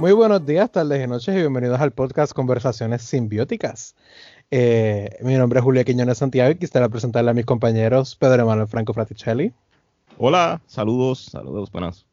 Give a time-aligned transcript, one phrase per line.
[0.00, 3.94] Muy buenos días, tardes y noches y bienvenidos al podcast Conversaciones Simbióticas.
[4.52, 8.66] Eh, mi nombre es Julio Quiñones Santiago y quisiera presentarle a mis compañeros Pedro Emanuel
[8.66, 9.52] Franco Fraticelli.
[10.18, 12.04] Hola, saludos, saludos, buenas.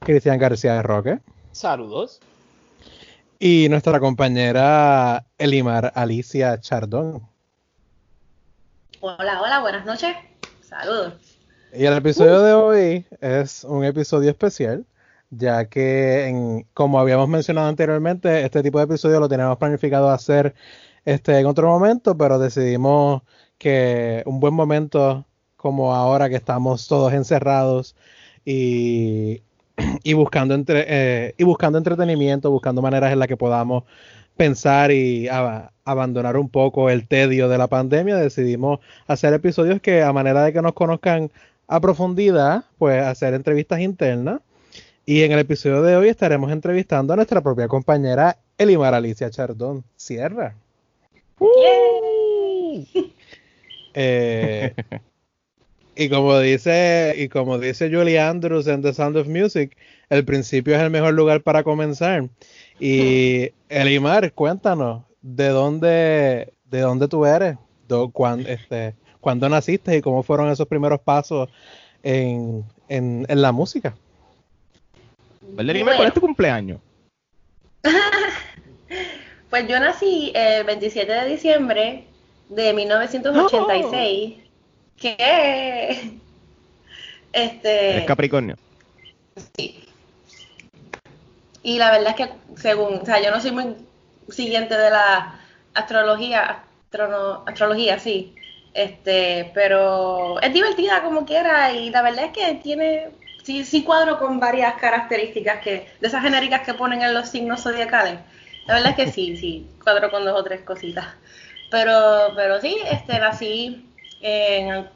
[0.00, 1.20] Cristian García de Roque.
[1.52, 2.20] Saludos.
[3.38, 7.28] Y nuestra compañera Elimar Alicia Chardón.
[9.00, 10.16] Hola, hola, buenas noches.
[10.62, 11.14] Saludos.
[11.74, 14.86] Y el episodio de hoy es un episodio especial
[15.36, 20.54] ya que en, como habíamos mencionado anteriormente, este tipo de episodio lo teníamos planificado hacer
[21.04, 23.22] este, en otro momento, pero decidimos
[23.58, 27.96] que un buen momento como ahora que estamos todos encerrados
[28.44, 29.42] y,
[30.02, 33.84] y buscando, entre, eh, y buscando entretenimiento, buscando maneras en las que podamos
[34.36, 35.28] pensar y
[35.84, 40.52] abandonar un poco el tedio de la pandemia, decidimos hacer episodios que a manera de
[40.52, 41.30] que nos conozcan
[41.68, 44.40] a profundidad, pues hacer entrevistas internas
[45.06, 49.84] y en el episodio de hoy estaremos entrevistando a nuestra propia compañera Elimar Alicia Chardón
[49.96, 50.54] Sierra.
[53.94, 54.74] Eh,
[55.96, 59.76] y como dice, y como dice Julie Andrews en The Sound of Music,
[60.10, 62.28] el principio es el mejor lugar para comenzar.
[62.80, 67.56] Y Elimar, cuéntanos, ¿de dónde, de dónde tú eres?
[68.12, 71.48] cuándo, este, ¿Cuándo naciste y cómo fueron esos primeros pasos
[72.02, 73.94] en, en, en la música?
[75.54, 76.80] ¿cuál es tu cumpleaños?
[79.54, 82.08] pues yo nací el 27 de diciembre
[82.48, 84.34] de 1986.
[84.96, 86.18] ¿Qué?
[87.32, 87.98] Este.
[87.98, 88.56] Es Capricornio.
[89.56, 89.84] Sí.
[91.62, 93.76] Y la verdad es que, según, o sea, yo no soy muy
[94.28, 95.38] siguiente de la
[95.72, 96.64] astrología,
[97.46, 98.34] astrología, sí.
[98.72, 103.10] Este, pero es divertida como quiera y la verdad es que tiene
[103.44, 107.62] sí, sí cuadro con varias características que, de esas genéricas que ponen en los signos
[107.62, 108.18] zodiacales.
[108.66, 111.06] La verdad es que sí, sí, cuadro con dos o tres cositas.
[111.70, 114.88] Pero, pero sí, este, nací en,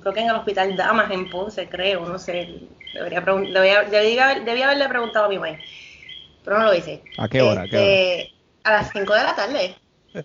[0.00, 2.60] creo que en el Hospital Damas en Ponce, creo, no sé.
[2.94, 5.58] Debería, debía, debía, haberle preguntado a mi mamá,
[6.44, 7.02] pero no lo hice.
[7.18, 7.62] ¿A qué hora?
[7.62, 9.76] ¿A, qué este, a las 5 de la tarde.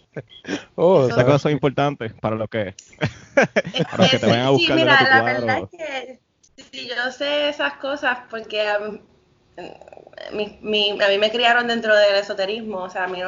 [0.75, 2.73] Oh, esas cosas son importantes para lo que,
[3.91, 4.78] para los que te vayan a buscar.
[4.78, 6.19] Sí, mira, la verdad es que
[6.72, 8.62] Sí, yo sé esas cosas porque
[9.59, 13.19] a mí, me criaron dentro del esoterismo, o sea, a mí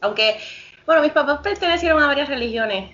[0.00, 0.36] aunque,
[0.84, 2.90] bueno, mis papás pertenecieron a varias religiones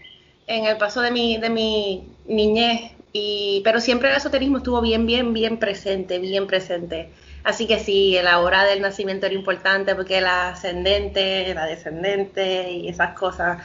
[0.47, 5.07] en el paso de mi, de mi niñez, y, pero siempre el esoterismo estuvo bien,
[5.07, 7.11] bien, bien presente, bien presente.
[7.45, 12.89] Así que sí, la hora del nacimiento era importante porque la ascendente, la descendente y
[12.89, 13.59] esas cosas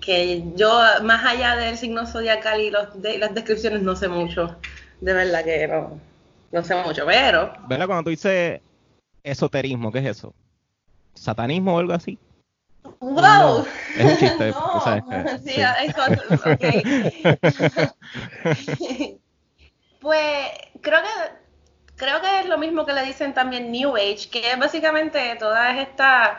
[0.00, 4.58] que yo, más allá del signo zodiacal y los, de, las descripciones, no sé mucho
[5.02, 6.00] de verdad que no,
[6.52, 7.54] no sé mucho, pero...
[7.66, 7.86] ¿Verdad?
[7.86, 8.60] Cuando tú dices
[9.24, 10.34] esoterismo, ¿qué es eso?
[11.14, 12.18] ¿Satanismo o algo así?
[13.00, 13.64] ¡Wow!
[13.96, 15.04] es un chiste, no, ¿sabes?
[15.44, 15.54] Sí,
[18.76, 19.18] sí.
[20.00, 20.48] pues
[20.80, 21.08] creo que
[21.96, 25.78] creo que es lo mismo que le dicen también New Age, que es básicamente todas
[25.78, 26.30] estas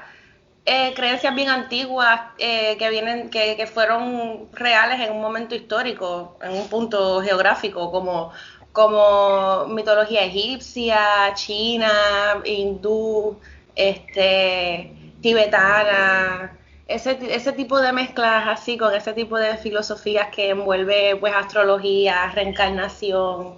[0.65, 6.37] eh, creencias bien antiguas eh, que vienen, que, que, fueron reales en un momento histórico,
[6.41, 8.31] en un punto geográfico, como
[8.73, 13.39] como mitología egipcia, china, hindú,
[13.75, 14.91] este,
[15.21, 16.57] tibetana,
[16.87, 22.31] ese, ese tipo de mezclas así con ese tipo de filosofías que envuelve pues astrología,
[22.31, 23.55] reencarnación,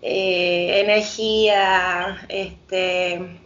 [0.00, 3.40] eh, energía, este,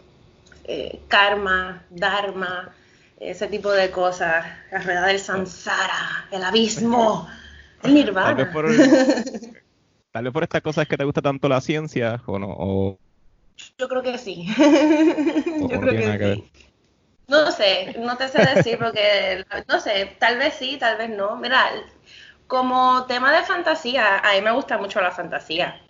[0.65, 2.73] eh, karma, dharma,
[3.19, 7.27] ese tipo de cosas, la rueda del samsara, el abismo,
[7.83, 8.35] el nirvana.
[8.35, 8.65] Tal vez por
[10.13, 12.97] estas cosas que te gusta tanto la ciencia, o no.
[13.77, 14.47] Yo creo que sí.
[15.69, 16.51] Yo creo que, sí.
[17.27, 21.37] No sé, no te sé decir porque, no sé, tal vez sí, tal vez no.
[21.37, 21.69] Mira,
[22.47, 25.81] como tema de fantasía, a mí me gusta mucho la fantasía.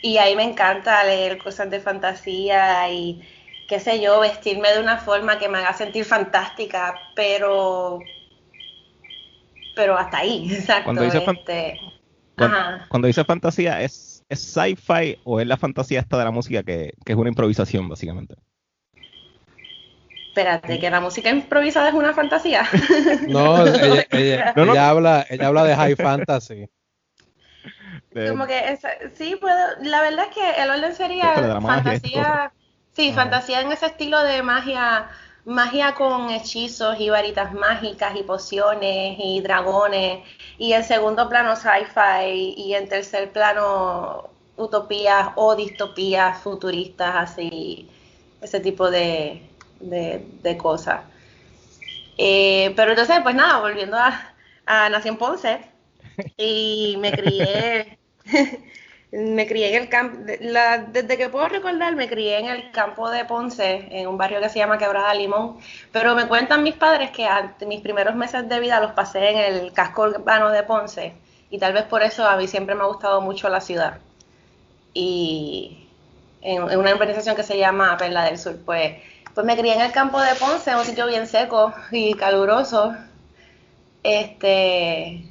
[0.00, 3.20] Y a mí me encanta leer cosas de fantasía y,
[3.68, 8.00] qué sé yo, vestirme de una forma que me haga sentir fantástica, pero
[9.74, 10.84] pero hasta ahí, exacto.
[10.84, 11.80] Cuando dices, este,
[12.88, 16.94] cuando, dice fantasía, ¿es, es sci-fi o es la fantasía esta de la música que,
[17.04, 18.36] es una improvisación, básicamente?
[20.28, 22.62] Espérate, que la música improvisada es una fantasía.
[23.28, 26.68] No, ella, habla, ella habla de high fantasy.
[28.28, 28.78] Como que
[29.14, 32.52] sí, puedo, la verdad es que el orden sería fantasía,
[32.92, 35.08] sí, fantasía en ese estilo de magia,
[35.44, 40.24] magia con hechizos y varitas mágicas y pociones y dragones,
[40.58, 42.54] y en segundo plano sci-fi.
[42.56, 47.88] Y en tercer plano utopías o distopías futuristas, así,
[48.40, 49.42] ese tipo de,
[49.80, 51.02] de, cosas.
[52.18, 54.34] Eh, pero entonces, pues nada, volviendo a,
[54.66, 55.60] a Nací en Ponce.
[56.36, 57.96] Y me crié,
[59.10, 63.24] me crié en el campo, desde que puedo recordar, me crié en el campo de
[63.24, 65.58] Ponce, en un barrio que se llama Quebrada Limón,
[65.92, 67.26] pero me cuentan mis padres que
[67.66, 71.14] mis primeros meses de vida los pasé en el casco urbano de Ponce
[71.50, 73.98] y tal vez por eso a mí siempre me ha gustado mucho la ciudad.
[74.92, 75.88] Y
[76.42, 78.96] en, una organización que se llama Perla del Sur, pues
[79.34, 82.94] pues me crié en el campo de Ponce, en un sitio bien seco y caluroso.
[84.02, 85.22] Este,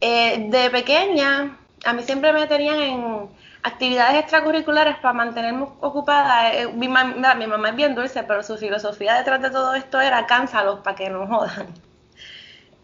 [0.00, 3.28] eh, de pequeña, a mí siempre me tenían en
[3.62, 6.52] actividades extracurriculares para mantenerme ocupada.
[6.54, 10.80] Eh, mi, mamá es bien dulce, pero su filosofía detrás de todo esto era cánsalos
[10.80, 11.68] para que no jodan.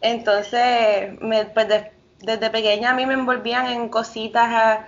[0.01, 1.67] Entonces, me, pues
[2.21, 4.81] desde pequeña a mí me envolvían en cositas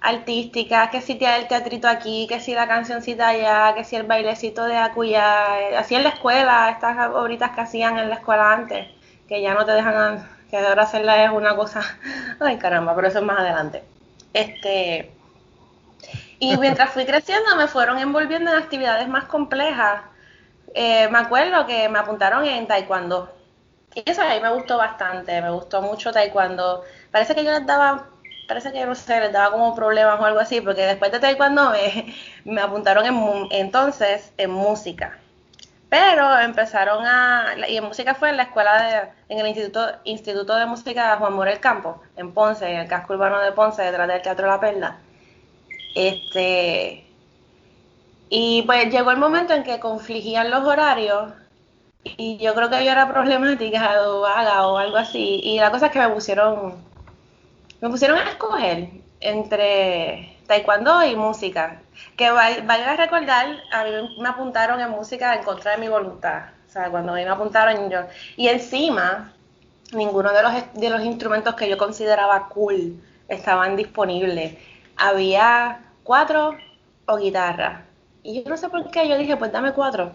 [0.00, 4.04] artísticas, que si te el teatrito aquí, que si la cancioncita allá, que si el
[4.04, 8.88] bailecito de acuya, así en la escuela, estas horitas que hacían en la escuela antes,
[9.28, 11.82] que ya no te dejan, que ahora hacerla es una cosa,
[12.40, 13.84] ay caramba, pero eso es más adelante.
[14.32, 15.10] Este,
[16.38, 20.02] y mientras fui creciendo me fueron envolviendo en actividades más complejas.
[20.74, 23.32] Eh, me acuerdo que me apuntaron en taekwondo.
[23.94, 26.82] Y eso ahí me gustó bastante, me gustó mucho taekwondo.
[27.10, 28.10] Parece que yo les daba
[28.46, 31.70] parece que no sé, les daba como problemas o algo así, porque después de taekwondo
[31.70, 32.14] me,
[32.44, 35.18] me apuntaron en, entonces en música.
[35.88, 40.56] Pero empezaron a, y en música fue en la escuela de, en el Instituto, Instituto
[40.56, 44.22] de Música Juan Morel Campo, en Ponce, en el casco urbano de Ponce, detrás del
[44.22, 44.98] Teatro La Perla.
[45.94, 47.06] Este,
[48.28, 51.32] y pues llegó el momento en que confligían los horarios
[52.04, 55.40] y yo creo que yo era problemática o vaga o algo así.
[55.42, 56.74] Y la cosa es que me pusieron
[57.80, 58.88] me pusieron a escoger
[59.20, 61.80] entre taekwondo y música.
[62.16, 63.90] Que vaya a recordar, a mí
[64.20, 66.44] me apuntaron en música en contra de mi voluntad.
[66.68, 68.00] O sea, cuando a mí me apuntaron yo.
[68.36, 69.32] Y encima,
[69.92, 74.56] ninguno de los, de los instrumentos que yo consideraba cool estaban disponibles.
[74.96, 76.56] Había cuatro
[77.06, 77.84] o guitarra.
[78.22, 80.12] Y yo no sé por qué, yo dije, pues dame cuatro.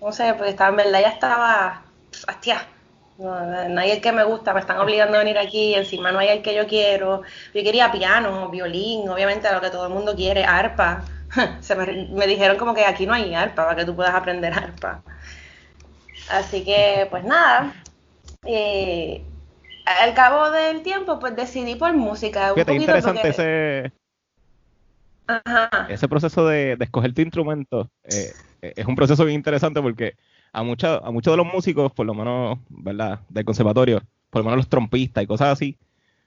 [0.00, 1.82] No sé, porque estaba, en verdad ya estaba,
[2.28, 2.66] hostia,
[3.18, 6.20] no, no hay el que me gusta, me están obligando a venir aquí, encima no
[6.20, 7.22] hay el que yo quiero.
[7.52, 11.04] Yo quería piano, violín, obviamente lo que todo el mundo quiere, arpa.
[11.60, 15.02] Se me, dijeron como que aquí no hay arpa para que tú puedas aprender arpa.
[16.30, 17.74] Así que, pues nada.
[18.46, 19.24] Eh,
[19.84, 22.52] al cabo del tiempo, pues decidí por música.
[22.52, 23.92] Un interesante ese,
[25.88, 27.90] ese proceso de, escoger tu instrumento.
[28.04, 30.14] Eh, es un proceso bien interesante porque
[30.52, 33.20] a, mucha, a muchos de los músicos, por lo menos, ¿verdad?
[33.28, 35.78] Del conservatorio, por lo menos los trompistas y cosas así,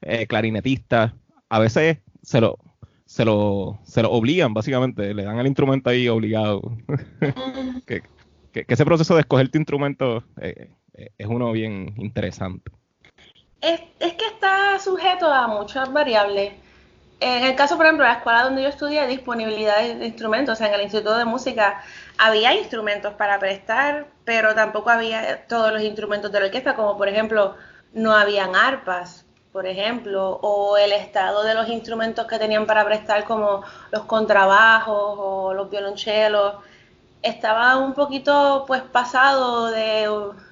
[0.01, 1.13] eh, clarinetistas,
[1.49, 2.57] a veces se lo,
[3.05, 6.61] se lo, se lo obligan, básicamente, le dan el instrumento ahí obligado.
[7.85, 8.03] que,
[8.53, 12.71] ese proceso de escoger tu instrumento eh, eh, es uno bien interesante.
[13.61, 16.53] Es, es que está sujeto a muchas variables.
[17.19, 20.55] En el caso, por ejemplo, de la escuela donde yo estudié, disponibilidad de instrumentos, o
[20.55, 21.83] sea, en el Instituto de Música
[22.23, 27.07] había instrumentos para prestar, pero tampoco había todos los instrumentos de la orquesta, como por
[27.09, 27.55] ejemplo,
[27.93, 33.23] no habían arpas, por ejemplo, o el estado de los instrumentos que tenían para prestar,
[33.23, 36.57] como los contrabajos o los violonchelos,
[37.23, 40.07] estaba un poquito pues pasado de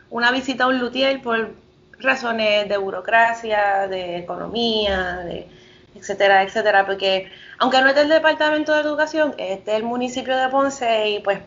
[0.09, 1.53] una visita a un luthier por
[1.99, 5.47] razones de burocracia, de economía, de
[5.93, 11.09] etcétera, etcétera, porque aunque no es del Departamento de Educación, es del municipio de Ponce
[11.09, 11.39] y pues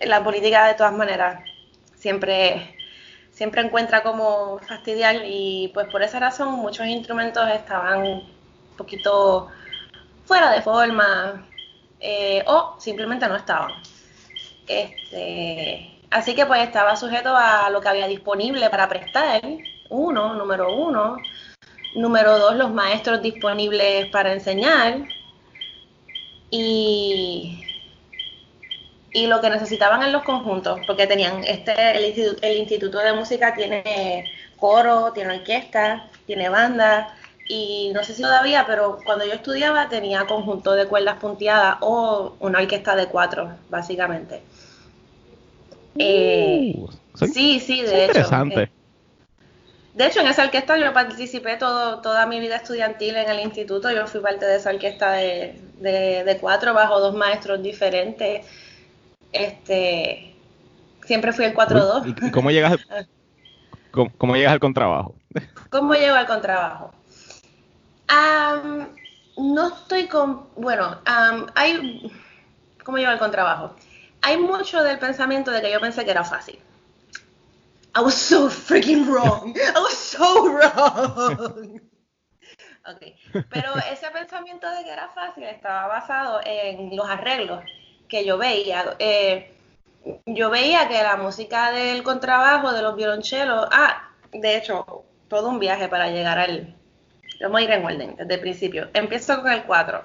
[0.00, 1.42] la política de todas maneras
[1.94, 2.76] siempre,
[3.30, 9.48] siempre encuentra como fastidiar y pues por esa razón muchos instrumentos estaban un poquito
[10.24, 11.46] fuera de forma
[12.00, 13.72] eh, o simplemente no estaban.
[14.66, 19.42] Este, así que pues estaba sujeto a lo que había disponible para prestar,
[19.90, 21.18] uno, número uno,
[21.94, 25.06] Número dos, los maestros disponibles para enseñar.
[26.50, 27.63] Y,
[29.14, 34.26] y lo que necesitaban en los conjuntos, porque tenían este, el instituto, de Música tiene
[34.58, 37.16] coro, tiene orquesta, tiene banda,
[37.48, 42.36] y no sé si todavía, pero cuando yo estudiaba tenía conjunto de cuerdas punteadas o
[42.40, 44.42] una orquesta de cuatro, básicamente.
[45.98, 48.22] Eh, Uh, soy- sí, sí, de hecho.
[48.22, 48.50] interesante.
[48.50, 48.70] eh,
[49.94, 53.90] de hecho, en esa orquesta yo participé todo, toda mi vida estudiantil en el instituto.
[53.92, 58.44] Yo fui parte de esa orquesta de, de, de cuatro bajo dos maestros diferentes.
[59.34, 60.32] Este,
[61.04, 62.16] siempre fui el 4-2.
[62.22, 63.08] ¿Y, y cómo llegas al,
[63.90, 65.16] cómo, cómo llegas al contrabajo?
[65.70, 66.92] ¿Cómo llego al contrabajo?
[68.08, 68.88] Am,
[69.36, 70.46] no estoy con.
[70.56, 72.12] Bueno, am, hay.
[72.84, 73.74] ¿Cómo llego al contrabajo?
[74.22, 76.58] Hay mucho del pensamiento de que yo pensé que era fácil.
[77.96, 79.56] I was so freaking wrong.
[79.56, 81.80] I was so wrong.
[82.86, 83.00] Ok,
[83.48, 87.64] pero ese pensamiento de que era fácil estaba basado en los arreglos
[88.08, 88.96] que yo veía.
[88.98, 89.50] Eh,
[90.26, 95.58] yo veía que la música del contrabajo, de los violonchelos, ah, de hecho, todo un
[95.58, 96.74] viaje para llegar al...
[97.40, 98.88] Vamos a ir en orden, desde el principio.
[98.94, 100.02] Empiezo con el 4.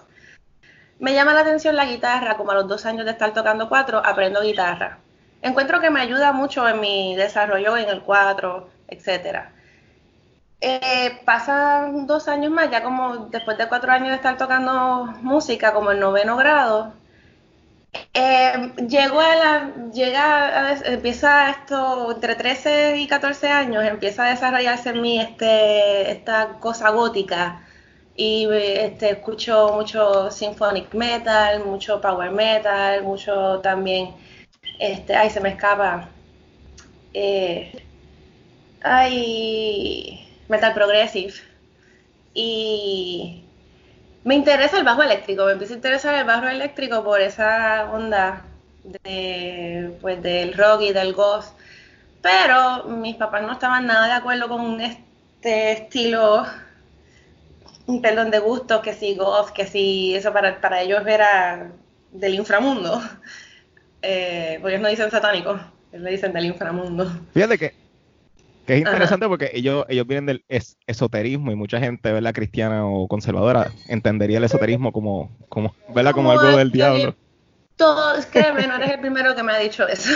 [0.99, 4.01] Me llama la atención la guitarra, como a los dos años de estar tocando 4,
[4.03, 4.99] aprendo guitarra.
[5.41, 9.53] Encuentro que me ayuda mucho en mi desarrollo en el 4, etcétera.
[10.61, 15.73] Eh, pasan dos años más, ya como después de cuatro años de estar tocando música,
[15.73, 16.93] como el noveno grado,
[18.13, 24.29] eh, llegó a la, llega a empieza esto entre 13 y 14 años, empieza a
[24.29, 27.65] desarrollarse en mí este, esta cosa gótica.
[28.15, 34.13] Y este, escucho mucho symphonic metal, mucho power metal, mucho también,
[34.79, 36.09] este, ay, se me escapa,
[37.13, 37.71] eh,
[38.81, 41.33] ay, metal progressive.
[42.33, 43.48] Y
[44.23, 48.43] me interesa el bajo eléctrico, me empieza a interesar el bajo eléctrico por esa onda
[48.83, 51.45] de, pues, del rock y del goth.
[52.21, 56.45] Pero mis papás no estaban nada de acuerdo con este estilo,
[58.01, 61.71] perdón, de gusto, que si goth, que si eso para, para ellos era
[62.11, 63.01] del inframundo.
[64.01, 65.59] Eh, porque ellos no dicen satánico,
[65.91, 67.05] ellos le dicen del inframundo.
[67.33, 67.73] Fíjate que,
[68.69, 68.91] que es Ajá.
[68.91, 72.33] interesante porque ellos, ellos vienen del es- esoterismo y mucha gente, ¿verdad?
[72.35, 76.13] Cristiana o conservadora entendería el esoterismo como, como, ¿verdad?
[76.13, 77.15] Como algo del el- diablo.
[77.75, 80.11] Todos, créeme, no eres el primero que me ha dicho eso.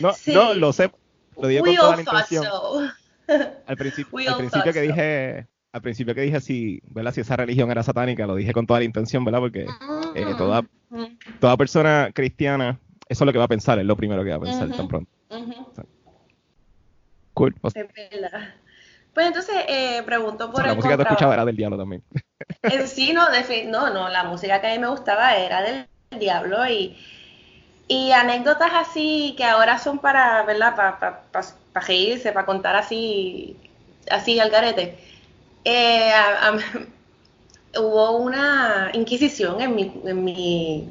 [0.00, 0.32] No, Sí.
[0.32, 0.90] no, lo sé,
[1.36, 2.44] lo digo We con toda la intención.
[2.46, 2.80] so.
[3.66, 4.86] Al principio, al principio que so.
[4.86, 7.12] dije, al principio que dije si, ¿verdad?
[7.12, 9.40] Si esa religión era satánica, lo dije con toda la intención, ¿verdad?
[9.40, 9.66] Porque
[10.14, 11.04] eh, toda, Mm,
[11.40, 14.36] toda persona cristiana, eso es lo que va a pensar, es lo primero que va
[14.36, 15.10] a pensar tan pronto.
[15.28, 15.42] Cool.
[15.42, 15.74] O
[17.74, 18.54] verdad.
[19.14, 22.02] Pues entonces eh, pregunto por sea, la el música que escuchaba era del diablo también.
[22.62, 25.86] En sí, no, defi- no, no, la música que a mí me gustaba era del
[26.18, 26.96] diablo y,
[27.88, 30.76] y anécdotas así que ahora son para, ¿verdad?
[30.76, 33.56] Para pa, pa- pa reírse, para contar así,
[34.10, 34.96] así al garete.
[35.64, 36.58] Eh, a- a-
[37.80, 40.88] hubo una inquisición en mi, en mi,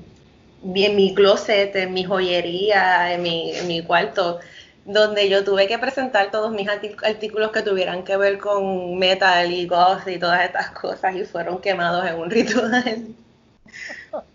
[0.75, 4.39] en mi closet, en mi joyería, en mi, en mi cuarto,
[4.85, 9.67] donde yo tuve que presentar todos mis artículos que tuvieran que ver con metal y
[9.67, 13.07] goth y todas estas cosas y fueron quemados en un ritual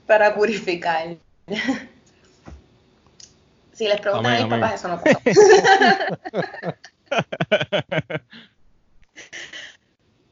[0.07, 1.17] para purificar.
[3.73, 4.61] Si les preguntan Amén, a mis amén.
[4.61, 5.21] papás, eso no pasó.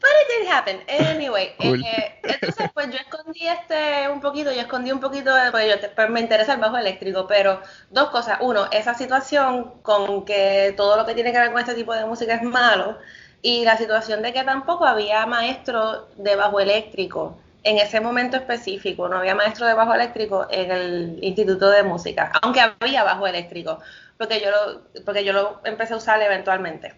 [0.04, 0.80] But it did happen.
[1.16, 1.82] Anyway, Cool.
[1.82, 5.76] eh, entonces pues yo escondí este un poquito, yo escondí un poquito, de- porque yo
[5.94, 8.36] pues, me interesa el bajo eléctrico, pero dos cosas.
[8.42, 12.04] Uno, esa situación con que todo lo que tiene que ver con este tipo de
[12.04, 12.98] música es malo,
[13.40, 19.08] y la situación de que tampoco había maestro de bajo eléctrico en ese momento específico,
[19.08, 23.80] no había maestro de bajo eléctrico en el Instituto de Música, aunque había bajo eléctrico,
[24.18, 26.94] porque yo lo, porque yo lo empecé a usar eventualmente.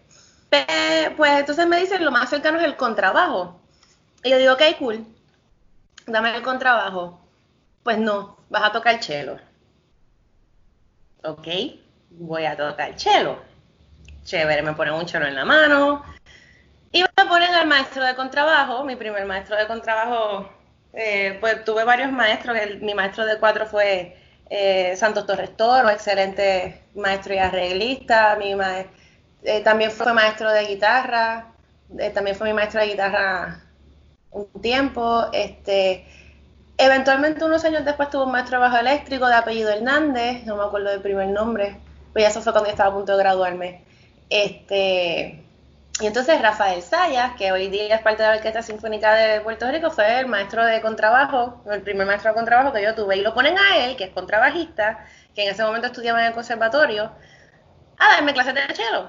[1.17, 3.61] Pues entonces me dicen lo más cercano es el contrabajo.
[4.25, 5.07] Y yo digo, ok, cool,
[6.07, 7.21] dame el contrabajo.
[7.83, 9.39] Pues no, vas a tocar cello.
[11.25, 11.49] Ok,
[12.11, 13.39] voy a tocar cello.
[14.25, 16.05] Chévere, me ponen un cello en la mano.
[16.93, 20.51] Y me ponen al maestro de contrabajo, mi primer maestro de contrabajo,
[20.95, 24.17] eh, pues tuve varios maestros, mi maestro de cuatro fue
[24.51, 28.87] eh, Santos Torres Toro, excelente maestro y arreglista, mi ma-
[29.47, 31.53] eh, también fue maestro de guitarra,
[31.99, 33.63] eh, también fue mi maestro de guitarra
[34.31, 36.07] un tiempo, este,
[36.77, 40.65] eventualmente unos años después tuve un maestro de bajo eléctrico de apellido Hernández, no me
[40.65, 41.79] acuerdo del primer nombre,
[42.13, 43.85] pues ya eso fue cuando estaba a punto de graduarme,
[44.29, 45.47] este,
[45.99, 49.71] y entonces Rafael Sayas, que hoy día es parte de la Orquesta Sinfónica de Puerto
[49.71, 53.17] Rico, fue el maestro de contrabajo, el primer maestro de contrabajo que yo tuve.
[53.17, 56.33] Y lo ponen a él, que es contrabajista, que en ese momento estudiaba en el
[56.35, 57.13] conservatorio,
[57.99, 59.09] a darme clases de cello.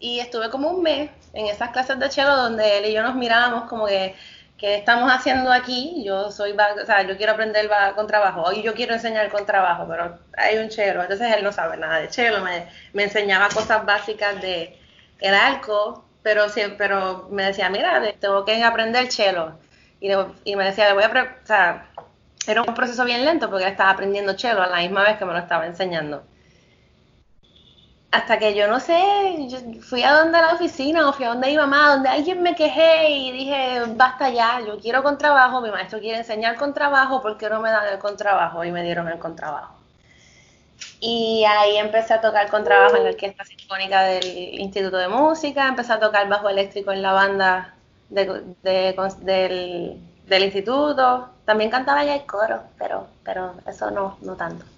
[0.00, 3.14] Y estuve como un mes en esas clases de cello donde él y yo nos
[3.14, 4.16] mirábamos como que,
[4.56, 6.02] ¿qué estamos haciendo aquí?
[6.04, 9.86] Yo soy, o sea, yo quiero aprender con trabajo y yo quiero enseñar con trabajo,
[9.88, 11.02] pero hay un chelo.
[11.02, 14.78] Entonces él no sabe nada de chelo, me, me enseñaba cosas básicas de
[15.20, 16.46] el arco, pero,
[16.78, 19.58] pero me decía, mira, tengo que aprender chelo.
[20.00, 20.10] Y,
[20.44, 21.08] y me decía, le voy a,
[21.42, 21.90] o sea,
[22.46, 25.32] era un proceso bien lento porque estaba aprendiendo chelo a la misma vez que me
[25.32, 26.24] lo estaba enseñando
[28.10, 29.00] hasta que yo no sé,
[29.48, 32.56] yo fui a donde la oficina o fui a donde mi mamá, donde alguien me
[32.56, 37.48] quejé y dije, basta ya, yo quiero contrabajo, mi maestro quiere enseñar contrabajo, ¿por qué
[37.48, 38.64] no me dan el contrabajo?
[38.64, 39.74] Y me dieron el contrabajo.
[40.98, 45.92] Y ahí empecé a tocar contrabajo en la orquesta sinfónica del Instituto de Música, empecé
[45.92, 47.74] a tocar bajo eléctrico en la banda
[48.08, 51.28] del, del, instituto.
[51.44, 54.64] También cantaba ya el coro, pero, pero eso no, no tanto.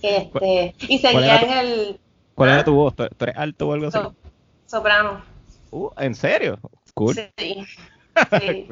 [0.00, 2.00] Este, y seguía en el
[2.40, 2.96] ¿Cuál era tu voz?
[2.96, 3.98] ¿Tú eres alto o algo así?
[4.64, 5.22] soprano.
[5.70, 6.58] Uh, ¿En serio?
[6.94, 7.14] Cool.
[7.14, 7.30] Sí.
[8.40, 8.68] sí.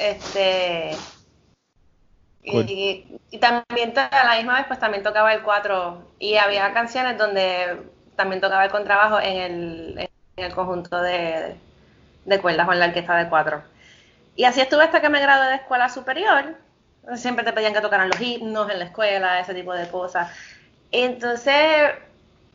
[0.00, 0.96] este.
[2.42, 7.80] Y, también a la misma vez pues también tocaba el cuatro y había canciones donde
[8.16, 9.98] también tocaba el contrabajo en el,
[10.36, 11.54] en el conjunto de,
[12.24, 13.62] de cuerdas con la orquesta de cuatro.
[14.34, 16.56] Y así estuve hasta que me gradué de escuela superior.
[17.14, 20.32] Siempre te pedían que tocaran los himnos en la escuela, ese tipo de cosas.
[20.90, 21.92] Entonces,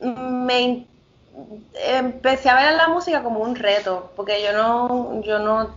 [0.04, 0.86] me
[1.74, 5.76] empecé a ver la música como un reto, porque yo no, yo no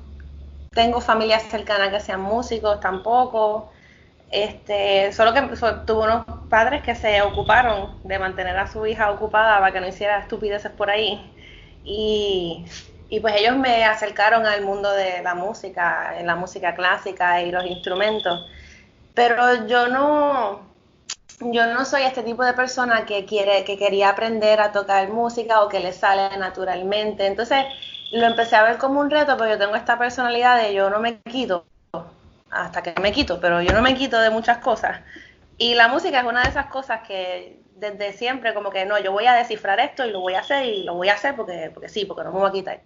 [0.72, 3.70] tengo familias cercanas que sean músicos tampoco.
[4.30, 5.42] Este, solo que
[5.86, 9.88] tuve unos padres que se ocuparon de mantener a su hija ocupada para que no
[9.88, 11.32] hiciera estupideces por ahí.
[11.84, 12.66] Y,
[13.08, 17.52] y pues ellos me acercaron al mundo de la música, en la música clásica y
[17.52, 18.44] los instrumentos.
[19.14, 20.65] Pero yo no,
[21.40, 25.62] yo no soy este tipo de persona que quiere, que quería aprender a tocar música
[25.62, 27.26] o que le sale naturalmente.
[27.26, 27.64] Entonces
[28.12, 31.00] lo empecé a ver como un reto, pero yo tengo esta personalidad de yo no
[31.00, 31.66] me quito
[32.50, 35.00] hasta que me quito, pero yo no me quito de muchas cosas.
[35.58, 39.12] Y la música es una de esas cosas que desde siempre como que no, yo
[39.12, 41.70] voy a descifrar esto y lo voy a hacer y lo voy a hacer porque,
[41.72, 42.80] porque sí, porque no me voy a quitar.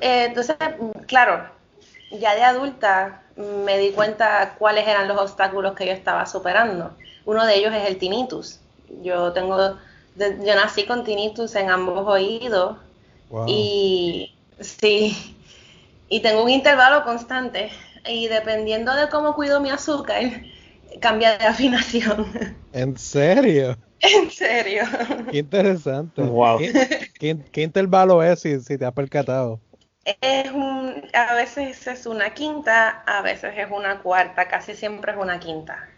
[0.00, 0.56] Eh, entonces,
[1.06, 1.48] claro,
[2.10, 6.96] ya de adulta me di cuenta cuáles eran los obstáculos que yo estaba superando.
[7.24, 8.60] Uno de ellos es el tinnitus.
[9.02, 9.76] Yo tengo,
[10.16, 12.76] yo nací con tinnitus en ambos oídos
[13.46, 15.36] y sí,
[16.08, 17.70] y tengo un intervalo constante
[18.06, 20.22] y dependiendo de cómo cuido mi azúcar,
[21.00, 22.56] cambia de afinación.
[22.72, 23.76] ¿En serio?
[24.22, 24.84] en serio.
[25.30, 26.22] Qué interesante.
[26.22, 26.58] Wow.
[27.18, 29.60] ¿Qué, qué, intervalo es si, si te has percatado?
[30.04, 35.18] Es un, a veces es una quinta, a veces es una cuarta, casi siempre es
[35.18, 35.88] una quinta.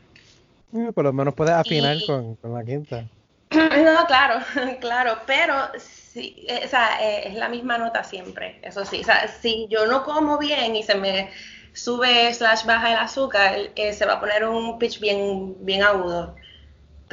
[0.75, 3.09] Eh, por lo menos puedes afinar con, con, la quinta.
[3.53, 4.43] No, claro,
[4.81, 9.01] claro, pero sí, eh, o sea, eh, es la misma nota siempre, eso sí.
[9.01, 11.31] O sea, si yo no como bien y se me
[11.75, 16.35] sube slash baja el azúcar, se va a poner un pitch bien, bien agudo.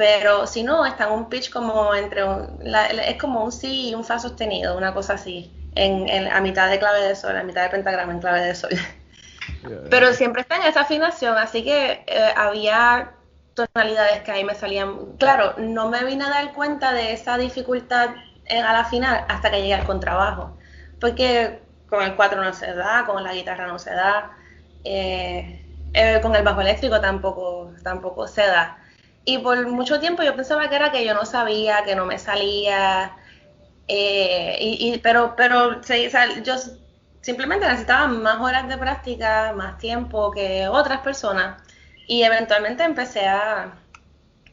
[0.00, 3.90] Pero si no, está en un pitch como entre un, la, es como un sí
[3.90, 7.36] y un fa sostenido, una cosa así, en, en, a mitad de clave de sol,
[7.36, 8.70] a mitad de pentagrama en clave de sol.
[9.90, 13.12] Pero siempre está en esa afinación, así que eh, había
[13.52, 15.16] tonalidades que ahí me salían.
[15.18, 18.08] Claro, no me vine a dar cuenta de esa dificultad
[18.46, 20.56] en, a la final hasta que llegué al contrabajo,
[20.98, 21.60] porque
[21.90, 24.30] con el 4 no se da, con la guitarra no se da,
[24.82, 28.78] eh, eh, con el bajo eléctrico tampoco, tampoco se da.
[29.24, 32.18] Y por mucho tiempo yo pensaba que era que yo no sabía, que no me
[32.18, 33.16] salía,
[33.88, 36.54] eh, y, pero, pero yo
[37.20, 41.62] simplemente necesitaba más horas de práctica, más tiempo que otras personas
[42.06, 43.74] y eventualmente empecé a,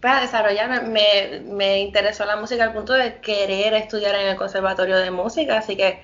[0.01, 0.81] pues, a desarrollarme.
[0.81, 5.59] Me, me interesó la música al punto de querer estudiar en el conservatorio de música,
[5.59, 6.01] así que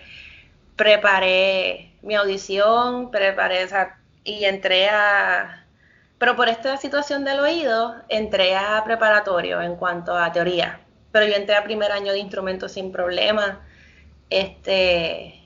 [0.75, 5.62] preparé mi audición, preparé esa, y entré a...
[6.23, 10.79] Pero por esta situación del oído, entré a preparatorio en cuanto a teoría.
[11.11, 13.67] Pero yo entré a primer año de instrumentos sin problema.
[14.29, 15.43] Este,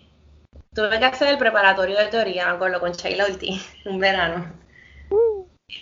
[0.76, 4.54] tuve que hacer el preparatorio de teoría, me acuerdo, con Sheila Ortiz, un verano.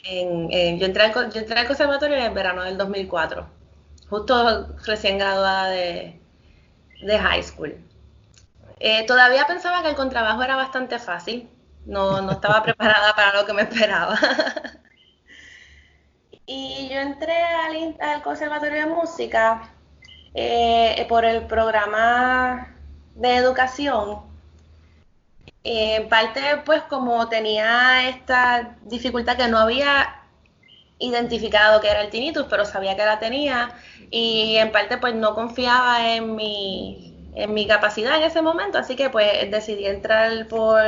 [0.05, 1.11] Yo, entré al,
[1.67, 3.45] conservatorio en el verano del 2004,
[4.09, 6.21] justo recién graduada de,
[7.05, 7.75] high school.
[8.79, 11.49] Eh, todavía pensaba que el contrabajo era bastante fácil,
[11.85, 14.17] no estaba preparada para lo que me esperaba.
[16.45, 19.69] y yo entré al, Conservatorio de Música
[20.33, 22.75] eh, por el programa
[23.15, 24.21] de educación.
[25.63, 30.21] En parte, pues como tenía esta dificultad que no había
[30.99, 33.71] identificado que era el tinnitus, pero sabía que la tenía
[34.11, 38.95] y en parte pues no confiaba en mi, en mi capacidad en ese momento, así
[38.95, 40.81] que pues decidí entrar por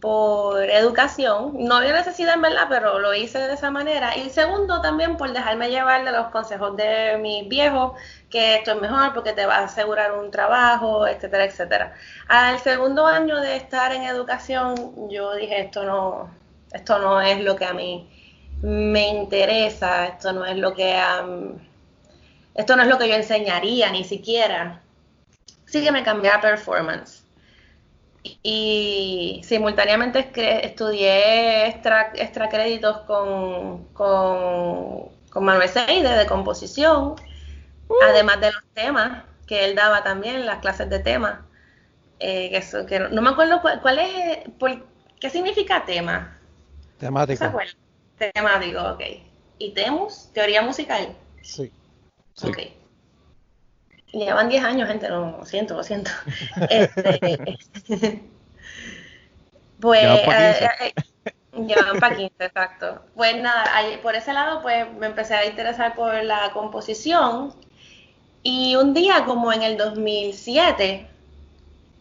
[0.00, 1.52] por educación.
[1.58, 4.16] No había necesidad en verdad, pero lo hice de esa manera.
[4.16, 7.92] Y segundo, también por dejarme llevar de los consejos de mis viejos,
[8.30, 11.94] que esto es mejor porque te va a asegurar un trabajo, etcétera, etcétera.
[12.28, 16.30] Al segundo año de estar en educación, yo dije, esto no,
[16.72, 18.08] esto no es lo que a mí
[18.62, 20.98] me interesa, esto no es lo que
[22.54, 24.80] esto no es lo que yo enseñaría ni siquiera.
[25.66, 27.19] Sí que me cambié a performance
[28.22, 30.30] y simultáneamente
[30.64, 37.14] estudié extra, extra créditos con, con, con Manuel Seide de composición,
[37.88, 37.94] uh.
[38.04, 41.40] además de los temas que él daba también, las clases de temas.
[42.20, 44.38] Eh, que, que no, me acuerdo cuál, es,
[45.18, 46.38] ¿qué significa tema?
[46.98, 47.50] Temático.
[48.34, 49.02] Temático, ok.
[49.58, 50.30] ¿Y temus?
[50.34, 51.16] ¿Teoría musical?
[51.42, 51.72] Sí.
[54.12, 54.20] Ok.
[54.20, 56.10] Llevan 10 años, gente, no, lo siento, lo siento.
[56.70, 57.58] Este,
[59.80, 60.64] pues, llevan para 15.
[60.64, 60.92] Eh,
[61.52, 63.02] eh, para 15, exacto.
[63.14, 63.64] Pues nada,
[64.02, 67.54] por ese lado, pues me empecé a interesar por la composición.
[68.42, 71.10] Y un día, como en el 2007,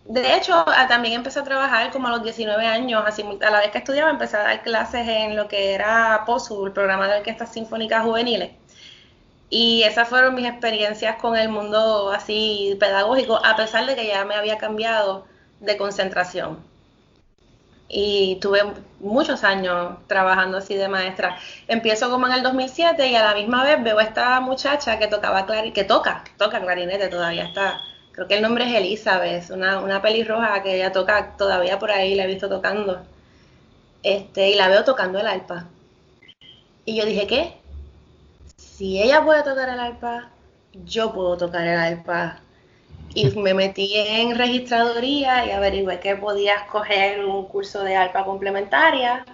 [0.09, 3.69] de hecho, también empecé a trabajar como a los 19 años, así, a la vez
[3.69, 7.53] que estudiaba, empecé a dar clases en lo que era POSU, el programa de orquestas
[7.53, 8.58] sinfónicas juveniles.
[9.49, 14.23] Y esas fueron mis experiencias con el mundo así pedagógico, a pesar de que ya
[14.25, 15.25] me había cambiado
[15.59, 16.59] de concentración.
[17.87, 18.61] Y tuve
[18.99, 21.37] muchos años trabajando así de maestra.
[21.67, 25.07] Empiezo como en el 2007 y a la misma vez veo a esta muchacha que
[25.07, 27.81] tocaba que toca, toca clarinete todavía está.
[28.11, 32.13] Creo que el nombre es Elizabeth, una, una pelirroja que ella toca todavía por ahí,
[32.15, 33.01] la he visto tocando.
[34.03, 35.65] Este, y la veo tocando el arpa.
[36.85, 37.58] Y yo dije, ¿qué?
[38.79, 40.29] Si ella puede tocar el arpa,
[40.85, 42.39] yo puedo tocar el arpa.
[43.13, 49.25] Y me metí en registraduría y averigué que podía escoger un curso de arpa complementaria.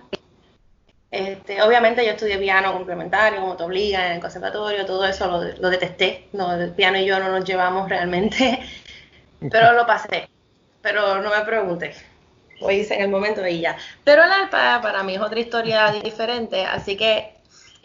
[1.11, 5.69] Este, obviamente yo estudié piano complementario, como te obligan en el conservatorio, todo eso lo,
[5.69, 6.27] detesté.
[6.33, 8.59] No, el piano y yo no nos llevamos realmente,
[9.51, 10.27] pero lo pasé.
[10.81, 11.93] Pero no me pregunté,
[12.61, 13.77] lo hice en el momento y ya.
[14.03, 17.34] Pero el arpa para mí es otra historia diferente, así que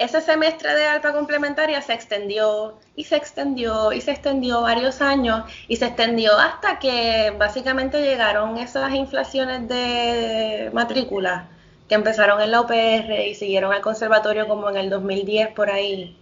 [0.01, 5.45] ese semestre de alta complementaria se extendió y se extendió y se extendió varios años
[5.69, 11.49] y se extendió hasta que básicamente llegaron esas inflaciones de matrícula
[11.87, 16.17] que empezaron en la UPR y siguieron al conservatorio como en el 2010 por ahí.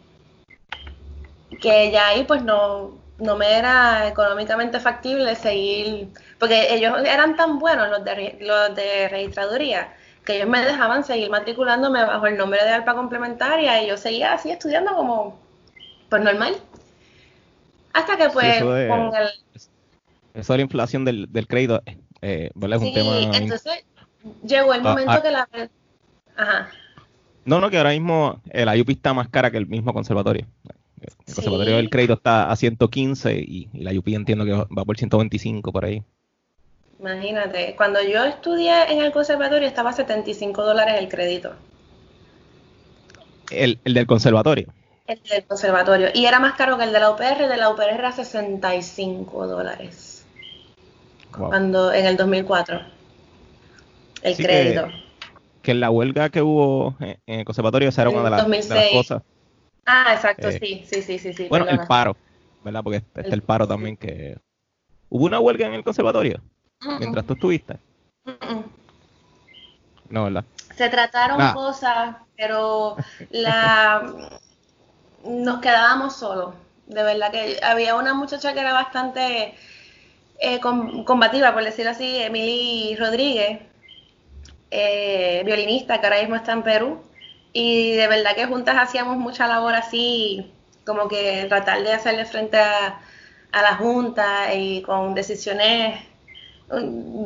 [1.61, 6.09] Que ya ahí pues no, no me era económicamente factible seguir,
[6.41, 9.93] porque ellos eran tan buenos los de, los de registraduría
[10.29, 14.35] que ellos me dejaban seguir matriculándome bajo el nombre de ALPA complementaria y yo seguía
[14.35, 15.41] así estudiando como,
[16.11, 16.55] pues normal.
[17.95, 19.29] Hasta que pues eso, de, con el...
[20.35, 21.83] eso de la inflación del, del crédito,
[22.21, 22.77] eh, ¿verdad?
[22.77, 23.37] Es Sí, un tema...
[23.39, 23.87] entonces
[24.45, 25.23] llegó el Ah, momento ah.
[25.23, 25.49] que la...
[26.37, 26.69] Ajá.
[27.47, 30.47] No, no, que ahora mismo el IUP está más cara que el mismo conservatorio.
[31.01, 31.35] El Sí.
[31.37, 35.73] conservatorio del crédito está a 115 y, y la IUP entiendo que va por 125
[35.73, 36.03] por ahí.
[37.01, 41.55] Imagínate, cuando yo estudié en el conservatorio estaba a 75 dólares el crédito,
[43.51, 44.73] El, el del conservatorio.
[45.07, 47.95] el del conservatorio, y era más caro que el de la UPR, de la UPR
[47.95, 50.25] era 65 dólares,
[51.37, 51.49] Wow.
[51.49, 52.81] cuando en el 2004,
[54.23, 54.89] el crédito.
[55.63, 58.41] Que la huelga que hubo en, en el conservatorio, esa era En una de, las-
[58.51, 58.93] de las 2006.
[58.93, 59.23] cosas.
[59.87, 61.47] Ah, exacto, eh, sí, sí, sí, sí, sí.
[61.49, 61.83] Bueno, perdona.
[61.83, 62.17] el paro,
[62.63, 62.83] ¿verdad?
[62.83, 64.37] Porque está El- el paro también que...
[65.11, 66.43] ¿Hubo una huelga en el conservatorio
[66.99, 67.79] mientras tú estuviste?
[70.11, 70.45] No, ¿verdad?
[70.77, 71.53] Se trataron Ah.
[71.55, 72.97] cosas, pero
[73.31, 74.03] la
[75.25, 76.55] nos quedábamos solos.
[76.87, 79.55] De verdad que había una muchacha que era bastante
[80.41, 83.61] eh, com- combativa, por decirlo así, Emily Rodríguez,
[84.71, 87.03] eh, violinista que ahora mismo está en Perú.
[87.53, 90.53] Y de verdad que juntas hacíamos mucha labor así,
[90.87, 93.01] como que tratar de hacerle frente a,
[93.53, 96.01] a la Junta y con decisiones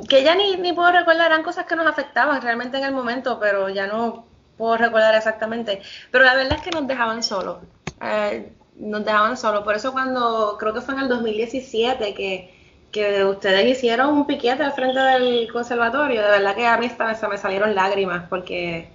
[0.08, 3.38] que ya ni, ni puedo recordar, eran cosas que nos afectaban realmente en el momento,
[3.40, 4.26] pero ya no
[4.56, 5.82] puedo recordar exactamente.
[6.10, 7.58] Pero la verdad es que nos dejaban solos,
[8.00, 9.64] eh, nos dejaban solos.
[9.64, 12.54] Por eso cuando, creo que fue en el 2017 que,
[12.92, 17.14] que ustedes hicieron un piquete al frente del conservatorio, de verdad que a mí hasta
[17.14, 18.88] se me salieron lágrimas porque,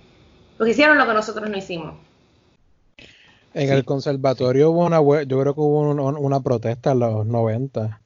[0.58, 1.96] porque hicieron lo que nosotros no hicimos.
[3.54, 3.74] En Sí.
[3.74, 8.02] el conservatorio hubo una, hue- yo creo que hubo un- una protesta en los 90,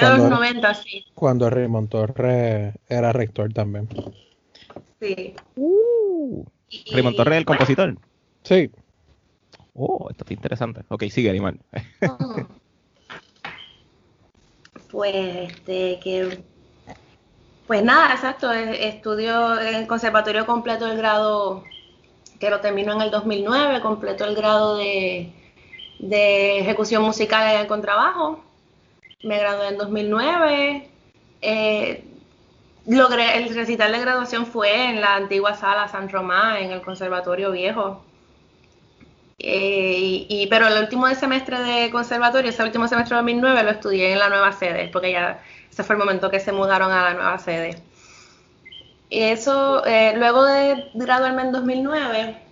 [0.00, 1.04] Cuando- los 90, sí.
[1.14, 3.88] cuando Raymond Torres era rector también.
[5.00, 5.34] sí.
[5.56, 7.96] Uh, Y- Raymond Torres, el bueno, compositor.
[8.44, 8.70] Sí,
[9.74, 10.82] Oh, esto está interesante.
[10.88, 11.58] Ok, sigue, Animal.
[14.90, 15.14] Pues,
[15.50, 16.44] este, que,
[17.66, 21.64] pues nada, exacto, e- estudio en el conservatorio completo el grado,
[22.38, 25.32] que lo termino en el 2009, completo el grado de,
[25.98, 28.44] de ejecución musical en el contrabajo,
[29.22, 30.88] me gradué en 2009,
[31.42, 32.04] eh,
[32.86, 37.50] logré, el recital de graduación fue en la antigua sala San Román, en el conservatorio
[37.52, 38.02] viejo,
[39.44, 44.12] eh, y, pero el último semestre de conservatorio, ese último semestre de 2009, lo estudié
[44.12, 47.14] en la nueva sede, porque ya ese fue el momento que se mudaron a la
[47.14, 47.82] nueva sede.
[49.10, 52.42] Y eso, eh, luego de graduarme en 2009, eh,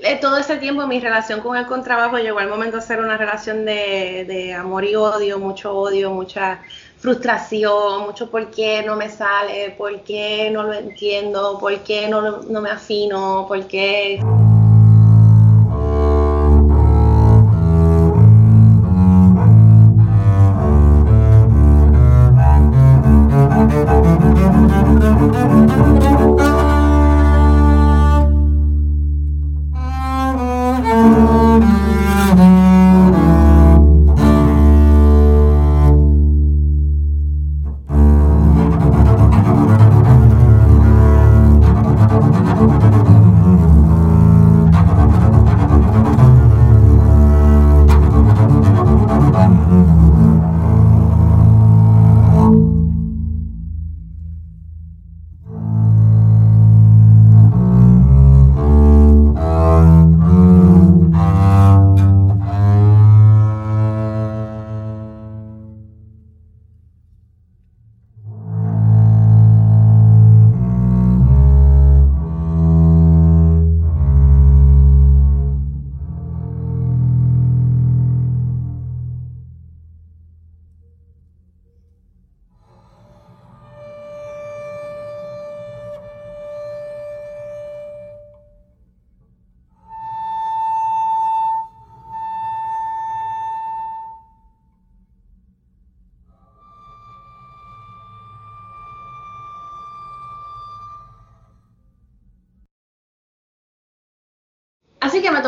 [0.00, 3.16] eh, todo ese tiempo mi relación con el contrabajo llegó al momento de ser una
[3.16, 6.60] relación de, de amor y odio, mucho odio, mucha
[6.98, 12.42] frustración, mucho por qué no me sale, por qué no lo entiendo, por qué no,
[12.42, 14.20] no me afino, por qué...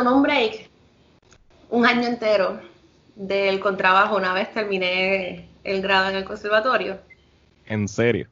[0.03, 0.71] tomé un break,
[1.69, 2.61] un año entero,
[3.15, 6.99] del contrabajo una vez terminé el grado en el conservatorio.
[7.67, 8.27] ¿En serio?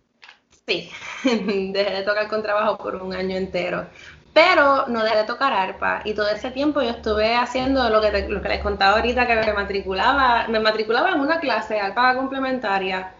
[0.66, 0.90] Sí,
[1.24, 3.86] dejé de tocar contrabajo por un año entero.
[4.32, 8.28] Pero no dejé de tocar arpa y todo ese tiempo yo estuve haciendo lo que,
[8.28, 12.14] lo que les contaba ahorita, que me matriculaba, me matriculaba en una clase de arpa
[12.14, 13.12] complementaria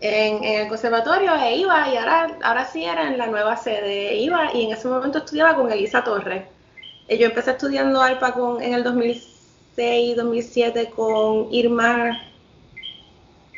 [0.00, 4.54] en, el conservatorio e iba y ahora, ahora sí era en la nueva sede, iba
[4.54, 6.44] y en ese momento estudiaba con Elisa Torres.
[7.10, 12.22] Eh, yo empecé estudiando arpa con, en el 2006, 2007 con Irma,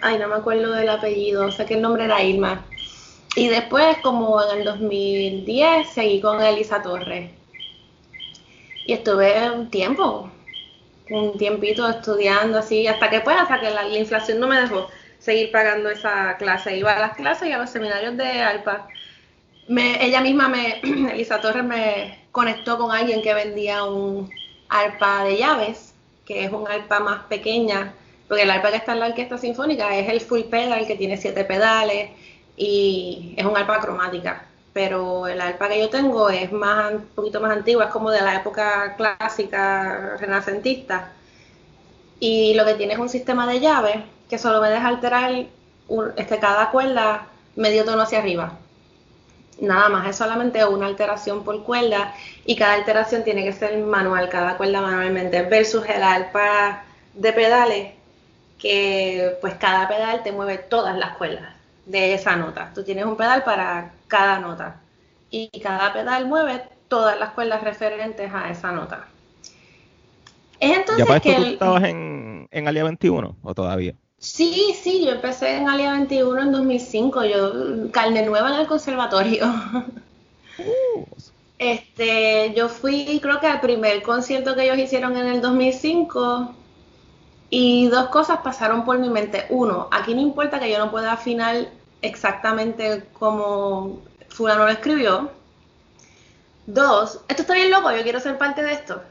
[0.01, 2.65] ay no me acuerdo del apellido, sé que el nombre era Irma
[3.35, 7.31] y después, como en el 2010, seguí con Elisa Torres.
[8.85, 10.31] Y estuve un tiempo,
[11.09, 14.89] un tiempito estudiando así, hasta que pues, hasta que la, inflación no me dejó
[15.19, 16.77] seguir pagando esa clase.
[16.77, 18.89] Iba a las clases y a los seminarios de ALPA.
[19.69, 20.81] Ella misma, me,
[21.13, 24.31] Elisa Torres, me conectó con alguien que vendía un
[24.69, 25.95] arpa de llaves,
[26.25, 27.95] que es un arpa más pequeña,
[28.29, 31.17] porque el arpa que está en la orquesta sinfónica es el full pedal, que tiene
[31.17, 32.11] siete pedales
[32.57, 34.47] y es un arpa cromática.
[34.73, 38.23] Pero el arpa que yo tengo es más un poquito más antigua, es como de
[38.23, 41.13] la época clásica renacentista.
[42.21, 43.97] Y lo que tiene es un sistema de llaves
[44.31, 45.45] que solo me deja alterar
[46.17, 48.59] este, cada cuerda medio tono hacia arriba.
[49.63, 52.13] Nada más, es solamente una alteración por cuerda
[52.45, 56.83] y cada alteración tiene que ser manual, cada cuerda manualmente, versus el arpa
[57.15, 57.93] de pedales,
[58.59, 61.55] que pues cada pedal te mueve todas las cuerdas
[61.87, 62.73] de esa nota.
[62.75, 64.81] Tú tienes un pedal para cada nota
[65.31, 69.07] y cada pedal mueve todas las cuerdas referentes a esa nota.
[70.59, 73.95] Es entonces ¿Ya que tú estabas en, en Alia 21 o todavía?
[74.23, 79.47] Sí, sí, yo empecé en Alia 21 en 2005, yo carne nueva en el conservatorio.
[80.59, 81.05] Uh.
[81.59, 86.55] Este, yo fui creo que al primer concierto que ellos hicieron en el 2005
[87.51, 89.47] y dos cosas pasaron por mi mente.
[89.51, 91.69] Uno, aquí no importa que yo no pueda afinar
[92.01, 95.31] exactamente como fulano lo escribió.
[96.67, 99.03] Dos, esto está bien loco, yo quiero ser parte de esto.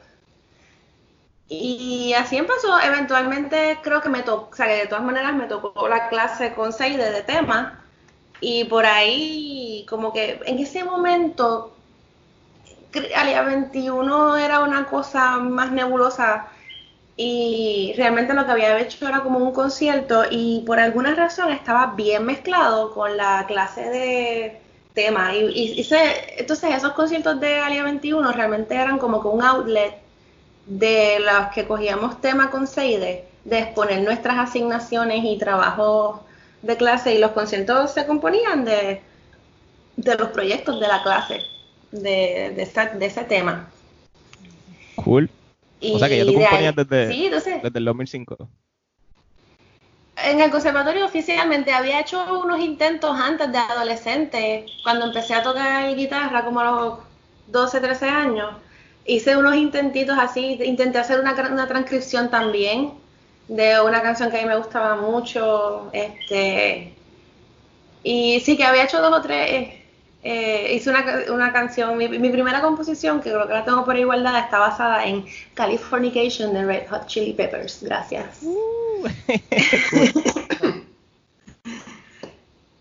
[1.53, 5.47] Y así empezó, eventualmente creo que me tocó, o sea que de todas maneras me
[5.47, 7.83] tocó la clase con Seide de tema.
[8.39, 11.75] Y por ahí, como que en ese momento,
[13.17, 16.47] Alia 21 era una cosa más nebulosa
[17.17, 21.87] y realmente lo que había hecho era como un concierto y por alguna razón estaba
[21.97, 24.61] bien mezclado con la clase de
[24.93, 25.35] tema.
[25.35, 25.85] Y,
[26.37, 30.10] entonces esos conciertos de Alia 21 realmente eran como que un outlet
[30.79, 36.21] de los que cogíamos tema con Seide, de exponer nuestras asignaciones y trabajos
[36.61, 39.01] de clase y los conciertos se componían de,
[39.97, 41.41] de los proyectos de la clase,
[41.91, 43.69] de, de, de ese tema.
[44.95, 45.29] Cool
[45.89, 48.49] o sea que ya tú componías desde, desde el 2005.
[50.23, 55.95] En el conservatorio oficialmente había hecho unos intentos antes de adolescente, cuando empecé a tocar
[55.95, 56.99] guitarra como a los
[57.47, 58.51] 12, 13 años.
[59.05, 62.91] Hice unos intentitos así, intenté hacer una, una transcripción también
[63.47, 65.89] de una canción que a mí me gustaba mucho.
[65.93, 66.93] Este,
[68.03, 69.81] y sí que había hecho dos o tres
[70.23, 74.37] eh, hice una, una canción, mi, primera composición, que creo que la tengo por igualdad,
[74.39, 77.81] está basada en Californication de Red Hot Chili Peppers.
[77.81, 78.43] Gracias.
[78.43, 79.07] Uh.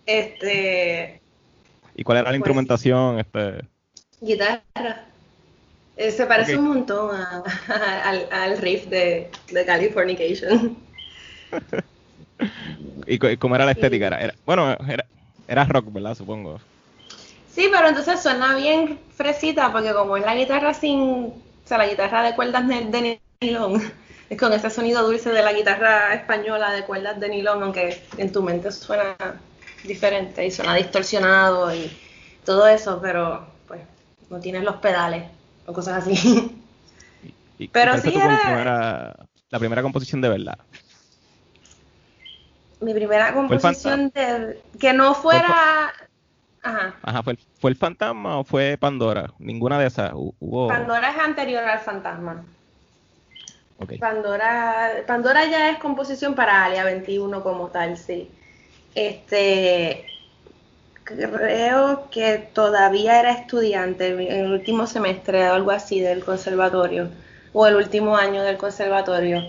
[0.07, 1.23] este.
[1.97, 3.21] ¿Y cuál era la pues, instrumentación?
[3.21, 3.65] Este...
[4.21, 5.07] Guitarra.
[6.01, 7.15] Eh, se parece un montón
[8.05, 10.79] al, al, riff de, de Californication.
[13.07, 14.07] ¿Y cómo era la estética?
[14.07, 15.05] Era, bueno, era,
[15.47, 16.15] era rock, ¿verdad?
[16.15, 16.59] Supongo.
[17.55, 21.35] Sí, pero entonces suena bien fresita porque como es la guitarra sin, o
[21.67, 23.93] sea, la guitarra de cuerdas de nylon,
[24.31, 28.33] es con ese sonido dulce de la guitarra española de cuerdas de nylon, aunque en
[28.33, 29.17] tu mente suena
[29.85, 31.95] diferente y suena distorsionado y
[32.47, 33.83] todo eso, pero pues
[34.31, 35.25] no tienes los pedales
[35.71, 36.57] o cosas así.
[37.73, 39.27] pero sí era...
[39.51, 40.59] la primera composición de verdad.
[42.81, 45.93] Mi primera composición de que no fuera
[46.63, 46.95] Ajá.
[47.03, 49.33] Ajá, ¿fue, ¿fue el fantasma o fue Pandora?
[49.39, 50.13] Ninguna de esas.
[50.15, 50.69] Hubo...
[50.69, 52.45] Pandora es anterior al fantasma.
[53.79, 53.99] Okay.
[53.99, 58.31] Pandora, Pandora ya es composición para Alia 21 como tal, sí.
[58.95, 60.05] Este,
[61.17, 67.11] creo que todavía era estudiante en el último semestre o algo así del conservatorio,
[67.53, 69.43] o el último año del conservatorio.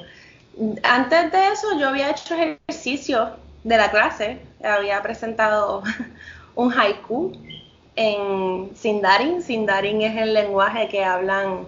[0.83, 5.83] Antes de eso yo había hecho ejercicio de la clase, había presentado
[6.55, 7.33] un haiku
[7.95, 9.41] en Sindarin.
[9.41, 11.67] Sindarin es el lenguaje que hablan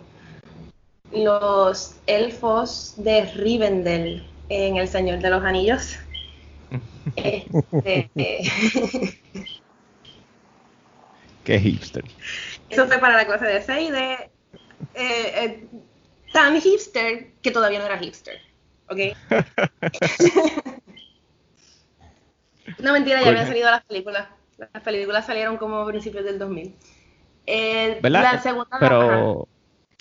[1.12, 5.98] los elfos de Rivendell en El Señor de los Anillos.
[7.16, 8.10] Este,
[11.44, 12.06] Qué hipster.
[12.70, 14.30] Eso fue para la clase de 6 de eh,
[14.96, 15.68] eh,
[16.32, 18.40] tan hipster que todavía no era hipster.
[18.90, 19.00] ¿Ok?
[22.80, 24.28] no, mentira, ya habían salido las películas.
[24.58, 26.76] Las películas salieron como a principios del 2000.
[27.46, 28.24] Eh, ¿Verdad?
[28.24, 29.48] La segunda Pero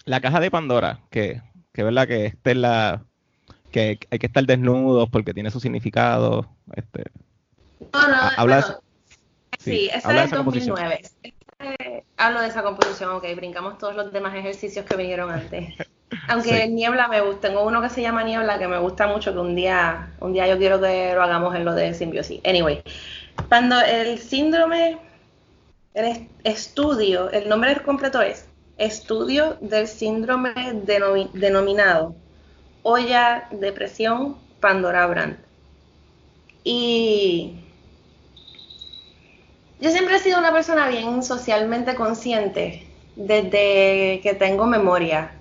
[0.05, 3.05] la caja de Pandora, que, que verdad que esta es la
[3.71, 6.47] que hay que estar desnudos porque tiene su significado.
[6.75, 7.05] Este,
[7.93, 8.82] No, no, habla bueno.
[9.63, 10.77] Sí, esa de es composición.
[10.77, 11.03] 2009.
[11.23, 15.75] Este, hablo de esa composición, ok, brincamos todos los demás ejercicios que vinieron antes.
[16.29, 16.69] Aunque Sí.
[16.69, 19.55] Niebla me gusta, tengo uno que se llama Niebla que me gusta mucho, que un
[19.55, 22.41] día, un día yo quiero que lo hagamos en lo de simbiosis.
[22.45, 22.83] Anyway,
[23.49, 24.99] cuando el síndrome,
[25.95, 28.47] el es- estudio, el nombre completo es
[28.79, 30.53] Estudio del Síndrome
[30.87, 32.15] denomi- denominado
[32.83, 35.37] Olla, Depresión, Pandora Brand.
[36.65, 37.55] Y
[39.83, 45.33] yo siempre he sido una persona bien socialmente consciente desde que tengo memoria.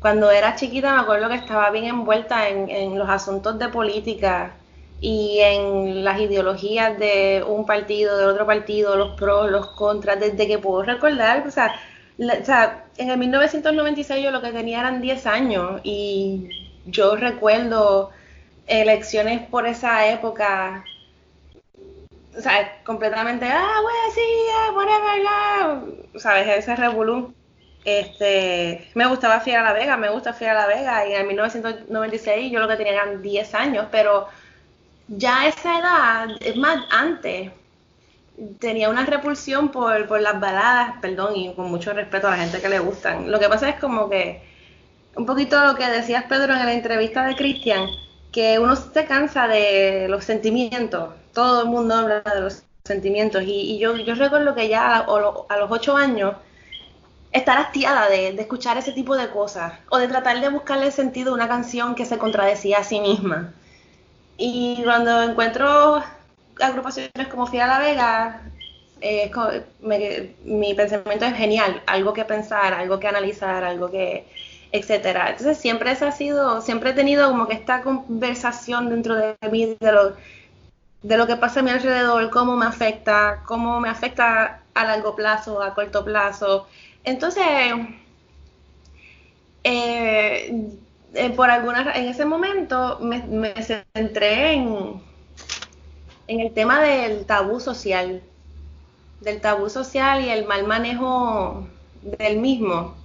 [0.00, 4.56] Cuando era chiquita me acuerdo que estaba bien envuelta en, los asuntos de política
[5.00, 10.46] y en las ideologías de un partido, de otro partido, los pros, los contras, desde
[10.48, 11.46] que puedo recordar.
[11.46, 11.74] O sea,
[12.16, 16.48] la- o sea, en el 1996 yo lo que tenía eran 10 años y
[16.86, 18.10] yo recuerdo
[18.66, 20.84] elecciones por esa época
[22.36, 24.20] o sea, completamente, ah, bueno, sí,
[24.54, 26.48] ah, whatever, ya", ¿sabes?
[26.48, 27.34] Ese revolú.
[27.84, 32.52] Este, me gustaba Fiera La Vega, me gusta Fiera La Vega, y en el 1996
[32.52, 34.28] yo lo que tenía eran 10 años, pero
[35.08, 37.50] ya a esa edad, es más, antes,
[38.58, 42.60] tenía una repulsión por, por las baladas, perdón, y con mucho respeto a la gente
[42.60, 43.30] que le gustan.
[43.30, 44.42] Lo que pasa es como que,
[45.16, 47.86] un poquito lo que decías Pedro en la entrevista de Cristian,
[48.32, 53.52] que uno se cansa de los sentimientos, todo el mundo habla de los sentimientos, y,
[53.76, 56.34] y yo, yo recuerdo que ya a, a los ocho años,
[57.32, 61.32] estar hastiada de, de escuchar ese tipo de cosas, o de tratar de buscarle sentido
[61.32, 63.52] a una canción que se contradecía a sí misma.
[64.36, 66.02] Y cuando encuentro
[66.60, 68.42] agrupaciones como Fiera La Vega,
[69.00, 69.30] eh,
[69.82, 74.26] me- mi pensamiento es genial, algo que pensar, algo que analizar, algo que,
[74.72, 75.30] etcétera.
[75.30, 79.76] Entonces siempre esa ha sido, siempre he tenido como que esta conversación dentro de mí
[79.80, 80.16] de lo,
[81.02, 85.16] de lo que pasa a mi alrededor, cómo me afecta, cómo me afecta a largo
[85.16, 86.66] plazo, a corto plazo.
[87.04, 87.44] Entonces,
[89.64, 90.68] eh,
[91.14, 93.54] eh, por alguna en ese momento me, me
[93.94, 95.02] centré en,
[96.28, 98.22] en el tema del tabú social,
[99.20, 101.66] del tabú social y el mal manejo
[102.02, 102.99] del mismo.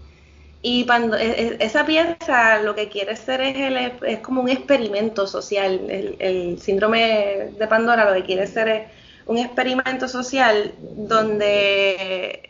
[0.68, 4.49] Y cuando e- e- esa pieza lo que quiere ser es, el- es como un
[4.49, 5.80] experimento social.
[5.89, 8.88] El, síndrome de Pandora lo que quiere ser es
[9.28, 12.49] un experimento social donde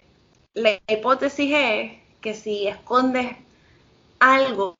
[0.54, 1.92] la hipótesis es
[2.22, 3.36] que si escondes
[4.20, 4.76] algo,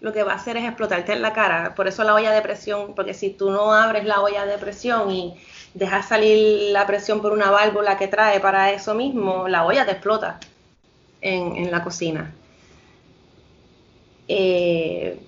[0.00, 1.74] lo que va a hacer es explotarte en la cara.
[1.76, 5.10] Por eso la olla de presión, porque si tú no abres la olla de presión
[5.12, 5.36] y
[5.74, 9.92] dejas salir la presión por una válvula que trae para eso mismo, la olla te
[9.92, 10.40] explota
[11.20, 12.34] en, en la cocina.
[14.28, 15.18] Eh,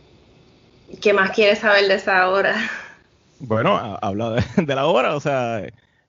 [1.01, 2.55] ¿Qué más quieres saber de esa hora?
[3.39, 5.63] Bueno, ha- habla de, de la obra, o sea,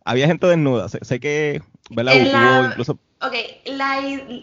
[0.06, 0.90] había gente desnuda.
[0.90, 2.16] Sé, sé que, ¿verdad?
[2.18, 3.00] Hubo la- incluso.
[3.24, 3.34] Ok,
[3.66, 4.00] la,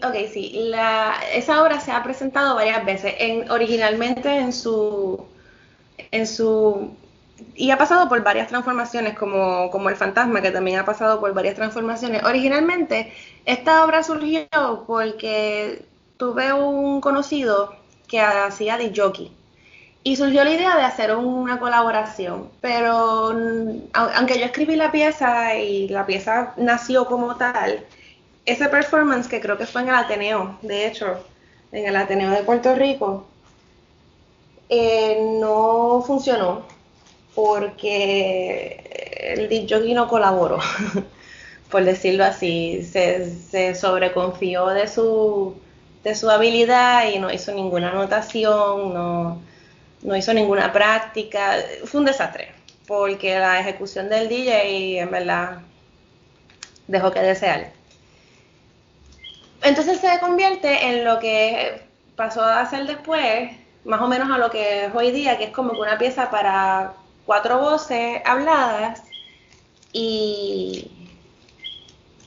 [0.07, 5.25] okay sí, la, esa obra se ha presentado varias veces, en, originalmente en su,
[6.11, 6.91] en su,
[7.55, 11.33] y ha pasado por varias transformaciones, como, como El Fantasma, que también ha pasado por
[11.33, 12.23] varias transformaciones.
[12.23, 13.13] Originalmente,
[13.45, 14.47] esta obra surgió
[14.87, 15.85] porque
[16.17, 17.75] tuve un conocido
[18.09, 19.37] que hacía de jockey.
[20.03, 24.91] Y surgió la idea de hacer una colaboración, pero mm, au- aunque yo escribí la
[24.91, 27.85] pieza y la pieza nació como tal,
[28.45, 31.25] ese performance que creo que fue en el Ateneo, de hecho,
[31.71, 33.27] en el Ateneo de Puerto Rico,
[34.69, 36.67] eh, no funcionó
[37.35, 38.83] porque
[39.35, 40.59] el jockey no colaboró,
[41.69, 45.61] por decirlo así, se, se sobreconfió de su,
[46.03, 49.41] de su habilidad y no hizo ninguna anotación, no,
[50.01, 52.51] no hizo ninguna práctica, fue un desastre,
[52.87, 55.59] porque la ejecución del DJ en verdad
[56.87, 57.71] dejó que desear.
[59.61, 61.81] Entonces se convierte en lo que
[62.15, 63.51] pasó a ser después,
[63.83, 66.29] más o menos a lo que es hoy día, que es como que una pieza
[66.29, 66.93] para
[67.25, 69.03] cuatro voces habladas
[69.91, 70.91] y,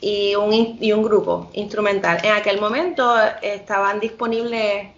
[0.03, 2.19] y, un, y un grupo instrumental.
[2.25, 4.89] En aquel momento estaban disponibles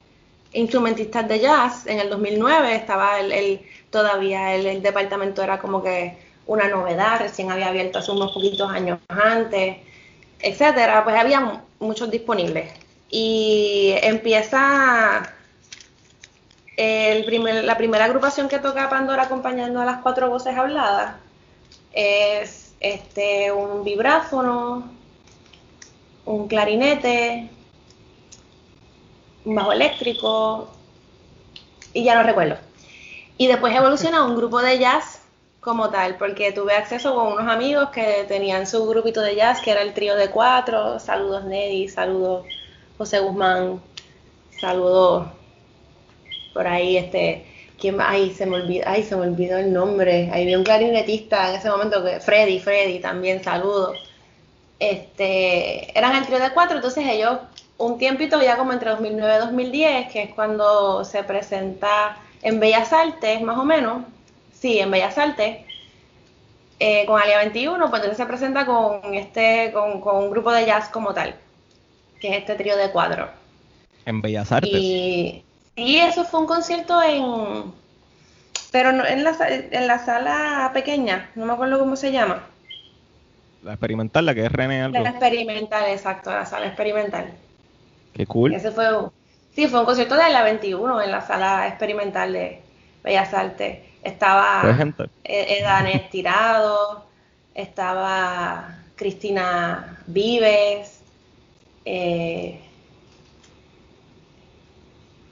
[0.55, 1.87] instrumentistas de jazz.
[1.87, 7.69] En el 2009 estaba el, todavía el, departamento era como que una novedad, recién había
[7.69, 9.77] abierto hace unos poquitos años antes,
[10.41, 11.05] etcétera.
[11.05, 12.73] Pues había muchos disponibles.
[13.11, 15.35] Y empieza
[16.79, 21.17] el la primera agrupación que toca Pandora acompañando a las cuatro voces habladas
[21.93, 24.91] es este un vibráfono,
[26.25, 27.51] un clarinete,
[29.45, 30.69] un bajo eléctrico
[31.93, 32.57] y ya no recuerdo.
[33.37, 35.23] Y después evoluciona a un grupo de jazz
[35.61, 39.71] como tal, porque tuve acceso con unos amigos que tenían su grupito de jazz, que
[39.71, 40.99] era el trío de cuatro.
[40.99, 42.47] Saludos Neddy, saludos
[42.99, 43.81] José Guzmán,
[44.61, 45.29] saludos
[46.53, 47.47] por ahí, este,
[47.85, 50.31] ¿quién Ay, se me olvidó, ay, se me olvidó el nombre.
[50.33, 53.99] Ahí vi un clarinetista en ese momento que Freddy, Freddy también, saludos.
[54.79, 57.41] Este, eran el trío de cuatro, entonces ellos
[57.77, 62.91] un tiempito ya como entre 2009 y 2010, que es cuando se presenta en Bellas
[62.91, 64.03] Artes, más o menos,
[64.59, 65.59] sí, en Bellas Artes,
[66.81, 70.89] eh, con Alia 21, pues entonces se presenta con este, con, un grupo de jazz
[70.89, 71.35] como tal,
[72.19, 73.29] que es este trío de cuatro.
[74.07, 74.73] En Bellas Artes.
[74.73, 75.45] Y,
[75.77, 77.73] y eso fue un concierto en,
[78.71, 82.47] pero no, en, la, en la sala pequeña, no me acuerdo cómo se llama.
[83.63, 85.03] La experimental, la que es René algo.
[85.03, 87.33] La experimental, exacto, la sala experimental.
[88.13, 88.55] Qué cool.
[88.55, 88.87] Ese fue,
[89.55, 92.61] sí, fue un concierto de la 21 en la sala experimental de
[93.03, 93.79] Bellas Artes.
[94.03, 94.63] Estaba
[95.25, 97.07] Edanes Tirado,
[97.55, 101.01] estaba Cristina Vives.
[101.87, 102.61] Eh,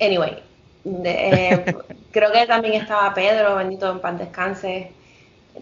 [0.04, 0.42] anyway,
[0.84, 1.64] eh,
[2.10, 4.92] creo que también estaba Pedro, bendito en pan descanse.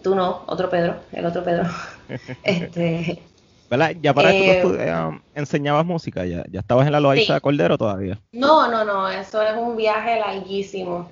[0.03, 1.69] Tú no, otro Pedro, el otro Pedro.
[2.43, 3.21] este,
[3.69, 3.95] ¿Verdad?
[4.01, 8.19] Ya para esto eh, um, enseñabas música, ya, ya estabas en la Loaiza Cordero todavía.
[8.33, 11.09] No, no, no, eso es un viaje larguísimo.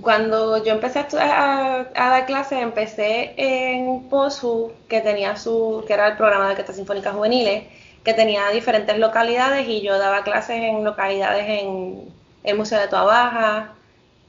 [0.00, 6.16] Cuando yo empecé a, dar clases, empecé en POSU, que tenía su, que era el
[6.16, 7.64] programa de orquestas sinfónicas juveniles,
[8.04, 12.12] que tenía diferentes localidades y yo daba clases en localidades en
[12.44, 13.74] el Museo de Toa Baja,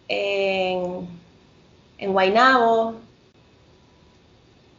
[0.07, 1.07] en,
[1.97, 2.95] en Guaynabo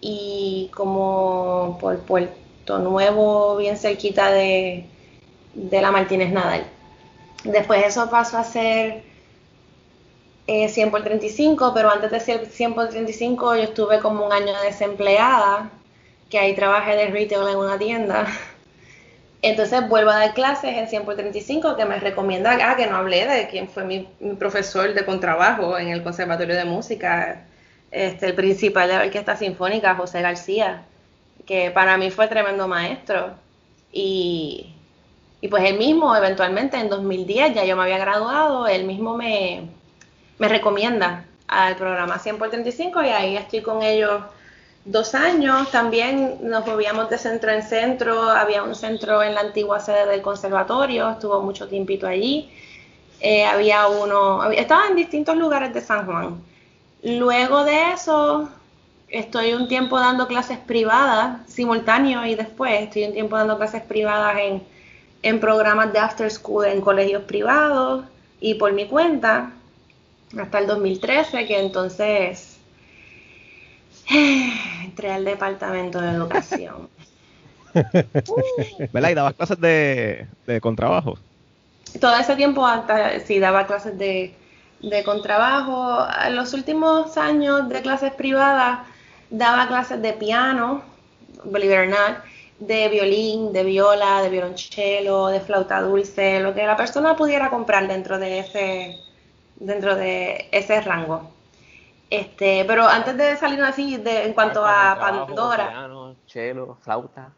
[0.00, 4.84] y como por Puerto Nuevo, bien cerquita de,
[5.54, 6.66] la Martínez Nadal.
[7.44, 9.02] Después eso pasó a ser
[10.46, 14.32] 100 eh, por 35, pero antes de ser 100 por 35 yo estuve como un
[14.32, 15.70] año desempleada,
[16.28, 18.26] que ahí trabajé de retail en una tienda.
[19.44, 22.96] Entonces vuelvo a dar clases en 100 por 35, que me recomienda, ah, que no
[22.96, 27.44] hablé de quién fue mi, profesor de contrabajo en el Conservatorio de Música,
[27.90, 30.84] este, el principal de la Orquesta Sinfónica, José García
[31.46, 33.34] que para mí fue tremendo maestro.
[33.92, 34.74] Y,
[35.50, 39.68] pues él mismo, eventualmente en 2010, ya yo me había graduado, él mismo me,
[40.38, 44.22] me recomienda al programa 100 por 35 y ahí estoy con ellos
[44.84, 45.70] dos años.
[45.70, 50.22] También nos movíamos de centro en centro, había un centro en la antigua sede del
[50.22, 52.50] conservatorio, estuvo mucho tiempito allí.
[53.20, 56.42] Eh, había uno, estaba en distintos lugares de San Juan.
[57.02, 58.48] Luego de eso,
[59.08, 64.36] estoy un tiempo dando clases privadas, simultáneo y después estoy un tiempo dando clases privadas
[64.38, 64.62] en,
[65.22, 68.04] en programas de after school en colegios privados
[68.40, 69.52] y por mi cuenta
[70.38, 72.58] hasta el 2013 que entonces
[74.94, 76.88] entré al departamento de educación.
[78.92, 79.10] ¿Verdad?
[79.10, 81.18] ¿Y dabas clases de, de contrabajo?
[82.00, 84.32] Todo ese tiempo hasta, sí daba clases de,
[84.80, 86.06] de contrabajo.
[86.24, 88.86] En los últimos años de clases privadas
[89.30, 90.84] daba clases de piano,
[91.42, 92.18] believe it or not,
[92.60, 97.88] de violín, de viola, de violonchelo, de flauta dulce, lo que la persona pudiera comprar
[97.88, 98.96] dentro de ese,
[99.56, 101.33] dentro de ese rango.
[102.20, 105.68] Este, pero antes de salir así, de, en cuanto a Pandora.
[105.68, 107.32] Piano, cello, flauta.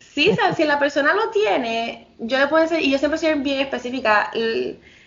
[0.00, 3.60] Sí, si la persona lo tiene, yo le puedo decir, y yo siempre soy bien
[3.60, 4.30] específica,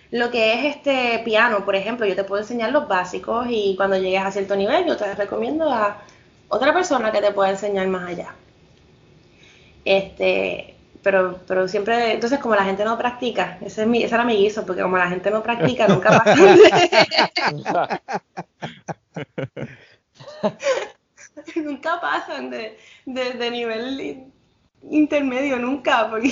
[0.09, 3.97] lo que es este piano, por ejemplo, yo te puedo enseñar los básicos y cuando
[3.97, 6.01] llegues a cierto nivel yo te recomiendo a
[6.49, 8.33] otra persona que te pueda enseñar más allá.
[9.83, 10.74] Este,
[11.05, 14.37] pero, pero siempre, entonces como la gente no practica, ese, es mi, ese era mi
[14.37, 16.57] guiso, porque como la gente no practica, nunca pasan
[21.57, 24.23] nunca pasan de, de, de nivel
[24.89, 26.31] intermedio, nunca, porque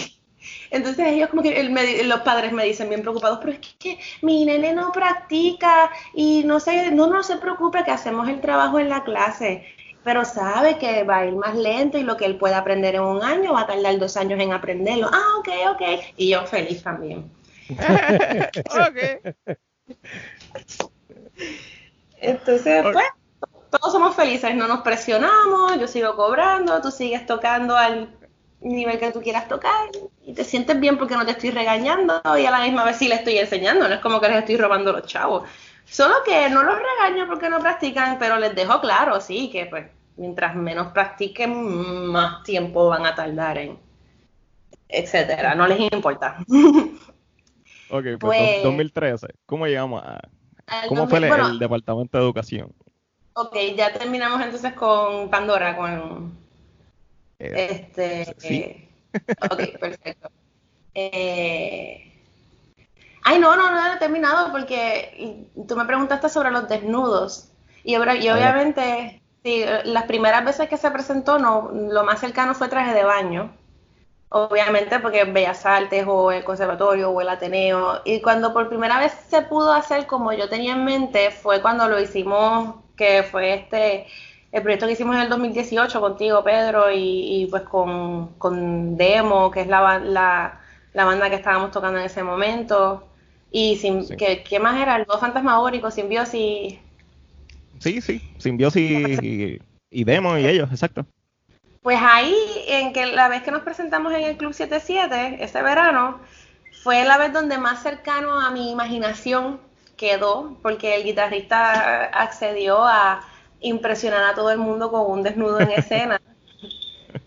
[0.71, 1.63] entonces ellos como que
[2.05, 6.59] los padres me dicen bien preocupados, pero es que, mi nene no practica y no
[6.59, 9.67] se, no, no se preocupe que hacemos el trabajo en la clase,
[10.03, 13.01] pero sabe que va a ir más lento y lo que él puede aprender en
[13.01, 15.09] un año va a tardar dos años en aprenderlo.
[15.11, 15.81] Ah, ok, ok.
[16.17, 17.31] Y yo feliz también.
[17.69, 19.35] ok.
[22.17, 23.05] Entonces, pues,
[23.69, 28.09] todos somos felices, no nos presionamos, yo sigo cobrando, tú sigues tocando al
[28.61, 29.89] nivel que tú quieras tocar
[30.25, 33.07] y te sientes bien porque no te estoy regañando y a la misma vez sí
[33.07, 35.49] le estoy enseñando, no es como que les estoy robando los chavos.
[35.85, 39.85] Solo que no los regaño porque no practican, pero les dejo claro, sí, que pues
[40.17, 43.77] mientras menos practiquen, más tiempo van a tardar en
[44.87, 46.37] etcétera, no les importa.
[47.89, 49.27] Ok, pues, Pues- 2013.
[49.45, 50.19] ¿Cómo llegamos a...
[50.87, 52.73] ¿Cómo fue el, 2000 bueno, el Departamento de Educación?
[53.33, 56.35] Ok, ya terminamos entonces con Pandora, con
[57.37, 58.33] Eh, este.
[58.37, 58.55] sí.
[58.61, 58.89] eh,
[59.41, 60.29] ok, perfecto.
[60.95, 62.12] Eh,
[63.23, 67.51] ay, no, no, no he terminado porque tú me preguntaste sobre los desnudos.
[67.83, 72.93] Y, obviamente, sí, las primeras veces que se presentó, no, lo más cercano fue traje
[72.93, 73.53] de baño.
[74.29, 78.01] Obviamente porque Bellas Artes o el Conservatorio o el Ateneo.
[78.03, 81.87] Y cuando por primera vez se pudo hacer como yo tenía en mente fue cuando
[81.87, 84.07] lo hicimos, que fue este,
[84.51, 89.51] el proyecto que hicimos en el 2018 contigo, Pedro, y, y pues con, con Demo,
[89.51, 90.61] que es la, la,
[90.93, 93.12] la banda que estábamos tocando en ese momento.
[93.53, 94.17] Y sin, Sí.
[94.17, 94.95] ¿qué, qué más era?
[94.97, 96.79] El dúo fantasmagórico, Simbiosis.
[97.79, 98.19] Sí, sí.
[98.39, 99.59] Simbiosis y,
[99.91, 101.05] y Demo y ellos, exacto.
[101.83, 102.35] Pues ahí,
[102.67, 106.19] en que la vez que nos presentamos en el Club 77, ese verano,
[106.81, 109.59] fue la vez donde más cercano a mi imaginación
[109.97, 113.21] quedó, porque el guitarrista accedió a
[113.59, 116.19] impresionar a todo el mundo con un desnudo en escena,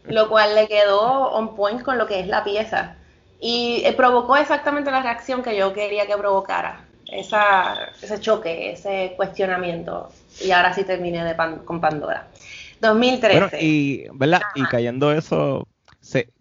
[0.09, 2.97] lo cual le quedó on point con lo que es la pieza.
[3.41, 9.13] Y eh, provocó exactamente la reacción que yo quería que provocara, esa, ese choque, ese
[9.17, 10.09] cuestionamiento.
[10.41, 12.29] Y ahora sí terminé de Pan- con Pandora.
[12.81, 13.41] 2013.
[13.41, 14.43] Bueno, y, ¿verdad?
[14.55, 15.69] Y cayendo eso,
[16.01, 16.33] sé,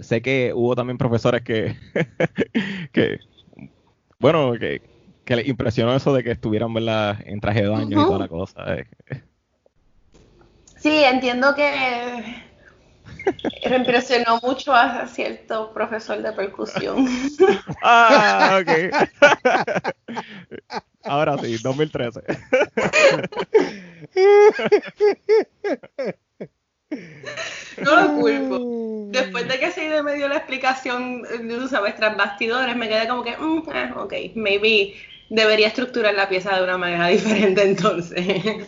[0.00, 1.76] sé que hubo también profesores que,
[2.92, 3.18] que
[4.18, 4.82] bueno, que,
[5.24, 7.18] que les impresionó eso de que estuvieran, ¿verdad?
[7.26, 8.76] En traje de baño y toda la cosa.
[8.76, 8.86] eh.
[10.76, 12.45] Sí, entiendo que
[13.68, 17.06] me impresionó mucho a cierto profesor de percusión.
[17.82, 18.70] Ah, ok.
[21.04, 22.20] Ahora sí, 2013.
[27.82, 29.08] No lo culpo.
[29.10, 33.06] Después de que se me dio la explicación, eh, tú sabes, tras bastidores, me quedé
[33.08, 34.94] como que, mm, eh, ok, maybe
[35.30, 38.66] debería estructurar la pieza de una manera diferente entonces.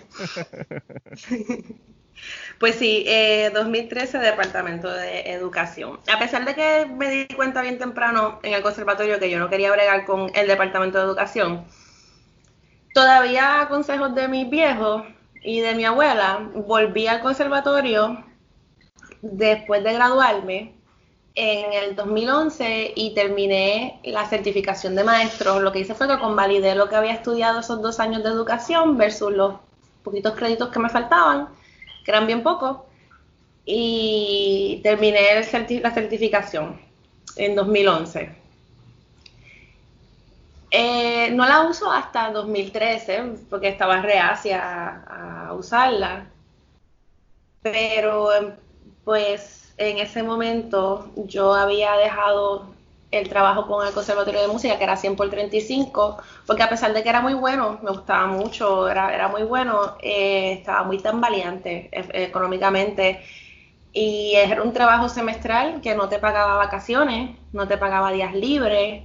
[2.58, 6.00] Pues sí, eh, 2013 Departamento de Educación.
[6.12, 9.48] A pesar de que me di cuenta bien temprano en el conservatorio que yo no
[9.48, 11.64] quería bregar con el Departamento de Educación,
[12.94, 15.04] todavía a consejos de mis viejos
[15.40, 18.24] y de mi abuela, volví al conservatorio
[19.22, 20.74] después de graduarme
[21.36, 25.60] en el 2011 y terminé la certificación de maestro.
[25.60, 28.98] Lo que hice fue que convalidé lo que había estudiado esos dos años de educación
[28.98, 29.54] versus los
[30.02, 31.48] poquitos créditos que me faltaban,
[32.08, 32.78] que eran bien pocos,
[33.66, 35.20] y terminé
[35.82, 36.80] la certificación
[37.36, 38.34] en 2011.
[40.70, 46.24] Eh, no la uso hasta 2013 porque estaba reacia a, a usarla,
[47.60, 48.54] pero em,
[49.04, 52.72] pues en ese momento yo había dejado
[53.10, 56.92] el trabajo con el Conservatorio de Música, que era 100 por 35, porque a pesar
[56.92, 60.98] de que era muy bueno, me gustaba mucho, era, era muy bueno, eh, estaba muy
[60.98, 63.22] tambaleante e- económicamente.
[63.92, 69.04] Y era un trabajo semestral que no te pagaba vacaciones, no te pagaba días libres,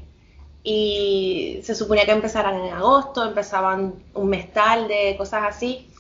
[0.64, 5.93] y se suponía que empezaran en agosto, empezaban un mes tarde, cosas así.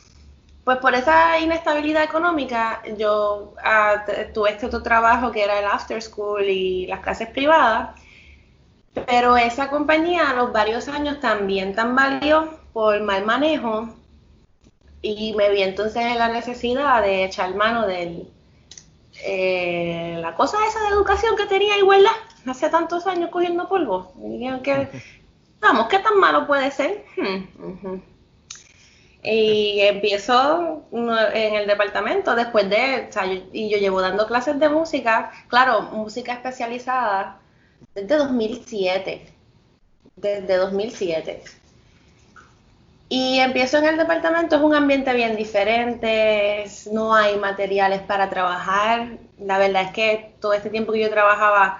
[0.64, 6.02] Pues por esa inestabilidad económica, yo ah, tuve este otro trabajo que era el after
[6.02, 8.00] school y las clases privadas,
[9.06, 13.90] pero esa compañía a los varios años también tambaleó por mal manejo
[15.02, 18.26] y me vi entonces en la necesidad de echar mano de
[20.22, 22.12] la cosa esa de educación que tenía igualdad
[22.48, 24.14] hace tantos años cogiendo polvo.
[24.24, 24.88] Y que,
[25.60, 27.06] vamos, ¿qué tan malo puede ser?
[27.18, 28.13] Hmm.
[29.24, 34.60] Y empiezo en el departamento después de, o sea, yo- y yo llevo dando clases
[34.60, 37.40] de música, claro, música especializada,
[37.96, 39.34] desde 2007,
[40.18, 41.44] desde 2007.
[43.10, 49.18] Y empiezo en el departamento, es un ambiente bien diferente, no hay materiales para trabajar.
[49.38, 51.80] La verdad es que todo este tiempo que yo trabajaba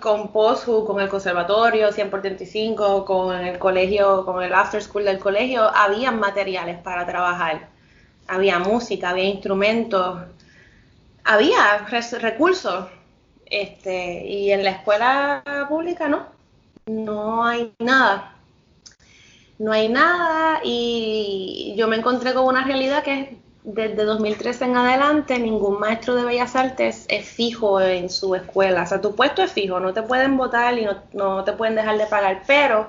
[0.00, 5.04] con POSU, con el conservatorio, 100 por 35, con el colegio, con el after school
[5.04, 7.68] del colegio, había materiales para trabajar.
[8.26, 10.20] Había música, había instrumentos,
[11.24, 11.86] había
[12.20, 12.86] recursos.
[13.46, 16.26] Este, y en la escuela pública no.
[16.86, 18.32] no hay nada.
[19.58, 23.28] No hay nada y yo me encontré con una realidad que es
[23.66, 28.84] desde 2013 en adelante ningún maestro de bellas artes es fijo en su escuela.
[28.84, 31.74] O sea, tu puesto es fijo, no te pueden votar y no, no te pueden
[31.74, 32.88] dejar de pagar, pero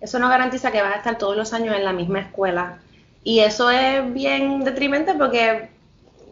[0.00, 2.78] eso no garantiza que vas a estar todos los años en la misma escuela.
[3.22, 5.70] Y eso es bien detrimente porque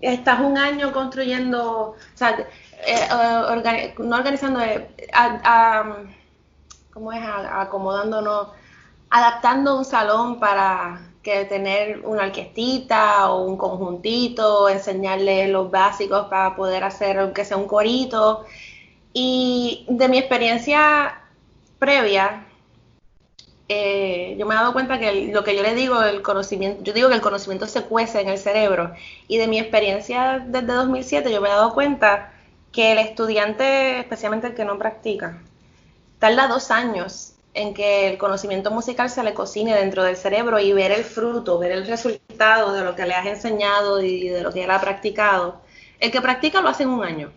[0.00, 2.36] estás un año construyendo, o sea,
[2.84, 4.88] eh, no organizando, eh,
[6.92, 7.22] ¿cómo es?
[7.24, 8.48] acomodándonos,
[9.08, 16.56] adaptando un salón para que tener una orquestita o un conjuntito, enseñarle los básicos para
[16.56, 18.44] poder hacer aunque sea un corito.
[19.12, 21.22] Y de mi experiencia
[21.78, 22.46] previa,
[23.68, 26.92] eh, yo me he dado cuenta que lo que yo le digo, el conocimiento, yo
[26.94, 28.94] digo que el conocimiento se cuece en el cerebro.
[29.28, 32.32] Y de mi experiencia desde 2007, yo me he dado cuenta
[32.72, 35.42] que el estudiante, especialmente el que no practica,
[36.18, 40.72] tarda dos años en que el conocimiento musical se le cocine dentro del cerebro y
[40.72, 44.52] ver el fruto, ver el resultado de lo que le has enseñado y de lo
[44.52, 45.60] que él ha practicado.
[45.98, 47.32] El que practica lo hace en un año.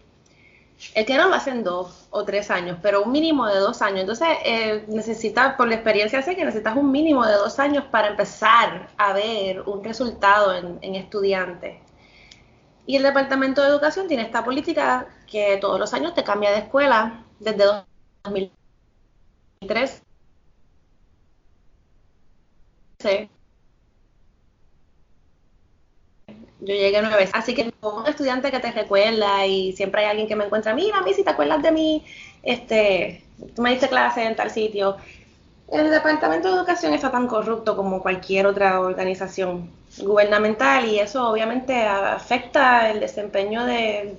[0.95, 3.81] El que no lo hace en dos o tres años, pero un mínimo de dos
[3.81, 4.01] años.
[4.01, 8.09] Entonces, eh, necesitas, por la experiencia sé que necesitas un mínimo de dos años para
[8.09, 11.77] empezar a ver un resultado en, en estudiantes.
[12.85, 16.59] Y el Departamento de Educación tiene esta política que todos los años te cambia de
[16.59, 17.65] escuela desde
[19.61, 20.01] 2003.
[26.61, 27.33] Yo llegué nueve veces.
[27.33, 30.97] Así que un estudiante que te recuerda y siempre hay alguien que me encuentra, mira,
[30.99, 32.05] a mí si te acuerdas de mí,
[32.43, 33.23] este,
[33.55, 34.97] tú me diste clase en tal sitio.
[35.71, 41.81] El Departamento de Educación está tan corrupto como cualquier otra organización gubernamental y eso obviamente
[41.81, 44.15] afecta el desempeño de,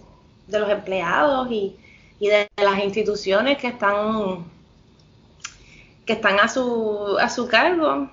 [0.48, 1.76] los empleados y,
[2.20, 4.44] de las instituciones que están
[6.06, 8.10] que están a su, a su cargo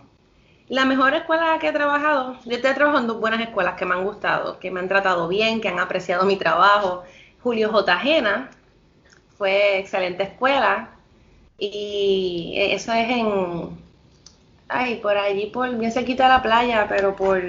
[0.70, 3.96] la mejor escuela que he trabajado, yo he trabajado en dos buenas escuelas que me
[3.96, 7.04] han gustado, que me han tratado bien, que han apreciado mi trabajo.
[7.42, 7.98] Julio J.
[7.98, 8.52] Jena
[9.38, 10.90] fue excelente escuela
[11.58, 13.80] y eso es en,
[14.68, 17.42] ay, por allí, por bien cerquita de la playa, pero por,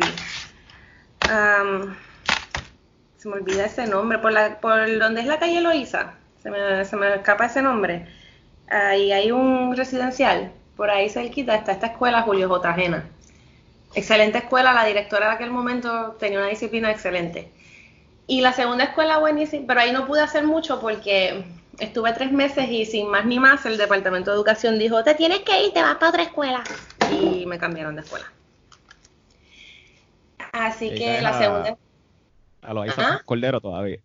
[3.19, 6.85] se me olvida ese nombre, por, la, por donde es la calle Loíza, se me,
[6.87, 8.09] se me escapa ese nombre.
[8.71, 12.73] Ahí hay un residencial por ahí cerquita está esta escuela Julio J.
[12.73, 13.05] Jena.
[13.95, 17.53] Excelente escuela, la directora de aquel momento tenía una disciplina excelente.
[18.27, 21.45] Y la segunda escuela buenísima, pero ahí no pude hacer mucho porque
[21.79, 25.41] estuve tres meses y sin más ni más el Departamento de Educación dijo, te tienes
[25.41, 26.65] que ir, te vas para otra escuela.
[27.13, 28.33] Y me cambiaron de escuela.
[30.51, 31.77] Así que la segunda...
[32.63, 32.85] A lo
[33.27, 33.99] Cordero todavía.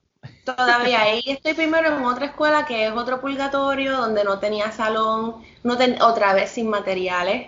[0.44, 5.44] Todavía ahí estoy primero en otra escuela que es otro purgatorio donde no tenía salón,
[5.64, 7.48] no otra vez sin materiales.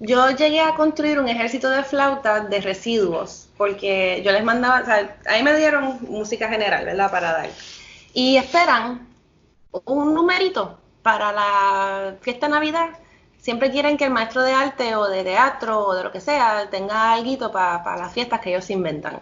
[0.00, 4.84] Yo llegué a construir un ejército de flautas de residuos porque yo les mandaba, o
[4.84, 7.10] sea, ahí me dieron música general, ¿verdad?
[7.10, 7.50] Para dar.
[8.14, 9.08] Y esperan
[9.84, 12.90] un numerito para la fiesta de Navidad.
[13.38, 16.68] Siempre quieren que el maestro de arte o de teatro o de lo que sea
[16.70, 19.20] tenga algo para las fiestas que ellos inventan.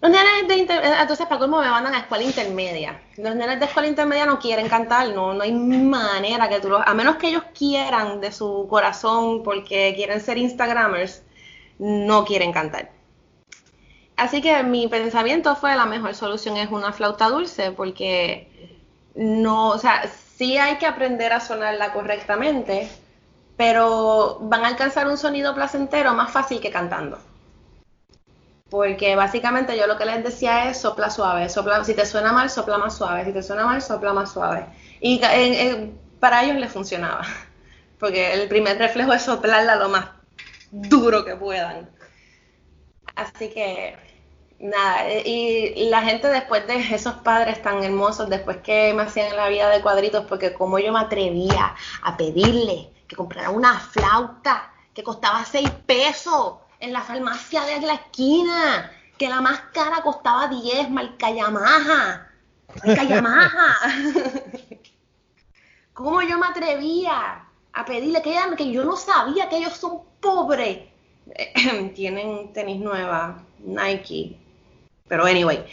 [0.00, 3.00] Los nenes de eh, entonces para cómo me mandan a escuela intermedia.
[3.16, 6.82] Los nenes de escuela intermedia no quieren cantar, no, no hay manera que tú los,
[6.86, 11.22] a menos que ellos quieran de su corazón porque quieren ser Instagramers,
[11.78, 12.90] no quieren cantar.
[14.16, 18.48] Así que mi pensamiento fue la mejor solución es una flauta dulce porque
[19.14, 22.88] no, o sea, sí hay que aprender a sonarla correctamente,
[23.56, 27.18] pero van a alcanzar un sonido placentero más fácil que cantando
[28.70, 32.50] porque básicamente yo lo que les decía es sopla suave, sopla, si te suena mal,
[32.50, 34.66] sopla más suave, si te suena mal, sopla más suave.
[35.00, 35.20] Y
[36.18, 37.24] para ellos les funcionaba,
[37.98, 40.06] porque el primer reflejo es soplarla lo más
[40.70, 41.88] duro que puedan.
[43.14, 43.96] Así que,
[44.58, 49.48] nada, y la gente después de esos padres tan hermosos, después que me hacían la
[49.48, 55.04] vida de cuadritos, porque como yo me atrevía a pedirle que comprara una flauta que
[55.04, 60.90] costaba seis pesos en la farmacia de la esquina, que la más cara costaba 10,
[60.90, 62.28] marca Yamaha.
[62.84, 63.76] Marca Yamaha.
[65.94, 70.80] ¿Cómo yo me atrevía a pedirle que, que yo no sabía que ellos son pobres?
[71.94, 74.38] Tienen tenis nueva, Nike.
[75.08, 75.64] Pero anyway,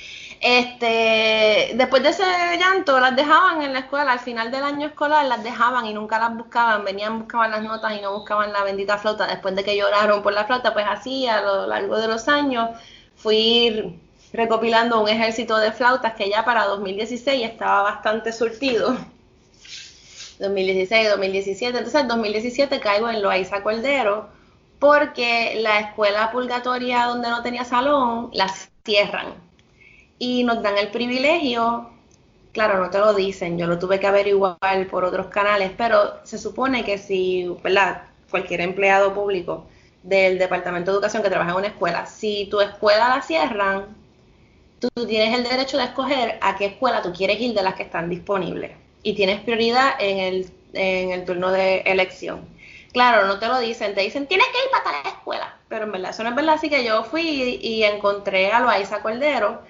[0.46, 2.24] este, después de ese
[2.60, 6.20] llanto, las dejaban en la escuela, al final del año escolar las dejaban y nunca
[6.20, 9.26] las buscaban, venían, buscaban las notas y no buscaban la bendita flauta.
[9.26, 12.72] Después de que lloraron por la flauta, pues así a lo largo de los años
[13.16, 13.98] fui
[14.34, 18.98] recopilando un ejército de flautas que ya para 2016 estaba bastante surtido.
[20.40, 21.78] 2016, 2017.
[21.78, 24.28] Entonces, en 2017 caigo en Loaiza Cordero
[24.78, 29.53] porque la escuela purgatoria donde no tenía salón la cierran
[30.24, 31.90] y nos dan el privilegio,
[32.54, 36.38] claro, no te lo dicen, yo lo tuve que averiguar por otros canales, pero se
[36.38, 38.04] supone que si, ¿verdad?
[38.32, 39.66] Cualquier empleado público
[40.02, 43.88] del Departamento de Educación que trabaja en una escuela, si tu escuela la cierran,
[44.80, 47.84] tú tienes el derecho de escoger a qué escuela tú quieres ir de las que
[47.84, 48.72] están disponibles
[49.04, 52.48] y tienes prioridad en el, en el turno de elección.
[52.94, 55.92] Claro, no te lo dicen, te dicen, tienes que ir para tal escuela, pero en
[55.92, 59.64] verdad eso no es verdad, así que yo fui y encontré a Loaiza Cordero,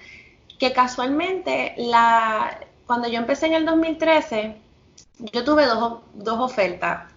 [0.58, 4.56] que casualmente la, cuando yo empecé en el 2013,
[5.32, 7.12] yo tuve dos, dos ofertas.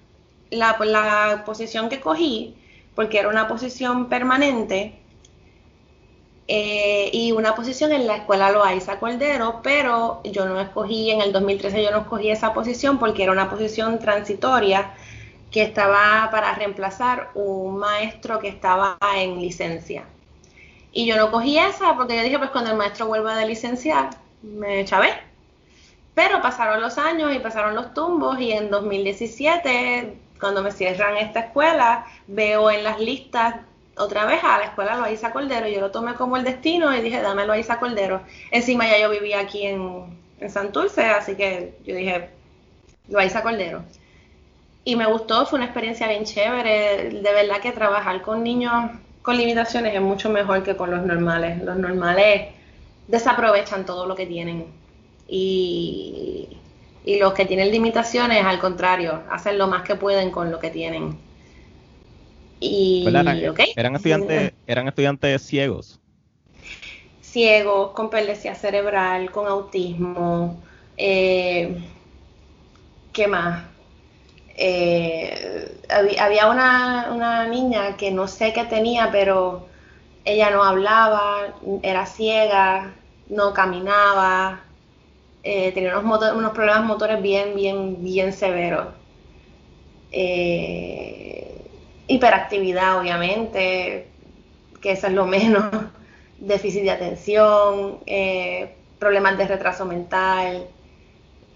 [0.50, 2.56] La, la posición que cogí,
[2.96, 5.00] porque era una posición permanente,
[6.50, 11.34] eh, y una posición en la escuela Loaiza Cordero, pero yo no escogí, en el
[11.34, 14.94] 2013 yo no escogí esa posición porque era una posición transitoria
[15.52, 20.06] que estaba para reemplazar un maestro que estaba en licencia.
[20.98, 24.10] Y yo no cogí esa porque yo dije, pues cuando el maestro vuelva de licenciar,
[24.42, 25.10] me chavé.
[26.16, 31.42] Pero pasaron los años y pasaron los tumbos y en 2017, cuando me cierran esta
[31.42, 33.58] escuela, veo en las listas
[33.96, 35.68] otra vez a la escuela Loaiza Cordero.
[35.68, 38.24] Yo lo tomé como el destino y dije, dame Loaiza Cordero.
[38.50, 42.32] Encima ya yo vivía aquí en, en Santurce, así que yo dije,
[43.08, 43.84] Loaiza Cordero.
[44.84, 47.12] Y me gustó, fue una experiencia bien chévere.
[47.12, 48.90] De verdad que trabajar con niños
[49.28, 51.62] con limitaciones es mucho mejor que con los normales.
[51.62, 52.48] Los normales
[53.10, 54.68] desaprovechan todo lo que tienen.
[55.28, 56.48] Y,
[57.06, 61.18] los que tienen limitaciones, al contrario, hacen lo más que pueden con lo que tienen.
[62.62, 66.00] Y, ¿Eran, estudiantes, ¿Eran estudiantes ciegos?
[67.20, 70.64] Ciegos, con perlesía cerebral, con autismo.
[70.96, 71.78] Eh,
[73.12, 73.66] ¿Qué más?
[74.58, 75.72] Eh,
[76.20, 79.68] había una, niña que no sé qué tenía, pero
[80.26, 82.96] ella no hablaba, era ciega,
[83.30, 84.62] no caminaba,
[85.44, 88.88] eh, tenía unos, unos, problemas motores bien, bien, bien severos.
[90.12, 91.62] Eh,
[92.08, 94.08] hiperactividad, obviamente,
[94.82, 95.66] que eso es lo menos,
[96.40, 98.00] déficit de atención,
[99.00, 100.68] problemas de retraso mental,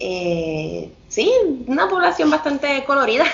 [0.03, 1.31] eh, sí,
[1.67, 3.25] una población bastante colorida.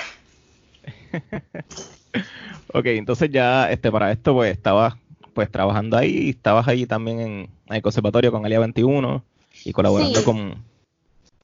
[2.74, 4.96] ok, entonces ya este para esto pues estabas
[5.34, 9.24] pues trabajando ahí, estabas ahí también en, el conservatorio con Alia 21
[9.64, 10.62] y colaborando con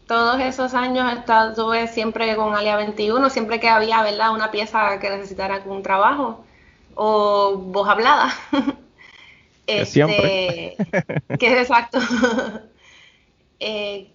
[0.08, 4.34] todos esos años estuve siempre con Alia 21, siempre que había, ¿verdad?
[4.34, 6.44] Una pieza que necesitara un trabajo
[6.96, 8.34] o voz hablada.
[9.66, 10.76] que siempre.
[10.78, 12.00] Este, que es exacto.
[13.62, 14.10] eh,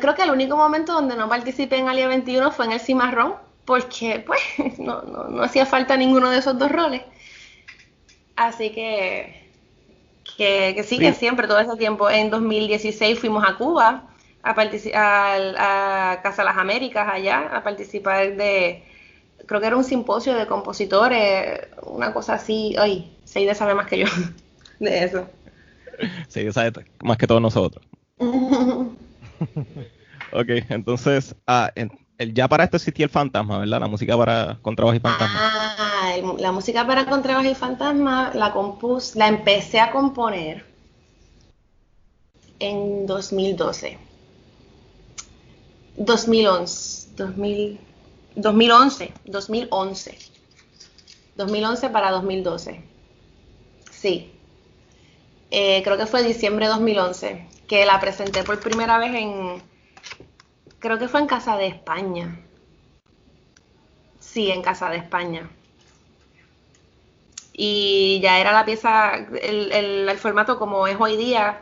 [0.00, 3.34] creo que el único momento donde no participé en Alia 21 fue en el Cimarrón,
[3.64, 4.40] porque pues
[4.78, 7.02] no, no, hacía falta ninguno de esos dos roles.
[8.36, 9.50] Así que,
[10.36, 12.10] que, sí, que siempre, todo ese tiempo.
[12.10, 14.04] En 2016 fuimos a Cuba
[14.42, 14.54] a,
[14.94, 18.84] a, a Casa Las Américas allá, a participar de,
[19.46, 22.74] creo que era un simposio de compositores, una cosa así.
[22.78, 24.06] Ay, Seide sabe más que yo
[24.80, 25.28] de eso.
[26.28, 26.72] Seide sabe
[27.02, 27.84] más que todos nosotros.
[30.32, 33.80] ok, entonces, ah, el, ya para esto existía el fantasma, ¿verdad?
[33.80, 35.38] La música para contrabajo y fantasma.
[35.38, 40.64] Ah, la música para contrabajo y fantasma la compuse, la empecé a componer
[42.58, 43.98] en 2012.
[45.96, 47.80] 2011, 2000,
[48.36, 50.18] 2011, 2011.
[51.36, 52.82] 2011 para 2012.
[53.90, 54.32] Sí.
[55.50, 59.62] Eh, creo que fue diciembre de 2011 que la presenté por primera vez en,
[60.78, 62.40] creo que fue en Casa de España.
[64.20, 65.48] Sí, en Casa de España.
[67.52, 71.60] Y ya era la pieza, el, formato como es hoy día,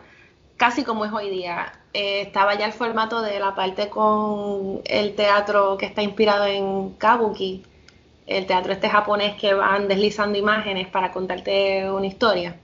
[0.56, 1.72] casi como es hoy día.
[1.92, 6.90] Eh, estaba ya el formato de la parte con el teatro que está inspirado en
[6.94, 7.64] Kabuki,
[8.26, 12.58] el teatro este japonés que van deslizando imágenes para contarte una historia.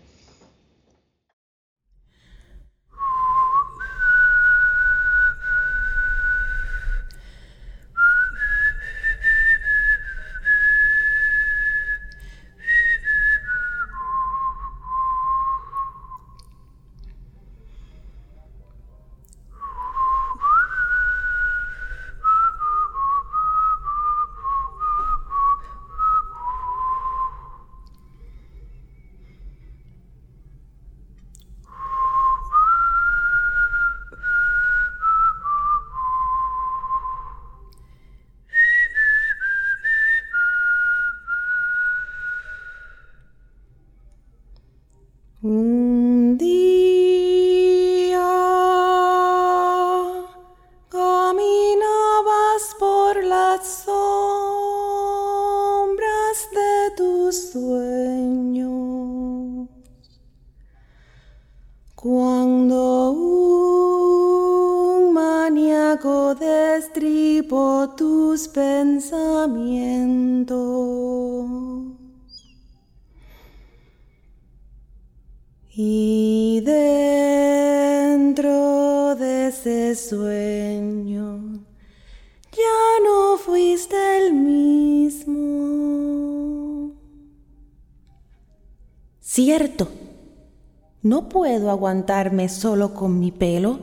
[91.31, 93.79] Puedo aguantarme solo con mi pelo.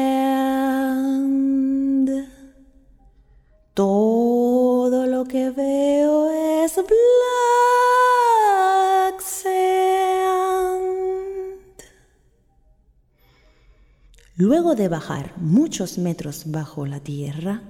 [14.48, 17.64] Luego de bajar muchos metros bajo la tierra,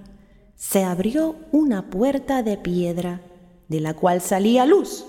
[0.58, 3.22] se abrió una puerta de piedra
[3.70, 5.06] de la cual salía luz.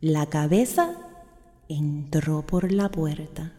[0.00, 0.94] La cabeza
[1.68, 3.54] entró por la puerta.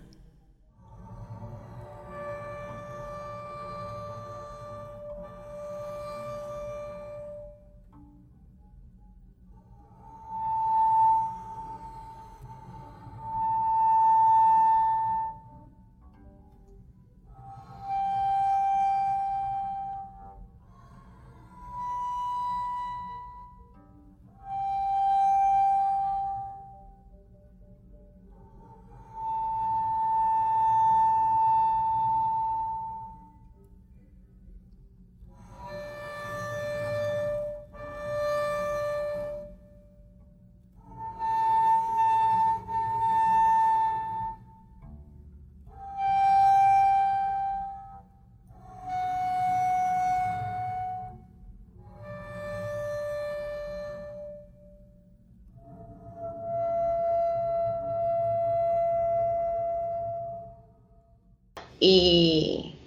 [61.85, 62.79] Y,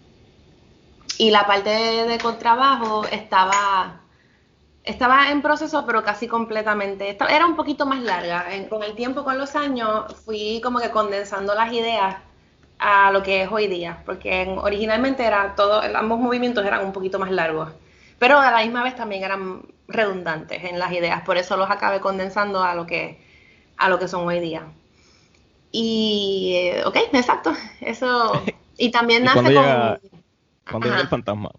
[1.18, 4.00] y la parte de, contrabajo estaba,
[4.84, 7.16] estaba en proceso, pero casi completamente.
[7.30, 8.46] Era un poquito más larga.
[8.68, 12.16] Con el tiempo, con los años, fui como que condensando las ideas
[12.78, 16.92] a lo que es hoy día, porque en- originalmente era todo, ambos movimientos eran un
[16.92, 17.70] poquito más largos,
[18.18, 22.00] pero a la misma vez también eran redundantes en las ideas, por eso los acabé
[22.00, 23.20] condensando a lo que,
[23.78, 24.68] a lo que son hoy día.
[25.70, 28.32] Y, eh, ok, exacto, eso.
[28.78, 29.62] Y también ¿Y nace cuándo con...
[29.62, 30.00] llega-
[30.70, 31.50] Cuando el fantasma.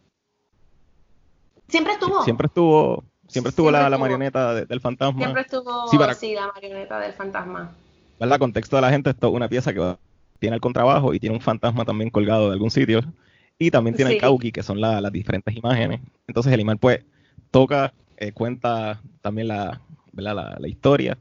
[1.67, 2.23] Siempre estuvo.
[2.23, 3.99] Siempre estuvo, siempre estuvo la, Siempre la estuvo.
[3.99, 5.19] marioneta de- del fantasma.
[5.19, 7.71] Siempre estuvo, Sí, para- sí, la marioneta del fantasma.
[8.19, 8.39] ¿verdad?
[8.39, 9.99] Contexto de la gente, esto es una pieza que va-
[10.39, 13.01] tiene el contrabajo y tiene un fantasma también colgado de algún sitio.
[13.59, 14.21] Y también tiene el Sí.
[14.21, 15.99] kauki, que son la- las diferentes imágenes.
[16.27, 17.03] Entonces el imán pues
[17.51, 19.81] toca, eh, cuenta también la,
[20.13, 20.35] ¿verdad?
[20.35, 21.17] la, la historia,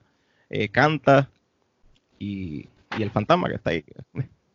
[0.51, 1.29] eh, canta
[2.19, 2.67] y,
[2.97, 3.85] y el fantasma que está ahí.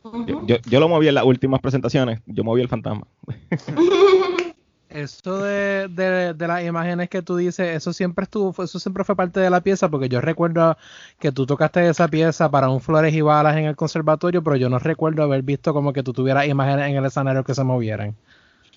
[0.04, 3.08] Yo, yo, yo lo moví en las últimas presentaciones, yo moví el fantasma.
[4.90, 9.06] Eso de, de, de las imágenes que tú dices, eso siempre estuvo, fue- eso siempre
[9.06, 10.76] fue parte de la pieza, porque yo recuerdo
[11.18, 14.70] que tú tocaste esa pieza para un Flores y Balas en el conservatorio, pero yo
[14.70, 18.18] no recuerdo haber visto como que tú tuvieras imágenes en el escenario que se movieran.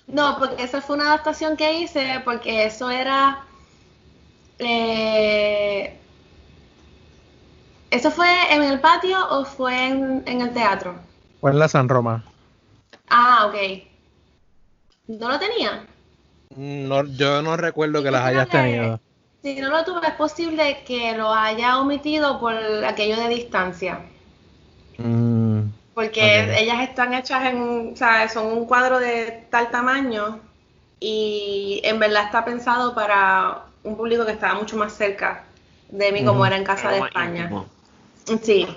[0.07, 3.45] No, porque esa fue una adaptación que hice, porque eso era.
[4.59, 6.01] eh,
[7.89, 10.99] ¿Eso fue en el patio o fue en, en el teatro?
[11.45, 12.23] Fue en la San Roma.
[13.07, 13.83] Ah, ok.
[15.09, 15.85] ¿No lo tenía?
[16.57, 18.99] No, yo no recuerdo que las hayas tenido.
[19.43, 23.99] Si no lo tuve, es posible que lo haya omitido por aquello de distancia.
[24.97, 25.59] Mm,
[25.93, 30.39] Porque ellas están hechas en, o sea, son un cuadro de tal tamaño
[30.99, 35.43] y en verdad está pensado para un público que estaba mucho más cerca
[35.89, 37.43] de mí, como era en Casa de España.
[37.43, 37.65] íntimo.
[38.41, 38.67] Sí,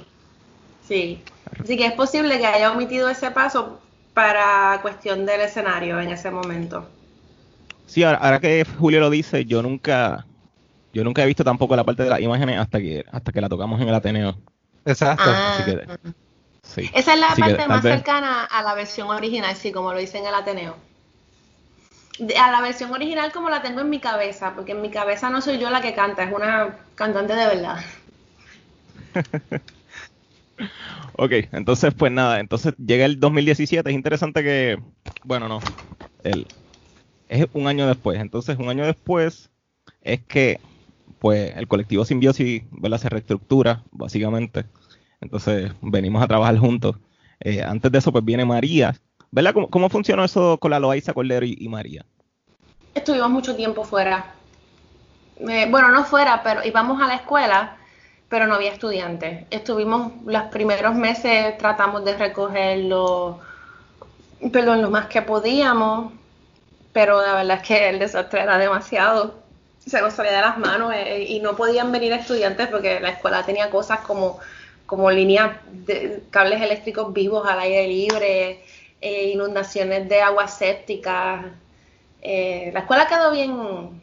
[0.88, 1.20] sí.
[1.62, 3.80] Así que es posible que haya omitido ese paso
[4.14, 6.88] para cuestión del escenario en ese momento.
[7.86, 10.26] Sí, ahora, ahora que Julio lo dice, yo nunca,
[10.92, 13.48] yo nunca he visto tampoco la parte de las imágenes hasta que, hasta que la
[13.48, 14.36] tocamos en el Ateneo.
[14.84, 15.22] exacto.
[15.24, 15.88] Ah, Así que,
[16.82, 16.90] sí.
[16.94, 20.00] esa es la Así parte más vez- cercana a la versión original, sí, como lo
[20.00, 20.76] hice en el Ateneo.
[22.40, 25.40] A la versión original como la tengo en mi cabeza, porque en mi cabeza no
[25.40, 27.78] soy yo la que canta, es una cantante de verdad.
[31.14, 34.78] Ok, entonces pues nada, entonces llega el 2017, es interesante que,
[35.24, 35.60] bueno, no,
[36.22, 36.46] el,
[37.28, 39.50] es un año después, entonces un año después
[40.02, 40.60] es que
[41.18, 42.62] pues el colectivo Simbiosis
[42.98, 44.64] se reestructura, básicamente.
[45.20, 46.96] Entonces venimos a trabajar juntos.
[47.40, 48.94] Eh, antes de eso, pues viene María.
[49.30, 49.52] ¿Verdad?
[49.52, 52.06] ¿Cómo, cómo funcionó eso con la Loaiza Cordero y, María?
[52.94, 54.34] Estuvimos mucho tiempo fuera.
[55.38, 57.76] bueno, no fuera, pero íbamos a la escuela,
[58.28, 59.46] pero no había estudiantes.
[59.50, 63.40] Estuvimos los primeros meses, tratamos de recogerlo,
[64.52, 66.12] perdón, lo más que podíamos,
[66.92, 69.34] pero la verdad es que el desastre era demasiado.
[69.78, 73.44] Se nos salía de las manos eh, y no podían venir estudiantes porque la escuela
[73.44, 74.38] tenía cosas como
[74.84, 78.64] como líneas de cables eléctricos vivos al aire libre,
[79.02, 81.44] eh, inundaciones de agua séptica.
[82.22, 84.00] Eh, la escuela quedó bien,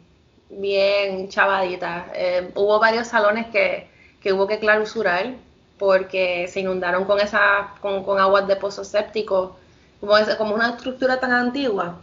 [0.48, 2.06] bien chavadita.
[2.54, 3.88] Hubo varios salones que,
[4.26, 5.34] que, hubo que clausurar
[5.78, 9.56] porque se inundaron con esa, con, con aguas de pozo séptico,
[10.00, 12.00] como, como una estructura tan antigua.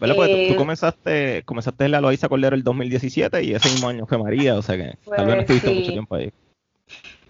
[0.00, 4.06] Bueno, pues tú, comenzaste, comenzaste en la Loaiza Cordero el 2017 y ese mismo año
[4.06, 6.32] fue María, o sea que tal vez no estuviste mucho tiempo ahí.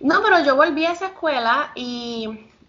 [0.00, 2.26] No, pero yo volví a esa escuela y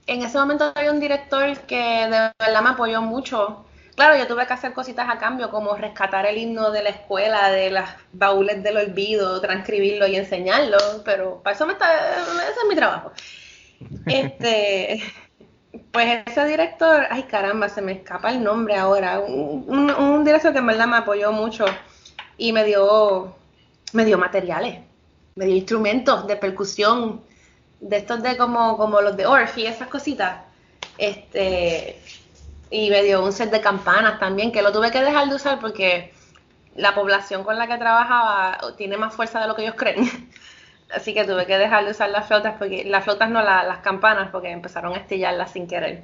[0.08, 3.64] en ese momento había un director que de verdad me apoyó mucho.
[3.96, 7.52] Claro, yo tuve que hacer cositas a cambio, como rescatar el himno de la escuela,
[7.52, 12.68] de las baúles del olvido, transcribirlo y enseñarlo, pero para eso me está, ese es
[12.70, 13.12] mi trabajo.
[14.06, 15.04] Este,
[15.92, 20.60] pues ese director, ay caramba, se me escapa el nombre ahora, un, un director que
[20.60, 21.66] en verdad me apoyó mucho
[22.38, 23.36] y me dio,
[23.92, 24.80] me dio materiales
[25.36, 27.22] me dio instrumentos de percusión,
[27.80, 30.42] de estos de como, como los de Orff esas cositas.
[30.98, 32.02] Este,
[32.74, 35.60] y me dio un set de campanas también, que lo tuve que dejar de usar
[35.60, 36.12] porque
[36.76, 40.10] la población con la que trabajaba tiene más fuerza de lo que ellos creen.
[40.96, 44.30] Así que tuve que dejar de usar las flotas, porque las flotas no las campanas,
[44.32, 46.04] porque empezaron a estillarlas sin querer.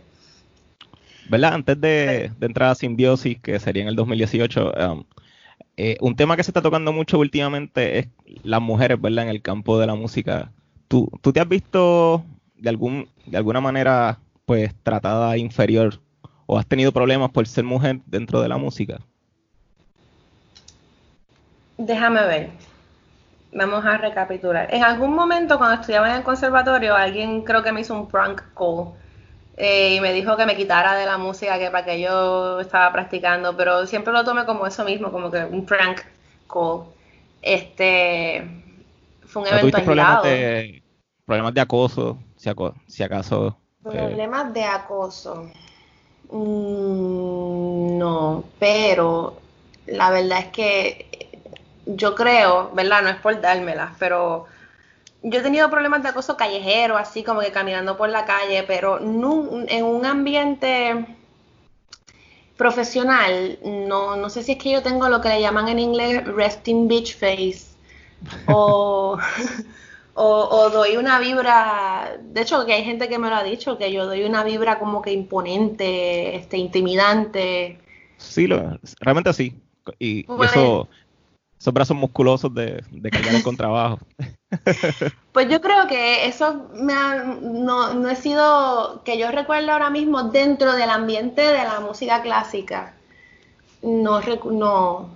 [1.28, 1.56] ¿Verdad?
[1.56, 5.04] Antes de, entrar a Simbiosis, que sería en el 2018, um,
[5.76, 8.08] eh, un tema que se está tocando mucho últimamente es
[8.44, 9.24] las mujeres, ¿verdad?
[9.24, 10.52] En el campo de la música.
[10.88, 12.24] ¿Tú, tú te has visto
[12.58, 16.00] de, algún, de alguna manera, pues, tratada inferior
[16.52, 19.00] o has tenido problemas por ser mujer dentro de la música?
[21.78, 22.50] Déjame ver.
[23.54, 24.68] Vamos a recapitular.
[24.74, 28.42] En algún momento cuando estudiaba en el conservatorio, alguien creo que me hizo un prank
[28.58, 28.94] call
[29.58, 32.92] eh, y me dijo que me quitara de la música que para que yo estaba
[32.92, 36.02] practicando, pero siempre lo tomé como eso mismo, como que un prank
[36.52, 36.86] call.
[37.44, 38.44] Este
[39.22, 40.24] fue un evento aislado.
[40.24, 40.84] Problemas de,
[41.26, 42.50] problemas de acoso, si,
[43.04, 43.56] acaso.
[43.86, 45.52] Eh, problemas de acoso.
[46.30, 49.40] Mm, no, pero
[49.88, 51.30] la verdad es que
[51.86, 53.02] yo creo, ¿verdad?
[53.02, 54.46] No es por dármelas, pero
[55.24, 59.00] yo he tenido problemas de acoso callejero, así como que caminando por la calle, pero
[59.00, 61.06] no, en un ambiente
[62.58, 66.26] profesional, no, no sé si es que yo tengo lo que le llaman en inglés
[66.26, 67.68] resting beach face,
[68.48, 69.18] o,
[70.22, 73.92] o, doy una vibra, de hecho que hay gente que me lo ha dicho, que
[73.92, 77.80] yo doy una vibra como que imponente, este, intimidante.
[78.18, 79.56] Sí, lo, realmente sí.
[79.98, 80.88] Y, pues, eso,
[81.60, 84.00] esos brazos musculosos de, de cargar el contrabajo.
[85.32, 90.24] Pues yo creo que eso me no, no he sido, que yo recuerdo ahora mismo
[90.24, 92.96] dentro del ambiente de la música clásica.
[93.84, 95.10] No, no,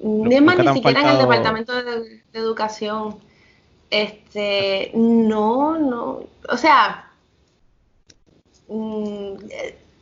[0.00, 3.18] ni es más, ni siquiera en el departamento de, educación.
[3.90, 7.10] Este, no, no, o sea,
[8.68, 9.36] mm,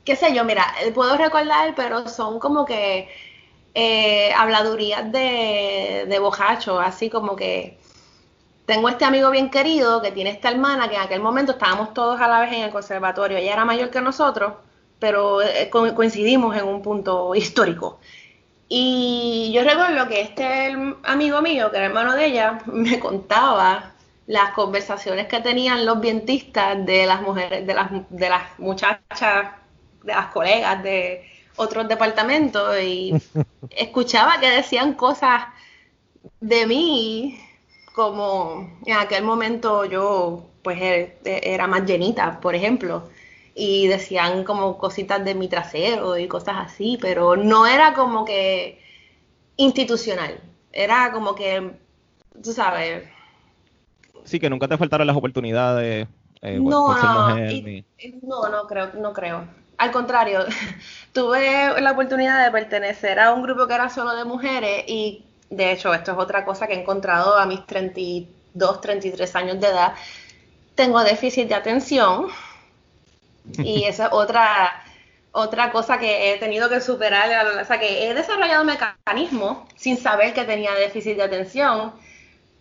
[0.05, 0.65] qué sé yo, mira,
[0.95, 3.09] puedo recordar, pero son como que
[3.75, 7.79] eh, habladurías de, de bojacho, así como que
[8.67, 12.21] tengo este amigo bien querido que tiene esta hermana que en aquel momento estábamos todos
[12.21, 13.39] a la vez en el conservatorio.
[13.39, 14.55] Ella era mayor que nosotros,
[14.99, 18.01] pero eh, coincidimos en un punto histórico.
[18.69, 23.93] Y yo recuerdo que este amigo mío, que era hermano de ella, me contaba
[24.27, 29.53] las conversaciones que tenían los vientistas de las mujeres, de las, de las muchachas,
[30.03, 31.25] de las colegas de
[31.57, 33.15] otros departamentos y
[33.71, 35.45] escuchaba que decían cosas
[36.41, 37.41] de mí
[37.95, 43.09] como en aquel momento yo pues er, era más llenita, por ejemplo,
[43.59, 48.83] y decían como cositas de mi trasero y cosas así, pero no era como que
[49.57, 50.39] institucional,
[50.73, 51.73] era como que,
[52.45, 53.09] tú sabes.
[54.25, 56.07] Sí, que nunca te faltaron las oportunidades.
[56.43, 57.35] Eh, no, no,
[58.23, 59.49] no, no creo, no creo.
[59.79, 60.41] Al contrario,
[61.15, 65.73] tuve la oportunidad de pertenecer a un grupo que era solo de mujeres y de
[65.73, 69.95] hecho, esto es otra cosa que he encontrado a mis 32, 33 años de edad.
[70.75, 72.27] Tengo déficit de atención
[73.59, 74.83] y esa es otra,
[75.33, 80.35] otra cosa que he tenido que superar, o sea, que he desarrollado mecanismos sin saber
[80.35, 81.93] que tenía déficit de atención,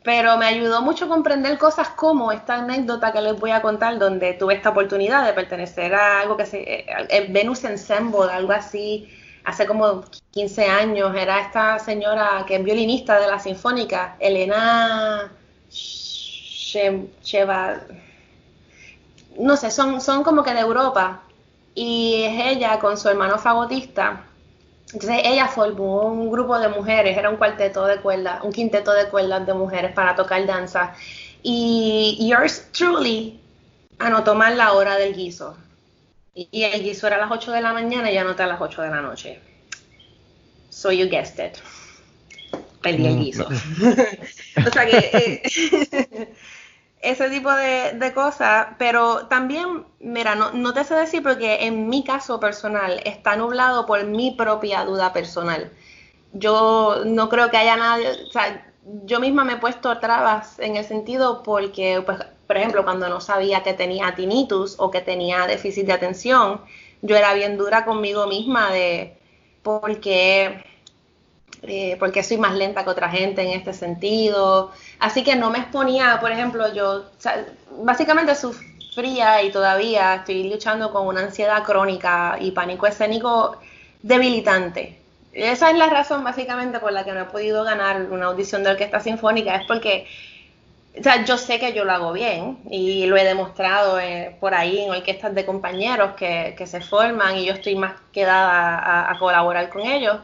[0.04, 3.98] pero me ayudó mucho a comprender cosas como esta anécdota que les voy a contar,
[3.98, 8.54] donde tuve esta oportunidad de pertenecer a algo que se, eh, eh, Venus Ensemble, algo
[8.54, 9.10] así,
[9.44, 15.32] hace como 15 años, era esta señora que es violinista de la Sinfónica, Elena
[17.24, 17.82] Cheva,
[19.38, 21.22] no sé, son, son como que de Europa,
[21.74, 24.26] y es ella con su hermano fagotista.
[24.94, 29.10] Entonces ella formó un grupo de mujeres, era un cuarteto de cuerdas, un quinteto de
[29.10, 30.94] cuerdas de mujeres para tocar danza.
[31.44, 33.40] Y yours truly
[34.00, 35.58] anotó mal la hora del guiso.
[36.34, 38.82] Y el guiso era a las 8 de la mañana y anoté a las 8
[38.82, 39.40] de la noche.
[40.70, 41.58] So you guessed it.
[42.82, 43.48] Perdí el mm, guiso.
[44.68, 46.34] o sea que eh,
[47.06, 52.04] ese tipo de, cosas, pero también, mira, no, no, te sé decir porque en mi
[52.04, 55.72] caso personal está nublado por mi propia duda personal.
[56.34, 58.66] Yo no creo que haya nadie, o sea,
[59.06, 63.22] yo misma me he puesto trabas en el sentido porque, pues, por ejemplo, cuando no
[63.22, 66.62] sabía que tenía tinnitus o que tenía déficit de atención,
[67.02, 69.18] yo era bien dura conmigo misma de
[69.64, 70.64] porque
[71.68, 74.72] eh, porque soy más lenta que otra gente en este sentido.
[75.00, 77.06] Así que no me exponía, por ejemplo, yo
[77.84, 83.58] básicamente sufría y todavía estoy luchando con una ansiedad crónica y pánico escénico
[84.02, 85.00] debilitante.
[85.34, 88.72] Esa es la razón básicamente por la que no he podido ganar una audición de
[88.72, 90.08] orquesta sinfónica, es porque
[90.98, 94.54] o sea, yo sé que yo lo hago bien y lo he demostrado eh, por
[94.54, 99.70] ahí en orquestas de compañeros que, se forman y yo estoy más quedada a colaborar
[99.70, 100.18] con ellos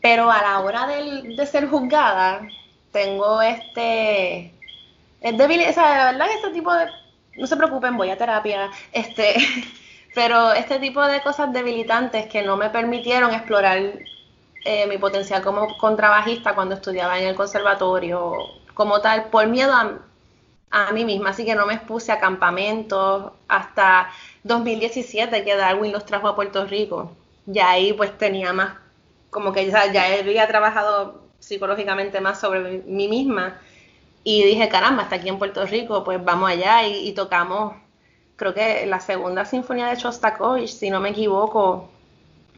[0.00, 2.42] pero a la hora de, ser juzgada,
[2.92, 4.52] tengo este.
[5.20, 6.86] Es débil, o sea, la verdad, este tipo de.
[7.36, 8.70] No se preocupen, voy a terapia.
[8.92, 9.34] Este.
[10.14, 13.78] Pero este tipo de cosas debilitantes que no me permitieron explorar
[14.64, 18.32] eh, mi potencial como contrabajista cuando estudiaba en el conservatorio,
[18.72, 19.98] como tal, por miedo a,
[20.70, 21.30] a mí misma.
[21.30, 24.08] Así que no me expuse a campamentos hasta
[24.44, 27.12] 2017 que Darwin los trajo a Puerto Rico.
[27.46, 28.85] Y ahí pues tenía más
[29.36, 29.82] como que ya,
[30.18, 33.60] había trabajado psicológicamente más sobre mí misma
[34.24, 37.74] y dije, caramba, hasta aquí en Puerto Rico, pues vamos allá y, tocamos,
[38.36, 41.90] creo que la segunda sinfonía de Shostakovich, si no me equivoco,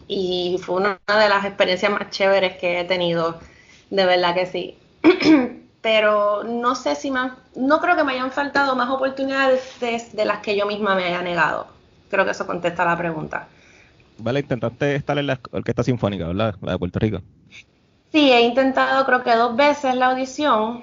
[0.07, 3.41] y fue una de las experiencias más chéveres que he tenido,
[3.91, 4.79] de verdad que sí.
[5.83, 10.39] Pero no sé si más, no creo que me hayan faltado más oportunidades de las
[10.43, 11.67] que yo misma me haya negado.
[12.09, 13.49] Creo que eso contesta la pregunta.
[14.19, 16.55] Vale, intentaste estar en la Orquesta Sinfónica, ¿verdad?
[16.61, 17.23] La de Puerto Rico.
[18.11, 20.83] Sí, he intentado creo que dos veces la audición.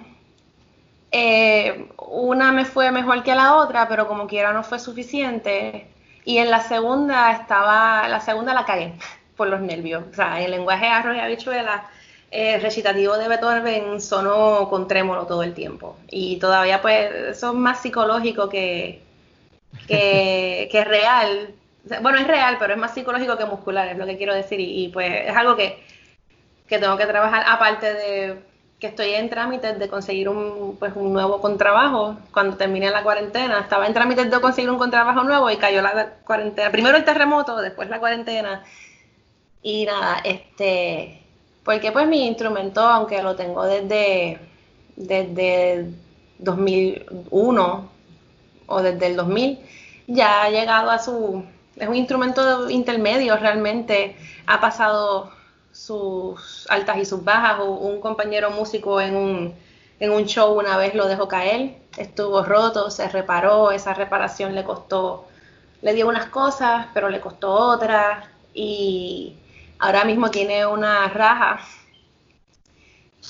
[1.11, 5.87] Eh, una me fue mejor que la otra, pero como quiera no fue suficiente.
[6.23, 8.93] Y en la segunda estaba, la segunda la cagué
[9.35, 10.03] por los nervios.
[10.11, 11.89] O sea, el lenguaje arroz y habichuela,
[12.31, 15.97] el recitativo de Beethoven sonó con trémolo todo el tiempo.
[16.09, 19.01] Y todavía pues eso es más psicológico que,
[19.87, 21.55] que, que real
[22.01, 24.59] bueno, es real, pero es más psicológico que muscular, es lo que quiero decir.
[24.59, 25.83] Y, pues es algo que,
[26.67, 28.39] tengo que trabajar, aparte de
[28.79, 33.59] que estoy en trámites de conseguir un, pues, un nuevo contrabajo cuando terminé la cuarentena.
[33.59, 36.71] Estaba en trámites de conseguir un contrabajo nuevo y cayó la cuarentena.
[36.71, 38.63] Primero el terremoto, después la cuarentena.
[39.61, 41.21] Y nada, este,
[41.63, 44.39] porque pues mi instrumento, aunque lo tengo desde,
[44.95, 45.89] desde
[46.39, 47.89] 2001
[48.67, 49.59] o desde el 2000,
[50.07, 51.43] ya ha llegado a su
[51.75, 54.15] es un instrumento intermedio realmente.
[54.45, 55.31] Ha pasado
[55.71, 57.59] sus altas y sus bajas.
[57.59, 59.55] Un compañero músico en un,
[59.99, 64.63] en un show una vez lo dejó caer, estuvo roto, se reparó, esa reparación le
[64.63, 65.27] costó,
[65.81, 68.25] le dio unas cosas, pero le costó otras.
[68.53, 69.35] Y
[69.79, 71.59] ahora mismo tiene una raja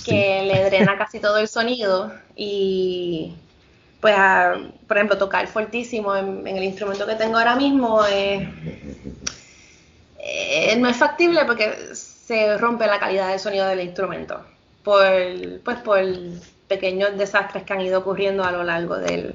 [0.06, 2.14] que le drena casi todo el sonido.
[2.36, 3.34] Y
[4.06, 4.16] pues
[4.88, 8.48] por ejemplo, tocar fuertísimo en, el instrumento que tengo ahora mismo eh,
[10.20, 14.46] eh, no es factible porque se rompe la calidad del sonido del instrumento
[14.84, 15.08] por,
[15.64, 16.00] pues por
[16.68, 19.34] pequeños desastres que han ido ocurriendo a lo largo del,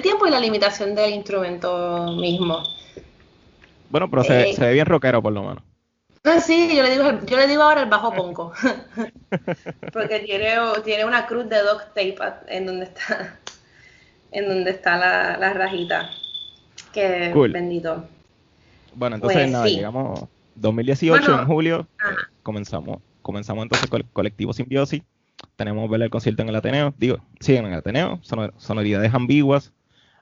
[0.00, 2.62] tiempo y la limitación del instrumento mismo.
[3.90, 5.62] Bueno, pero se, eh, ve bien rockero por lo menos.
[6.24, 8.54] Ah, sí, yo le digo, yo le digo ahora el bajo ponco.
[9.92, 12.18] Porque tiene, tiene una cruz de duct tape
[12.48, 13.38] en donde está
[14.30, 16.10] en donde está la, rajita.
[16.92, 18.06] Que bendito.
[18.94, 21.86] Bueno, entonces pues nada, llegamos 2018 en julio,
[22.42, 25.02] comenzamos, comenzamos entonces con el colectivo Simbiosis.
[25.56, 28.20] Tenemos ver el concierto en el Ateneo, digo, siguen en el Ateneo,
[28.56, 29.72] sonoridades ambiguas.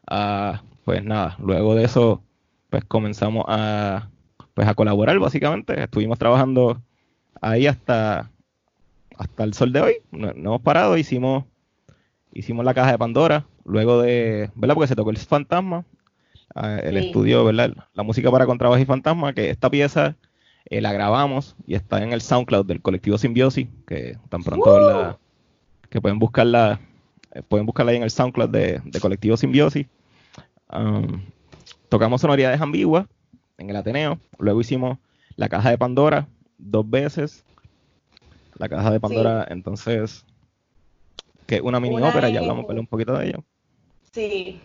[0.06, 2.22] Ah, pues nada, luego de eso,
[2.68, 4.08] pues comenzamos a
[4.56, 5.82] pues a colaborar básicamente.
[5.82, 6.80] Estuvimos trabajando
[7.42, 8.30] ahí hasta,
[9.18, 9.94] hasta el sol de hoy.
[10.10, 11.44] No, no hemos parado, hicimos,
[12.32, 14.74] hicimos la caja de Pandora, luego de, ¿verdad?
[14.74, 15.84] Porque se tocó el fantasma,
[16.54, 17.06] ah, el Sí.
[17.06, 17.74] estudio, ¿verdad?
[17.94, 20.16] La música para contrabajo y fantasma, que esta pieza
[20.70, 25.18] eh, la grabamos y está en el SoundCloud del colectivo Simbiosis, que tan pronto la,
[25.90, 26.80] que pueden buscarla,
[27.32, 29.86] eh, pueden buscarla ahí en el SoundCloud de, de colectivo Simbiosis.
[30.72, 31.22] Um,
[31.88, 33.06] tocamos sonoridades ambiguas
[33.58, 34.98] en el Ateneo, luego hicimos
[35.36, 36.26] la caja de Pandora
[36.58, 37.44] dos veces.
[38.58, 40.24] La caja de Pandora, entonces,
[41.46, 43.38] que es una mini Una ópera, ya hablamos un poquito de ella.
[44.16, 44.58] Sí.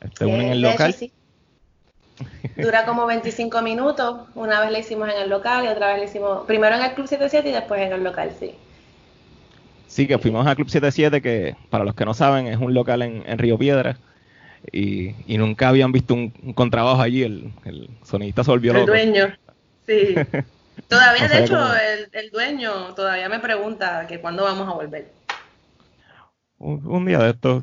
[0.00, 0.84] Este, en el hecho.
[2.56, 4.26] Dura como 25 minutos.
[4.34, 6.94] Una vez la hicimos en el local y otra vez la hicimos primero en el
[6.94, 8.54] Club 77 y después en el local, sí.
[9.86, 13.02] Sí, que fuimos a Club 77, que para los que no saben es un local
[13.02, 13.98] en, en Río Piedra.
[14.72, 17.22] Y, y nunca habían visto un, un contrabajo allí.
[17.22, 18.92] El, el sonidista se volvió El loco.
[18.92, 19.26] dueño,
[19.86, 20.14] sí.
[20.88, 24.72] Todavía, No de hecho, cómo- el, el dueño todavía me pregunta que cuándo vamos a
[24.72, 25.10] volver.
[26.64, 27.62] Un, un día de esto.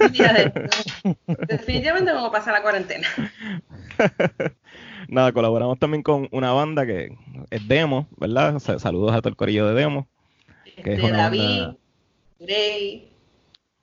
[0.00, 1.16] Un día de esto.
[1.48, 3.06] Definitivamente vamos a pasar la cuarentena.
[5.08, 7.16] Nada, colaboramos también con una banda que
[7.50, 8.58] es Demo, ¿verdad?
[8.58, 10.08] Saludos a todo el corillo de Demo.
[10.64, 11.76] Que es Este, una David, banda-
[12.40, 13.12] Rey,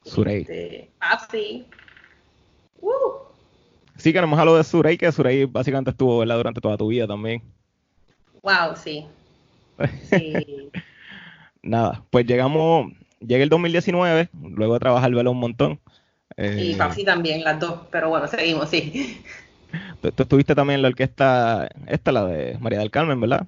[0.04, 0.42] Surey.
[0.42, 1.66] este, Patsy.
[2.82, 2.90] Uh,
[3.96, 6.36] Sí, que nos hemos hablado de Surey, que Surey básicamente estuvo, ¿verdad?
[6.38, 7.42] Durante toda tu vida también.
[8.44, 9.06] wow, sí.
[10.10, 10.70] Sí.
[11.64, 15.82] Nada, pues llegamos, llega el 2019, luego de trabajar velo un montón.
[16.56, 17.88] Y Eh, Patsy también, las dos.
[17.92, 19.24] Pero bueno, seguimos, sí.
[20.02, 23.48] tú, tú estuviste también en la orquesta, esta, la de María del Carmen, ¿verdad?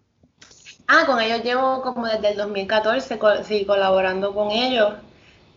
[0.88, 4.94] Ah, con ellos llevo como desde el 2014, co- sí, colaborando con ellos.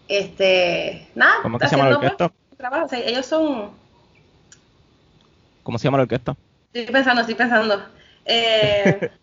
[0.09, 2.32] Este, nada, ¿Cómo que se llama la orquesta?
[2.59, 2.86] trabajo.
[2.86, 3.72] O sea, ellos son,
[5.62, 6.36] ¿Cómo se llama la orquesta?
[6.72, 7.82] estoy pensando, estoy pensando.
[8.24, 9.02] Eh,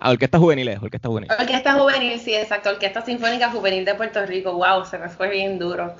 [0.00, 1.30] Ah, Orquesta Juvenil, es, Orquesta Juvenil.
[1.38, 5.58] Orquesta Juvenil, sí, exacto, Orquesta Sinfónica Juvenil de Puerto Rico, wow, se me fue bien
[5.58, 5.94] duro.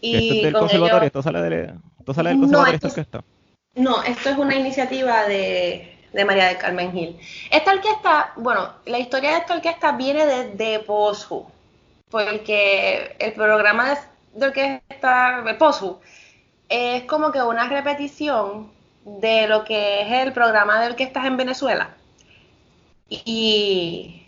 [0.00, 1.06] ¿Y esto es del con conservatorio?
[1.06, 3.24] ¿Esto sale, del, esto sale del No, conservatorio, esto esta es- orquesta?
[3.76, 7.16] no, esto es una iniciativa de, de María del Carmen Gil.
[7.50, 11.46] Esta orquesta, bueno, la historia de esta orquesta viene desde POSU,
[12.10, 13.98] porque el programa de,
[14.40, 16.00] de orquesta de POSU
[16.68, 18.70] es como que una repetición
[19.04, 21.94] de lo que es el programa de orquestas en Venezuela.
[23.24, 24.22] Y,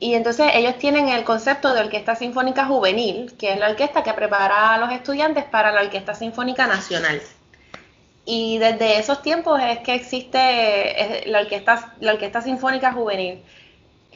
[0.00, 4.14] y entonces ellos tienen el concepto de orquesta sinfónica juvenil, que es la orquesta que
[4.14, 7.20] prepara a los estudiantes para la orquesta sinfónica nacional.
[8.24, 13.42] Y desde esos tiempos es que existe la orquesta, la orquesta sinfónica juvenil.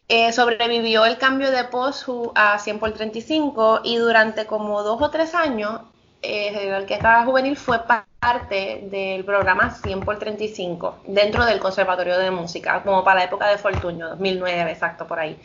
[0.09, 5.11] Eh, sobrevivió el cambio de POSU a 100 por 35 y durante como dos o
[5.11, 5.83] tres años
[6.23, 12.83] eh, orquesta juvenil fue parte del programa 100 por 35 dentro del Conservatorio de Música,
[12.83, 15.39] como para la época de Fortuño, 2009, exacto, por ahí.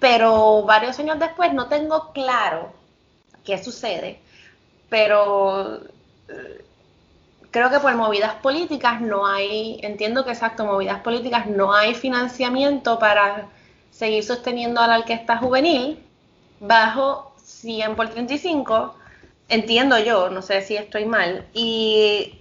[0.00, 2.72] Pero varios años después no tengo claro
[3.44, 4.20] qué sucede,
[4.88, 5.80] pero
[6.28, 6.64] eh,
[7.52, 12.98] creo que por movidas políticas no hay, entiendo que exacto, movidas políticas no hay financiamiento
[12.98, 13.46] para
[13.92, 16.02] seguir sosteniendo a la orquesta juvenil
[16.58, 18.96] bajo 100 por 35,
[19.52, 22.40] entiendo yo, no sé si estoy mal, y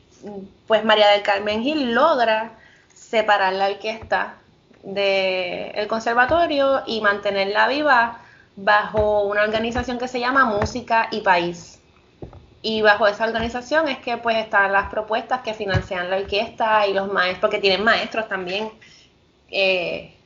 [0.68, 2.58] pues María del Carmen Gil logra
[2.94, 4.38] separar la orquesta
[4.84, 8.22] del conservatorio y mantenerla viva
[8.56, 11.80] bajo una organización que se llama Música y País.
[12.62, 16.94] Y bajo esa organización es que pues están las propuestas que financian la orquesta y
[16.94, 18.72] los maestros, porque tienen maestros también
[19.50, 20.21] eh,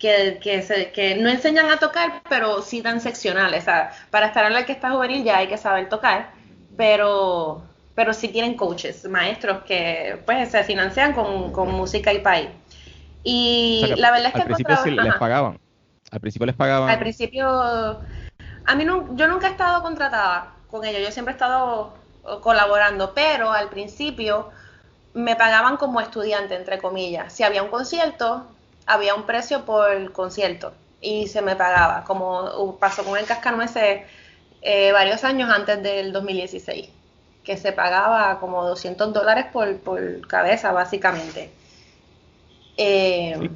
[0.00, 3.62] que, que, se- que no enseñan a tocar, pero sí dan seccionales.
[3.62, 6.32] O sea, para estar en la orquesta juvenil ya hay que saber tocar,
[6.76, 7.64] pero,
[7.94, 12.50] pero sí tienen coaches, maestros que pues se financian con, con música y país.
[13.22, 15.58] Y O sea que la verdad es que al principio sí les pagaban.
[16.10, 16.92] Al principio les pagaban.
[16.92, 17.46] Al principio,
[18.64, 21.94] a mí no, yo nunca he estado contratada con ellos, yo siempre he estado
[22.24, 24.50] eh, colaborando, pero al principio
[25.14, 27.32] me pagaban como estudiante, entre comillas.
[27.32, 28.56] Si había un concierto,
[28.90, 34.02] había un precio por concierto y se me pagaba, como uh, pasó con el Cascanueces
[34.62, 36.88] eh, varios años antes del 2016,
[37.44, 41.50] que se pagaba como 200 dólares por, por cabeza, básicamente.
[42.76, 43.50] Eh, Sí.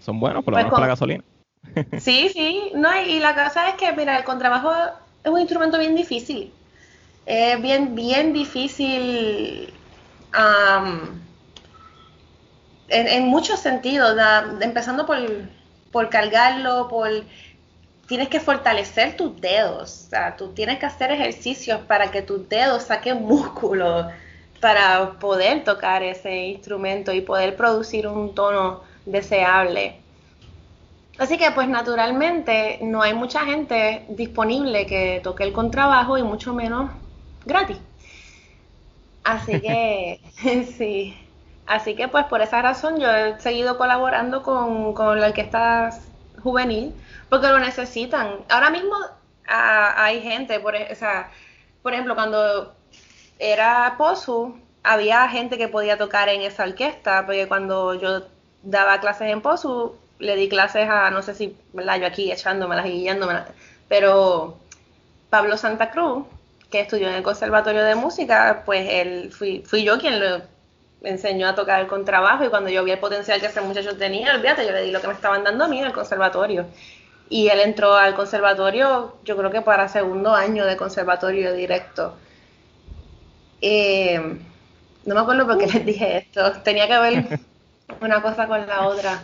[0.00, 1.24] Son buenos, por lo Pues menos para la gasolina.
[2.00, 4.72] Sí, sí, no, y la cosa es que, mira, el contrabajo
[5.22, 6.50] es un instrumento bien difícil.
[7.26, 9.72] Es bien, bien difícil
[10.32, 11.20] am,
[12.90, 14.16] en, muchos sentidos,
[14.60, 15.18] empezando por,
[15.90, 17.10] por cargarlo, por
[18.06, 22.48] tienes que fortalecer tus dedos, o sea, tú tienes que hacer ejercicios para que tus
[22.48, 24.08] dedos saquen músculo,
[24.60, 30.00] para poder tocar ese instrumento y poder producir un tono deseable.
[31.18, 36.52] Así que pues naturalmente no hay mucha gente disponible que toque el contrabajo y mucho
[36.52, 36.90] menos
[37.44, 37.78] gratis.
[39.22, 40.20] Así que
[40.76, 41.14] sí,
[41.70, 45.90] así que pues por esa razón yo he seguido colaborando con, con la orquesta
[46.42, 46.92] juvenil
[47.28, 48.40] porque lo necesitan.
[48.48, 48.94] Ahora mismo
[49.46, 50.96] ah, hay gente, por, e, o
[51.82, 52.74] por ejemplo, cuando
[53.38, 58.22] era POSU, había gente que podía tocar en esa orquesta, porque cuando yo
[58.62, 62.00] daba clases en POSU, le di clases a, no sé si, ¿verdad?
[62.00, 63.46] Yo aquí echándomelas y guiándomelas,
[63.88, 64.58] pero
[65.30, 66.26] Pablo Santa Cruz,
[66.70, 70.42] que estudió en el Conservatorio de Música, pues él fui, fui yo quien lo
[71.02, 74.34] enseñó a tocar el contrabajo y cuando yo vi el potencial que ese muchacho tenía,
[74.34, 76.66] olvídate, yo le di lo que me estaban dando a mí en el conservatorio.
[77.28, 82.16] Y él entró al conservatorio, yo creo que para segundo año de conservatorio directo.
[83.62, 84.38] Eh,
[85.04, 86.52] no me acuerdo por qué les dije esto.
[86.62, 87.40] Tenía que ver
[88.00, 89.22] una cosa con la otra.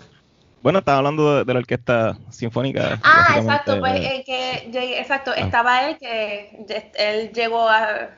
[0.62, 2.98] Bueno, estaba hablando de, la orquesta sinfónica.
[3.02, 5.40] Ah, exacto, pues eh, que, exacto, ah.
[5.40, 6.66] estaba él que
[6.98, 8.08] él llegó a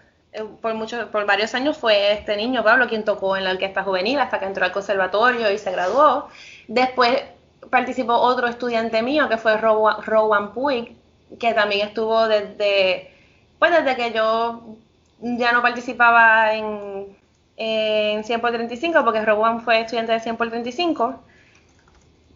[0.60, 4.18] por muchos, por varios años fue este niño Pablo quien tocó en la orquesta juvenil
[4.18, 6.28] hasta que entró al conservatorio y se graduó.
[6.66, 7.22] Después
[7.70, 10.96] participó otro estudiante mío que fue Rowan Puig,
[11.38, 13.12] que también estuvo desde,
[13.58, 14.62] pues desde que yo
[15.20, 17.16] ya no participaba en,
[17.56, 21.20] en 100 por 35, porque Rowan fue estudiante de 100 por 35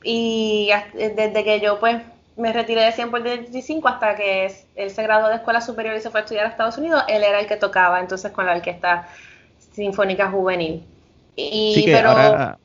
[0.05, 2.03] y desde que yo pues
[2.37, 6.01] me retiré de 100 por 25 hasta que él se graduó de escuela superior y
[6.01, 8.57] se fue a estudiar a Estados Unidos, él era el que tocaba entonces con la
[8.57, 9.09] orquesta
[9.73, 10.85] sinfónica juvenil.
[11.37, 12.59] Y, pero, ahora,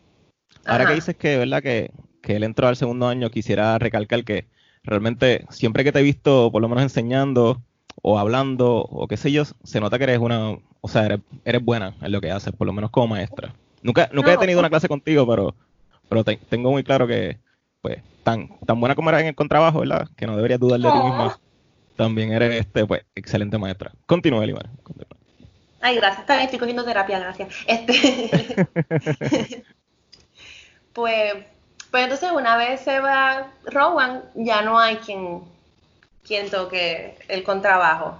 [0.66, 1.62] ahora que dices que, ¿verdad?
[1.62, 1.92] Que,
[2.22, 4.46] que él entró al segundo año, quisiera recalcar que
[4.84, 7.62] realmente siempre que te he visto, por lo menos enseñando
[8.02, 11.64] o hablando o qué sé yo, se nota que eres una, o sea, eres, eres
[11.64, 13.54] buena en lo que haces, por lo menos como maestra.
[13.82, 15.56] Nunca, nunca he tenido una clase contigo, pero
[16.10, 17.38] pero tengo muy claro que,
[17.82, 20.08] pues, tan, tan buena como eres en el contrabajo, ¿verdad?
[20.16, 21.40] Que no deberías dudar de ti misma.
[21.96, 23.92] También eres, este, pues, excelente maestra.
[24.06, 24.70] Continúa, Elimar.
[25.82, 26.22] Ay, gracias.
[26.22, 27.50] Está estoy cogiendo terapia, gracias.
[27.66, 28.68] Este...
[30.94, 31.34] pues,
[31.92, 35.42] pues entonces una vez se va Rowan, ya no hay quien,
[36.24, 38.18] quien toque el contrabajo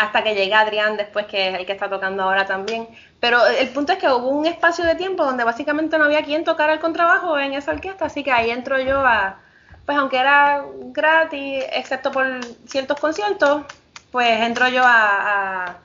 [0.00, 2.88] hasta que llega Adrián después, que es el que está tocando ahora también.
[3.20, 6.42] Pero el punto es que hubo un espacio de tiempo donde básicamente no había quien
[6.42, 9.38] tocara el contrabajo en esa orquesta, así que ahí entro yo a,
[9.84, 12.26] pues aunque era gratis, excepto por
[12.66, 13.62] ciertos conciertos,
[14.10, 15.76] pues entro yo a, a,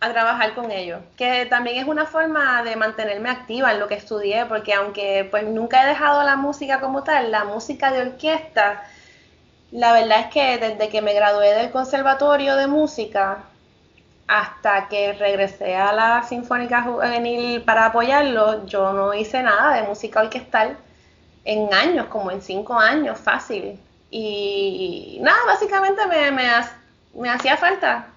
[0.00, 3.94] a trabajar con ellos, que también es una forma de mantenerme activa en lo que
[3.94, 8.82] estudié, porque aunque pues nunca he dejado la música como tal, la música de orquesta
[9.72, 13.44] la verdad es que desde que me gradué del Conservatorio de Música
[14.26, 20.20] hasta que regresé a la Sinfónica Juvenil para apoyarlo, yo no hice nada de música
[20.20, 20.76] orquestal
[21.44, 23.78] en años, como en cinco años, fácil.
[24.10, 26.48] Y nada, básicamente me, me,
[27.14, 28.09] me hacía falta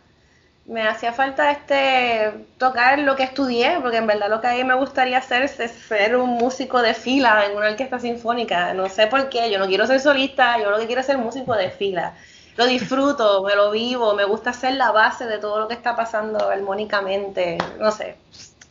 [0.65, 4.63] me hacía falta este tocar lo que estudié, porque en verdad lo que a mí
[4.63, 8.73] me gustaría hacer es ser un músico de fila en una orquesta sinfónica.
[8.73, 11.17] No sé por qué, yo no quiero ser solista, yo lo que quiero es ser
[11.17, 12.15] músico de fila.
[12.55, 15.95] Lo disfruto, me lo vivo, me gusta ser la base de todo lo que está
[15.95, 18.15] pasando armónicamente, no sé,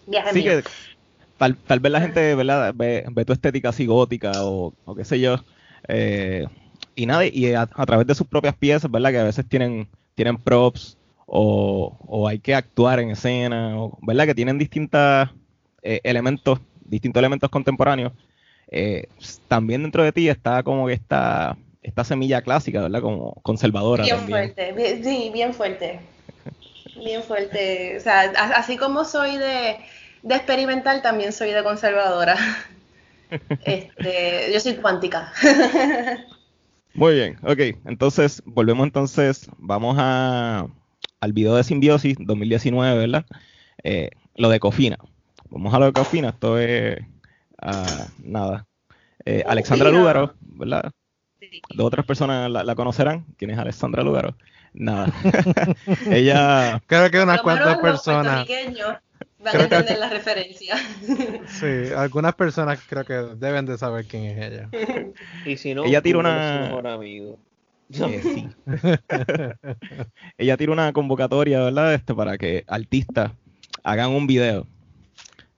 [0.07, 0.65] viaje sí Que,
[1.37, 2.73] tal, vez la gente ¿verdad?
[2.75, 5.37] Ve, tu estética así gótica o, qué sé yo,
[5.89, 6.47] eh,
[6.95, 9.11] y nada, y a, a, través de sus propias piezas, ¿verdad?
[9.11, 14.27] Que a veces tienen, tienen props, o, hay que actuar en escena, ¿verdad?
[14.27, 15.29] Que tienen distintos
[15.83, 18.13] eh, elementos, distintos elementos contemporáneos.
[18.69, 19.09] Eh,
[19.49, 23.01] también dentro de ti está como que esta, esta semilla clásica, ¿verdad?
[23.01, 24.05] Como conservadora.
[24.05, 26.01] Bien fuerte, sí, bien fuerte.
[26.97, 27.97] Bien fuerte.
[27.97, 28.21] O sea,
[28.57, 29.77] así como soy de,
[30.23, 32.37] de experimental, también soy de conservadora.
[33.65, 35.33] Este, yo soy cuántica.
[36.93, 37.79] Muy bien, ok.
[37.87, 40.67] Entonces, volvemos entonces, vamos a,
[41.23, 43.25] al video de Simbiosis 2019, ¿verdad?
[43.85, 44.99] Eh, lo de Cofina.
[45.51, 46.99] Vamos a lo de Cofina, esto es
[47.59, 48.67] ah, nada.
[49.25, 50.91] Eh, Alexandra Lúgaro, ¿verdad?
[51.75, 53.25] Dos otras personas la, conocerán.
[53.39, 54.37] ¿Quién es Alexandra Lúgaro?
[54.73, 55.13] Nada.
[56.11, 56.83] Ella.
[56.87, 58.45] Creo que unas cuantas personas.
[59.45, 60.77] Van a entender la referencia.
[61.47, 64.69] Sí, algunas personas creo que deben de saber quién es ella.
[65.47, 66.63] Y si no, ella tira una.
[66.63, 67.39] Mejor amigo.
[67.93, 68.49] Sí.
[70.39, 71.95] Ella tira una convocatoria, ¿verdad?
[71.95, 73.33] Este, para que artistas
[73.85, 74.67] hagan un video.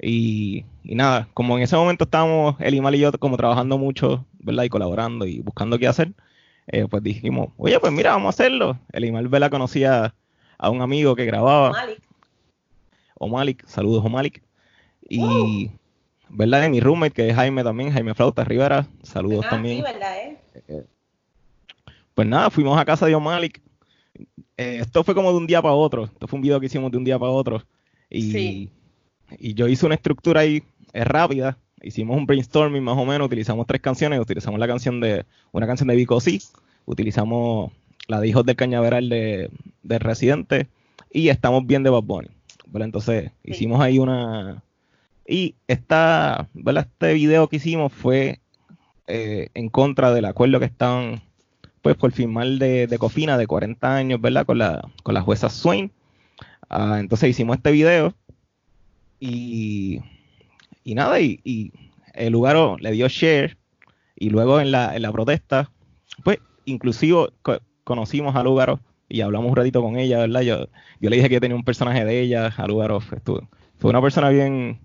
[0.00, 4.64] Y, nada, como en ese momento estábamos Elimal y yo como trabajando mucho, ¿verdad?
[4.64, 6.12] Y colaborando y buscando qué hacer,
[6.66, 8.78] eh, pues dijimos, oye, pues mira, vamos a hacerlo.
[8.92, 9.50] Elimal, ¿verdad?
[9.50, 10.14] Conocía
[10.58, 11.72] a un amigo que grababa.
[13.18, 14.42] Omalik, saludos Omalik.
[15.08, 15.70] Y,
[16.28, 16.68] ¿verdad?
[16.68, 19.76] mi roommate, que es Jaime también, Jaime Flauta Rivera, saludos Ah, también.
[19.76, 20.84] sí, ¿verdad, eh?
[22.14, 23.60] Pues nada, fuimos a casa de Omalik.
[24.56, 26.04] Eh, esto fue como de un día para otro.
[26.04, 27.62] Esto fue un video que hicimos de un día para otro.
[28.08, 28.70] Y, Sí.
[29.38, 30.62] y yo hice una estructura ahí
[30.92, 31.58] eh, rápida.
[31.82, 33.26] Hicimos un brainstorming más o menos.
[33.26, 34.20] Utilizamos tres canciones.
[34.20, 36.38] Utilizamos la canción de una canción de Vico C.
[36.86, 37.72] Utilizamos
[38.06, 39.50] la de Hijos del Cañaveral de,
[39.82, 40.68] de Residente.
[41.10, 42.28] Y estamos bien de Bad Bunny.
[42.66, 42.86] ¿verdad?
[42.86, 43.50] Entonces Sí.
[43.50, 44.62] hicimos ahí una.
[45.26, 46.86] Y esta, ¿verdad?
[46.92, 48.40] este video que hicimos fue
[49.06, 51.22] eh, en contra del acuerdo que estaban
[51.84, 54.46] pues por firmar de, de Cofina de 40 años, ¿verdad?
[54.46, 55.92] Con la, con la jueza Swain.
[56.70, 58.14] Ah, entonces hicimos este video
[59.20, 60.00] y,
[60.82, 61.72] y nada, y, y
[62.14, 63.58] el lugar le dio share
[64.16, 65.70] y luego en la, en la protesta,
[66.24, 68.80] pues inclusive co- conocimos a Lugaro
[69.10, 70.40] y hablamos un ratito con ella, ¿verdad?
[70.40, 70.68] Yo,
[71.00, 73.46] yo le dije que tenía un personaje de ella, a Lugaro estuvo-
[73.76, 74.80] fue una persona bien,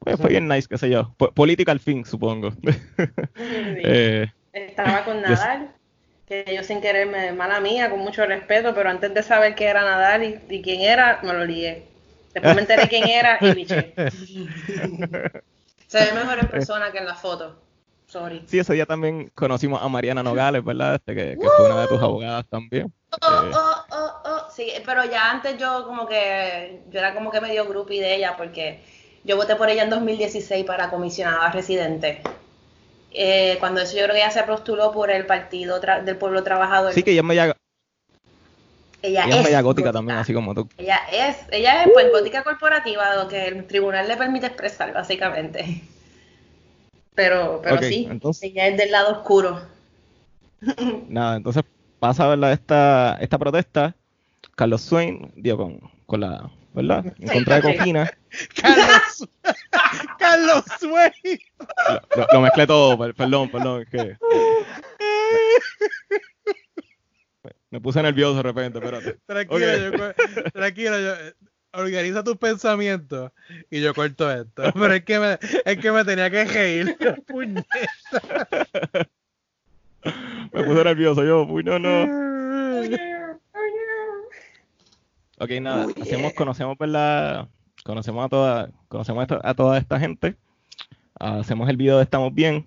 [0.00, 2.52] pues, fue bien nice, qué sé yo, Po- política al fin, supongo.
[3.36, 5.74] Eh, Estaba con Nadal,
[6.42, 9.66] que yo sin querer, me, mala mía, con mucho respeto, pero antes de saber que
[9.66, 11.86] era Nadal y, y quién era, me lo lié.
[12.32, 13.94] Después me enteré quién era y biché.
[15.86, 17.60] Se ve mejor en persona que en la foto.
[18.06, 18.44] Sorry.
[18.46, 20.96] Sí, ese día también conocimos a Mariana Nogales, ¿verdad?
[20.96, 22.92] Este, que, que fue una de tus abogadas también.
[23.22, 24.50] Oh, Eh, oh, oh, oh.
[24.50, 28.34] Sí, pero ya antes yo como que, yo era como que medio groupie de ella
[28.36, 28.82] porque
[29.24, 32.22] yo voté por ella en 2016 para comisionada residente.
[33.16, 36.42] Eh, cuando eso yo creo que ella se postuló por el Partido Tra- del Pueblo
[36.42, 36.92] Trabajador.
[36.92, 37.56] sí, que ella es media,
[39.02, 39.92] ella, ella es media gótica gótica.
[39.92, 40.68] también, así como tú.
[40.78, 45.82] Ella es, ella es pues gótica corporativa, lo que el tribunal le permite expresar, básicamente.
[47.14, 49.62] Pero, pero sí, entonces- ella es del lado oscuro.
[51.08, 51.62] Nada, entonces
[52.00, 52.52] pasa, ¿verdad?
[52.52, 53.94] Esta, esta protesta,
[54.56, 57.04] Carlos Swain dio con, con la, ¿verdad?
[57.20, 57.62] En contra de.
[57.62, 58.10] Cofina.
[58.60, 59.28] Carlos,
[60.18, 61.12] Carlos Sway.
[61.88, 64.16] Lo, lo- lo mezclé todo, per- perdón, perdón, es que
[67.70, 69.18] me puse nervioso de repente, espérate.
[69.26, 71.34] Tranquilo, yo, tranquilo, yo, eh,
[71.72, 73.32] organiza tus pensamientos
[73.70, 74.62] y yo corto esto.
[74.74, 76.96] Pero es que me, es que me tenía que reír.
[77.26, 77.66] Puñeta.
[80.52, 82.04] Me puse nervioso yo, uy, no, no.
[85.38, 87.48] Ok, nada, hacemos, conocemos, ¿verdad?
[87.84, 90.36] Conocemos a toda, conocemos a, toda esta gente.
[91.20, 92.66] Ah, hacemos el video de Estamos Bien.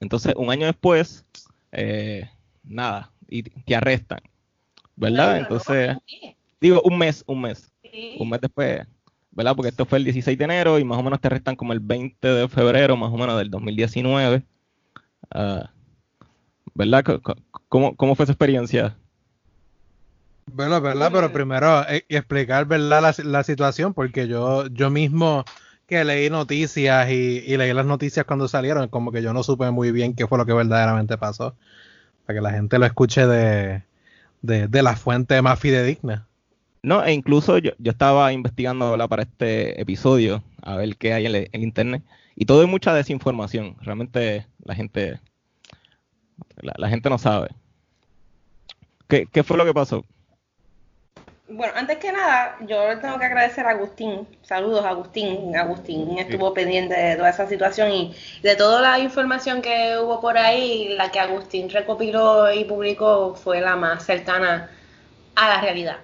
[0.00, 1.26] Entonces, un año después,
[1.70, 2.28] eh,
[2.64, 4.20] nada, y te arrestan,
[4.96, 5.38] ¿verdad?
[5.38, 5.98] Entonces,
[6.60, 7.70] digo, un mes, un mes,
[8.18, 8.86] un mes después,
[9.32, 9.54] ¿verdad?
[9.54, 11.80] Porque esto fue el 16 de enero y más o menos te arrestan como el
[11.80, 14.42] 20 de febrero, más o menos del 2019.
[15.30, 15.70] Ah,
[16.74, 17.04] ¿Verdad?
[17.68, 18.96] ¿Cómo, ¿Cómo fue esa experiencia?
[20.52, 21.10] Bueno, ¿verdad?
[21.12, 23.02] Pero primero eh, explicar, ¿verdad?
[23.02, 25.44] La, la situación, porque yo, yo mismo
[25.86, 29.70] que leí noticias y, y leí las noticias cuando salieron, como que yo no supe
[29.70, 31.56] muy bien qué fue lo que verdaderamente pasó.
[32.26, 33.84] Para que la gente lo escuche de,
[34.42, 36.28] de, de la fuente más fidedigna.
[36.82, 39.08] No, e incluso yo, yo estaba investigando ¿verdad?
[39.08, 42.04] para este episodio a ver qué hay en el, en internet
[42.36, 43.76] y todo es mucha desinformación.
[43.82, 45.20] Realmente la gente
[46.56, 47.48] la, la gente no sabe.
[49.08, 50.04] ¿Qué, ¿Qué fue lo que pasó?
[51.48, 54.26] Bueno, antes que nada, yo le tengo que agradecer a Agustín.
[54.42, 55.54] Saludos, Agustín.
[55.56, 60.36] Agustín estuvo pendiente de toda esa situación y de toda la información que hubo por
[60.38, 64.70] ahí, la que Agustín recopiló y publicó fue la más cercana
[65.36, 65.98] a la realidad.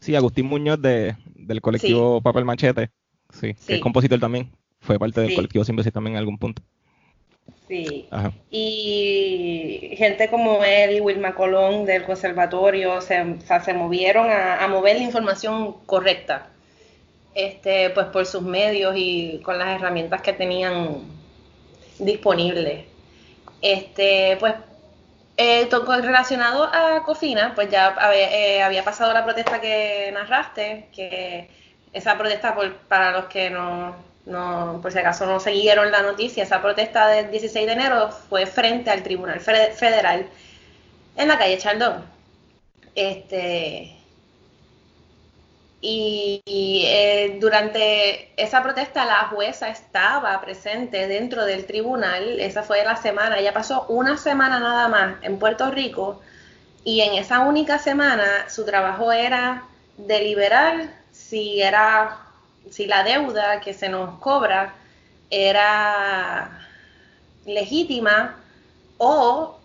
[0.00, 2.90] Sí, Agustín Muñoz de, del colectivo Papel Machete,
[3.30, 3.72] sí, que Sí.
[3.74, 6.62] es compositor también, fue parte del colectivo Sin Besis también en algún punto.
[7.68, 8.08] Sí.
[8.10, 8.32] Ajá.
[8.50, 14.64] Y gente como él y Wilma Colón del conservatorio se, o sea, se movieron a,
[14.64, 16.48] a mover la información correcta,
[17.34, 21.02] este, pues por sus medios y con las herramientas que tenían
[21.98, 22.86] disponibles.
[23.62, 24.54] Este, pues
[25.36, 25.68] eh,
[26.02, 31.50] relacionado a Cofina, pues ya había, eh, había pasado la protesta que narraste, que
[31.92, 33.96] esa protesta, por- para los que no,
[34.28, 38.46] no, por si acaso no siguieron la noticia, esa protesta del 16 de enero fue
[38.46, 40.26] frente al Tribunal Fe- Federal
[41.16, 42.04] en la calle Chaldón.
[42.94, 43.96] Este,
[45.80, 52.82] y, y, eh, durante esa protesta la jueza estaba presente dentro del tribunal, esa fue
[52.84, 56.20] la semana, ella pasó una semana nada más en Puerto Rico
[56.84, 59.64] y en esa única semana su trabajo era
[59.98, 62.27] deliberar si era
[62.78, 64.72] si la deuda que se nos cobra
[65.30, 66.48] era
[67.44, 68.36] legítima
[68.98, 69.58] o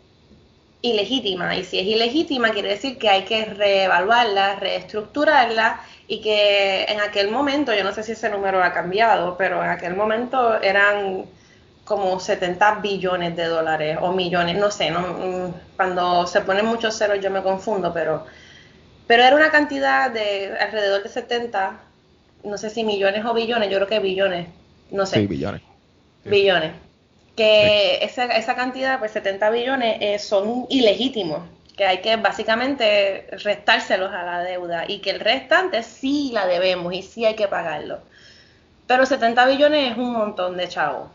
[0.82, 1.56] ilegítima.
[1.56, 7.30] Y si es ilegítima, quiere decir que hay que reevaluarla, reestructurarla y que en aquel
[7.30, 11.26] momento, yo no sé si ese número ha cambiado, pero en aquel momento eran
[11.86, 17.20] como 70 billones de dólares o millones, no sé, mm, cuando se ponen muchos ceros
[17.22, 18.26] yo me confundo, pero,
[19.06, 21.93] pero era una cantidad de alrededor de 70,
[22.44, 24.48] no sé si millones o billones, yo creo que billones,
[24.92, 25.20] no sé.
[25.20, 25.62] Sí, billones.
[26.24, 26.30] Sí.
[26.30, 26.72] Billones.
[27.36, 31.42] Que esa, esa cantidad, pues 70 billones, eh, son ilegítimos,
[31.76, 36.94] que hay que básicamente restárselos a la deuda y que el restante sí la debemos
[36.94, 38.00] y sí hay que pagarlo.
[38.86, 41.10] Pero 70 billones es un montón de chavos.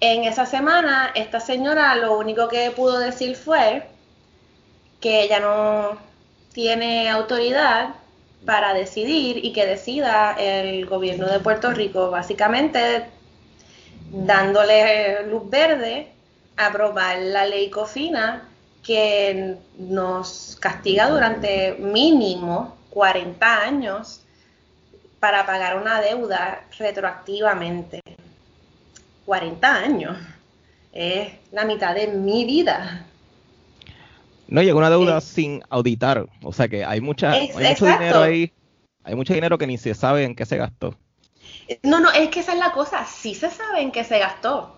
[0.00, 3.86] En esa semana, esta señora lo único que pudo decir fue
[5.00, 5.98] que ella no
[6.54, 7.90] tiene autoridad
[8.44, 13.06] para decidir y que decida el gobierno de Puerto Rico, básicamente
[14.10, 16.08] dándole luz verde
[16.56, 18.48] a aprobar la ley COFINA
[18.82, 24.22] que nos castiga durante mínimo 40 años
[25.20, 28.00] para pagar una deuda retroactivamente.
[29.26, 30.16] 40 años.
[30.92, 33.06] Es la mitad de mi vida.
[34.50, 36.26] No, llegó una deuda sin auditar.
[36.42, 38.52] O sea que hay, mucha, Es- hay mucho dinero ahí.
[39.04, 40.96] Hay mucho dinero que ni se sabe en qué se gastó.
[41.82, 43.04] No, no, es que esa es la cosa.
[43.06, 44.76] Sí se sabe en qué se gastó.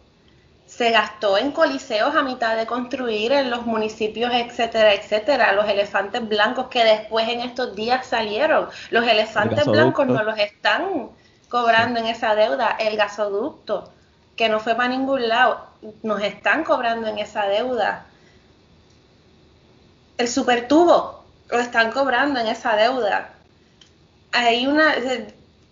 [0.66, 5.52] Se gastó en coliseos a mitad de construir en los municipios, etcétera, etcétera.
[5.52, 8.68] Los elefantes blancos que después en estos días salieron.
[8.90, 11.10] Los elefantes blancos no los están
[11.48, 12.76] cobrando en esa deuda.
[12.78, 13.92] El gasoducto,
[14.36, 15.66] que no fue para ningún lado,
[16.02, 18.06] nos están cobrando en esa deuda.
[20.18, 23.34] El supertubo lo están cobrando en esa deuda.
[24.32, 24.94] Hay una,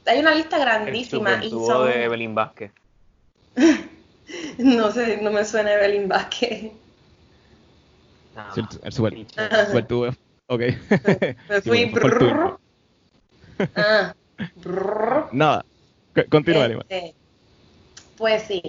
[0.06, 1.88] hay una lista El grandísima y supertubo son...
[1.88, 2.72] de Evelyn Vázquez.
[4.58, 6.70] No sé, no me suena Evelyn Vázquez.
[8.56, 10.10] El, el super, el supertubo.
[10.46, 10.60] Ok.
[11.48, 11.82] Me fui.
[11.82, 12.58] el.
[13.74, 14.14] Ah,
[14.56, 15.28] brrr.
[15.32, 15.64] Nada.
[16.28, 16.66] Continúa.
[16.66, 17.14] Este,
[18.16, 18.62] pues sí.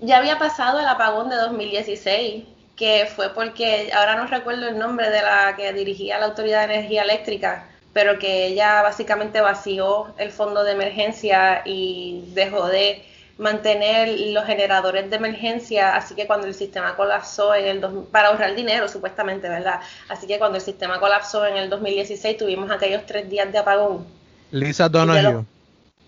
[0.00, 2.44] Ya había pasado el apagón de 2016,
[2.80, 6.76] que fue porque, ahora no recuerdo el nombre de la que dirigía la Autoridad de
[6.76, 13.04] Energía Eléctrica, pero que ella básicamente vació el fondo de emergencia y dejó de
[13.36, 18.28] mantener los generadores de emergencia, así que cuando el sistema colapsó en el dos- para
[18.28, 19.80] ahorrar dinero supuestamente, ¿verdad?
[20.08, 24.06] Así que cuando el sistema colapsó en el 2016 tuvimos aquellos tres días de apagón.
[24.52, 25.44] Lisa Donahue.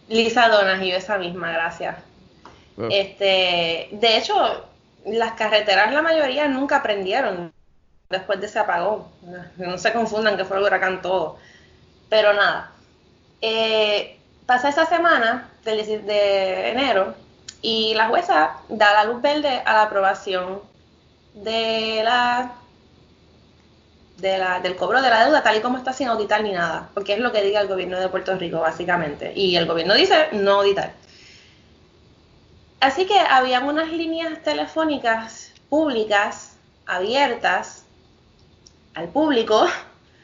[0.09, 1.97] Lisa Donahue, esa misma, gracias.
[2.78, 2.89] Oh.
[2.90, 4.72] Este, de hecho,
[5.07, 7.53] las carreteras, la mayoría nunca prendieron
[8.09, 9.05] después de ese apagón.
[9.57, 11.39] No se confundan que fue el huracán todo.
[12.09, 12.70] Pero nada.
[13.41, 17.15] Eh, pasa esa semana del 16 de enero
[17.61, 20.61] y la jueza da la luz verde a la aprobación
[21.35, 22.53] de la,
[24.19, 26.91] de la del cobro de la deuda tal y como está sin auditar ni nada,
[26.95, 29.33] porque es lo que diga el gobierno de Puerto Rico básicamente.
[29.35, 30.93] Y el gobierno dice no auditar.
[32.83, 37.85] Así que habían unas líneas telefónicas públicas abiertas
[38.95, 39.69] al público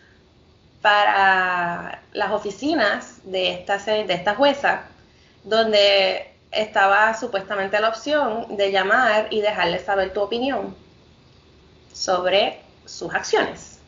[0.82, 4.86] para las oficinas de esta, de jueza,
[5.44, 10.74] donde estaba supuestamente la opción de llamar y dejarle saber tu opinión
[11.92, 13.78] sobre sus acciones,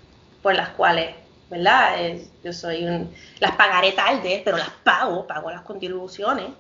[0.45, 1.17] por las cuales,
[1.51, 2.07] ¿verdad?
[2.07, 6.51] Eh, yo soy un, las pagaré tarde, pero las pago, pago las contribuciones.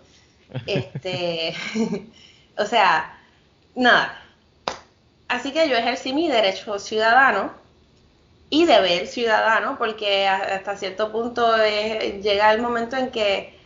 [0.66, 1.55] Este,
[2.59, 3.18] o sea,
[3.74, 4.16] nada.
[5.28, 7.52] Así que yo ejercí mi derecho ciudadano
[8.51, 13.56] y deber ciudadano, porque hasta cierto punto eh, llega el momento en que,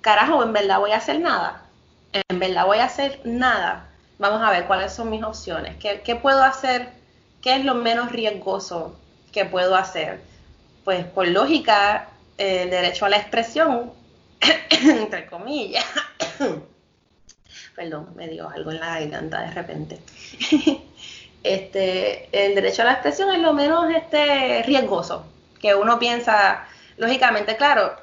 [0.00, 1.64] carajo, en verdad voy a hacer nada.
[2.12, 3.88] En verdad voy a hacer nada.
[4.18, 5.76] Vamos a ver cuáles son mis opciones.
[5.78, 6.90] ¿Qué, qué puedo hacer?
[7.42, 8.96] ¿Qué es lo menos riesgoso
[9.32, 10.20] que puedo hacer?
[10.84, 12.08] Pues por lógica,
[12.38, 13.92] el derecho a la expresión,
[14.70, 15.84] entre comillas,
[17.76, 19.98] perdón, me dio algo en la garganta de repente.
[21.42, 25.26] este, el derecho a la expresión es lo menos este, riesgoso,
[25.60, 27.96] que uno piensa, lógicamente, claro,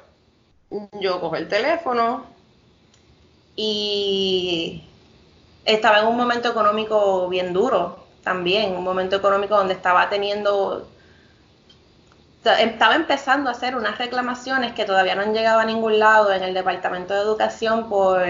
[1.00, 2.26] yo cojo el teléfono
[3.56, 4.84] y
[5.64, 10.88] estaba en un momento económico bien duro también, un momento económico donde estaba teniendo,
[12.44, 16.42] estaba empezando a hacer unas reclamaciones que todavía no han llegado a ningún lado en
[16.42, 18.22] el Departamento de Educación por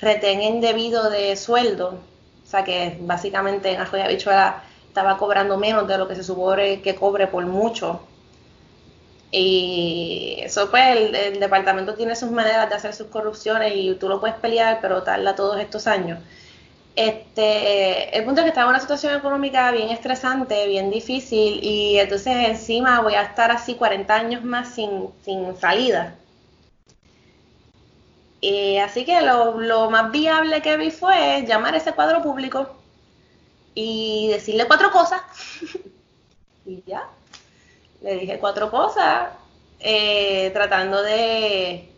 [0.00, 2.00] retén indebido de sueldo,
[2.44, 6.82] o sea que básicamente en Arroyo Habichuela estaba cobrando menos de lo que se supone
[6.82, 8.00] que cobre por mucho.
[9.30, 14.08] Y eso pues el, el departamento tiene sus maneras de hacer sus corrupciones y tú
[14.08, 16.18] lo puedes pelear, pero tarda todos estos años.
[16.96, 21.98] Este, el punto es que estaba en una situación económica bien estresante, bien difícil, y
[21.98, 26.14] entonces encima voy a estar así 40 años más sin, sin salida.
[28.40, 32.76] Y así que lo, lo más viable que vi fue llamar a ese cuadro público
[33.74, 35.20] y decirle cuatro cosas.
[36.66, 37.04] y ya.
[38.00, 39.30] Le dije cuatro cosas,
[39.80, 41.90] eh, tratando de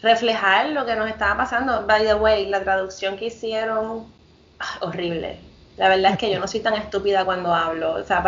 [0.00, 1.86] reflejar lo que nos estaba pasando.
[1.86, 4.15] By the way, la traducción que hicieron
[4.58, 5.38] Ah, horrible.
[5.76, 7.94] La verdad es que yo no soy tan estúpida cuando hablo.
[7.94, 8.22] O sea,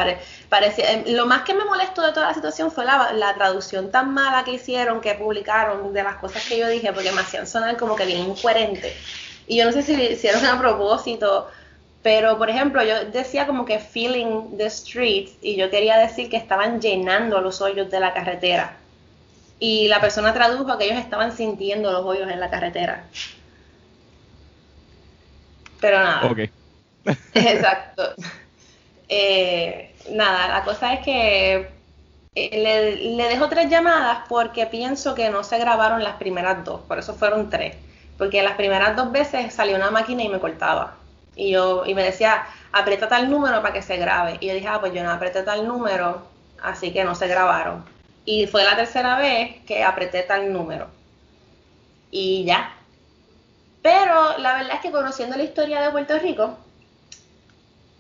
[0.49, 3.91] parecía, em, lo más que me molestó de toda la situación fue la, la, traducción
[3.91, 7.47] tan mala que hicieron, que publicaron de las cosas que yo dije, porque me hacían
[7.47, 8.95] sonar como que bien incoherente.
[9.47, 11.49] Y yo no sé si lo hicieron a propósito,
[12.03, 16.37] pero por ejemplo, yo decía como que feeling the streets y yo quería decir que
[16.37, 18.77] estaban llenando los hoyos de la carretera.
[19.59, 23.05] Y la persona tradujo que ellos estaban sintiendo los hoyos en la carretera.
[25.81, 26.31] Pero nada.
[26.31, 26.39] Ok.
[27.35, 28.15] Exacto.
[29.09, 31.69] Eh, nada, la cosa es que
[32.35, 36.99] eh, le, dejo tres llamadas porque pienso que no se grabaron las primeras dos, por
[36.99, 37.77] eso fueron tres.
[38.17, 40.97] Porque las primeras dos veces salió una máquina y me cortaba.
[41.37, 44.39] Y yo y me decía, aprieta tal número para que se grabe.
[44.41, 46.23] Y yo dije, ah, pues yo no apreté tal número,
[46.63, 47.85] así que no se grabaron.
[48.25, 50.89] Y fue la tercera vez que apreté tal número.
[52.11, 52.75] Y ya,
[53.83, 56.59] pero la verdad es que conociendo la historia de Puerto Rico,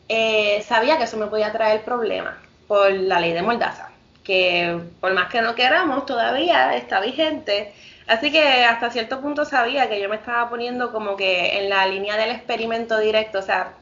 [0.08, 2.36] eh, sabía que eso me podía traer problemas
[2.66, 3.90] por la ley de Mordaza,
[4.24, 7.74] que por más que no queramos, todavía está vigente.
[8.06, 11.86] Así que hasta cierto punto sabía que yo me estaba poniendo como que en la
[11.86, 13.38] línea del experimento directo.
[13.38, 13.74] O sea,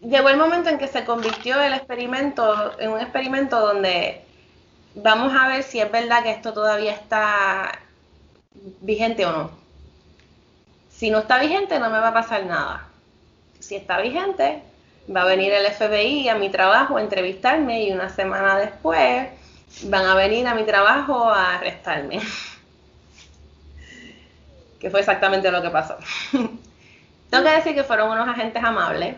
[0.00, 4.22] llegó el momento en que se convirtió el experimento en un experimento donde
[4.94, 7.78] vamos a ver si es verdad que esto todavía está
[8.80, 9.61] vigente o no.
[11.02, 12.86] Si no está vigente, no me va a pasar nada.
[13.58, 14.62] Si está vigente,
[15.12, 19.26] va a venir el FBI a mi trabajo a entrevistarme y una semana después
[19.86, 22.20] van a venir a mi trabajo a arrestarme.
[24.80, 25.96] que fue exactamente lo que pasó.
[27.30, 29.16] Tengo que decir que fueron unos agentes amables.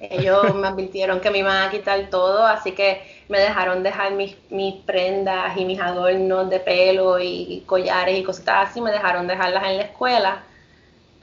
[0.00, 4.36] Ellos me advirtieron que me iban a quitar todo, así que me dejaron dejar mis,
[4.50, 9.62] mis prendas y mis adornos de pelo y collares y cosas así, me dejaron dejarlas
[9.66, 10.42] en la escuela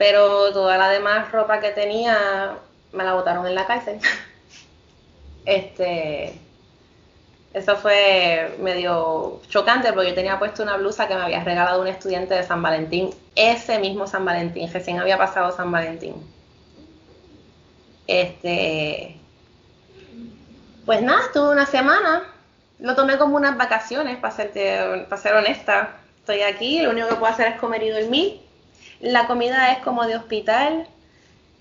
[0.02, 2.56] pero toda la demás ropa que tenía
[2.90, 4.00] me la botaron en la cárcel.
[5.46, 6.34] este,
[7.54, 11.86] eso fue medio chocante porque yo tenía puesto una blusa que me había regalado un
[11.86, 16.16] estudiante de San Valentín, ese mismo San Valentín, recién había pasado San Valentín.
[18.08, 19.20] Este,
[20.84, 22.24] pues nada, estuve una semana,
[22.80, 25.90] lo tomé como unas vacaciones, para, para ser honesta.
[26.18, 28.41] Estoy aquí, lo único que puedo hacer es comer y dormir
[29.02, 30.86] la comida es como de hospital.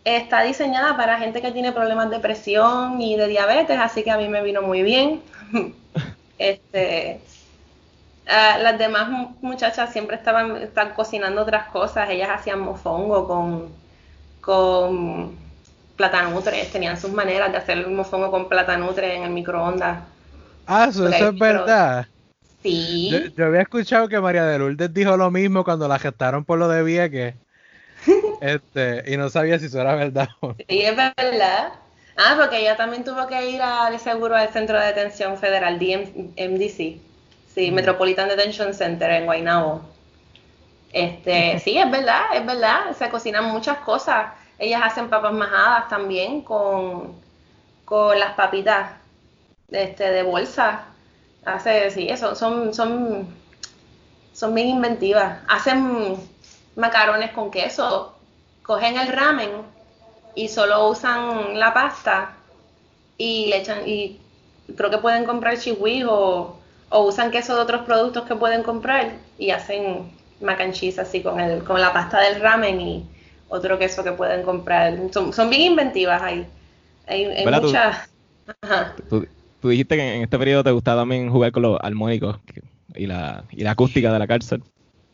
[0.03, 4.17] Está diseñada para gente que tiene problemas de presión y de diabetes, así que a
[4.17, 5.21] mí me vino muy bien.
[6.37, 7.19] este,
[8.25, 9.09] las demás
[9.41, 12.09] muchachas siempre estaban, cocinando otras cosas.
[12.09, 13.69] Ellas hacían mofongo con,
[14.39, 15.35] con
[15.97, 19.99] platanutres, tenían sus maneras de hacer el mofongo con platanutres en el microondas.
[20.65, 22.07] Ah, eso, es verdad.
[22.63, 23.31] Sí.
[23.35, 26.67] Yo, había escuchado que María de Lourdes dijo lo mismo cuando la gestaron por lo
[26.67, 27.35] de Vieques.
[28.41, 30.29] este, y no sabía si eso era verdad.
[30.69, 31.73] Sí, es verdad.
[32.17, 36.77] Ah, porque ella también tuvo que ir al seguro al Centro de Detención Federal, MDC.
[37.53, 37.73] Sí, mm.
[37.73, 39.81] Metropolitan Detention Center en Guaynabo.
[40.93, 42.95] Este, sí, es verdad, es verdad.
[42.97, 44.33] Se cocinan muchas cosas.
[44.59, 47.15] Ellas hacen papas majadas también con,
[47.85, 48.91] con las papitas
[49.71, 50.85] este, de bolsa
[51.45, 53.27] hace, sí, eso, son, son,
[54.33, 55.39] son bien inventivas.
[55.47, 56.17] Hacen
[56.75, 58.15] macarones con queso,
[58.63, 59.49] cogen el ramen
[60.35, 62.33] y solo usan la pasta
[63.17, 64.19] y le echan, y
[64.75, 66.55] creo que pueden comprar chihui o,
[66.89, 71.21] o usan queso de otros productos que pueden comprar y hacen mac and cheese así
[71.21, 73.09] con, el, con la pasta del ramen y
[73.49, 74.97] otro queso que pueden comprar.
[75.11, 76.47] Son, son bien inventivas ahí.
[77.07, 78.09] Hay, muchas
[79.09, 79.27] tú
[79.69, 82.37] dijiste que en este periodo te gustaba también jugar con los armónicos
[82.95, 84.63] y la, y la acústica de la cárcel.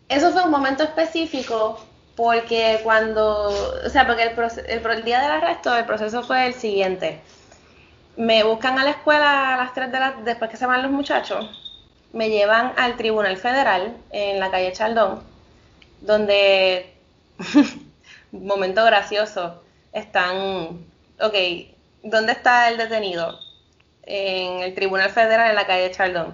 [0.09, 1.79] Eso fue un momento específico
[2.15, 3.49] porque cuando,
[3.85, 7.21] o sea, porque el, el, día del arresto el proceso fue el siguiente.
[8.15, 10.91] Me buscan a la escuela a las 3 de la después que se van los
[10.91, 11.47] muchachos,
[12.13, 15.21] me llevan al Tribunal Federal en la calle Chaldón,
[16.01, 16.95] donde,
[18.31, 19.61] momento gracioso,
[19.93, 20.85] están,
[21.19, 21.35] ok,
[22.01, 23.46] ¿dónde está el detenido?
[24.07, 26.33] En el Tribunal Federal en la calle Chardón.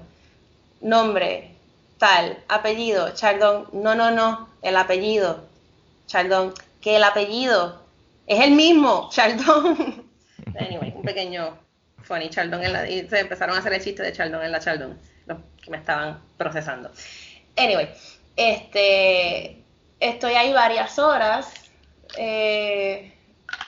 [0.82, 1.52] Nombre,
[1.98, 3.68] tal, apellido, Chardón.
[3.74, 5.44] No, no, no, el apellido,
[6.06, 6.54] Chardón.
[6.82, 7.82] Que el apellido,
[8.28, 10.06] Es el mismo, Chaldón.
[10.60, 11.58] anyway, un pequeño
[12.04, 14.60] funny Chaldón en la, y se empezaron a hacer el chiste de Chaldón en la
[14.60, 16.92] Chaldón, los que me estaban procesando.
[17.56, 17.90] Anyway,
[18.36, 19.64] este,
[20.00, 21.54] estoy ahí varias horas,
[22.18, 23.14] eh,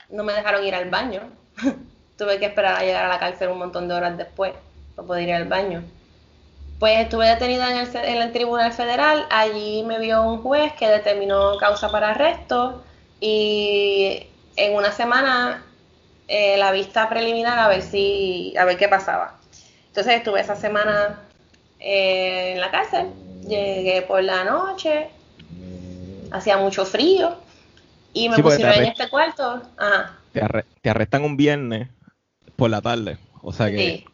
[0.09, 1.31] no me dejaron ir al baño,
[2.17, 4.53] tuve que esperar a llegar a la cárcel un montón de horas después
[4.95, 5.83] para poder ir al baño.
[6.79, 10.87] Pues estuve detenida en el, en el Tribunal Federal, allí me vio un juez que
[10.89, 12.83] determinó causa para arresto
[13.19, 14.27] y
[14.57, 15.65] en una semana
[16.27, 19.39] eh, la vista preliminar a ver si a ver qué pasaba.
[19.87, 21.29] Entonces estuve esa semana
[21.79, 23.13] eh, en la cárcel,
[23.47, 25.11] llegué por la noche,
[26.31, 27.37] hacía mucho frío
[28.13, 29.61] y me Sí, pusieron en este cuarto.
[29.77, 31.89] Ajá, Te, arre- te arrestan un viernes
[32.55, 33.17] por la tarde.
[33.41, 34.05] O sea que sí.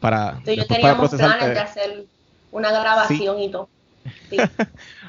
[0.00, 2.04] para, Entonces yo para teníamos planes de hacer
[2.52, 3.68] una grabación y todo.
[4.30, 4.36] Sí.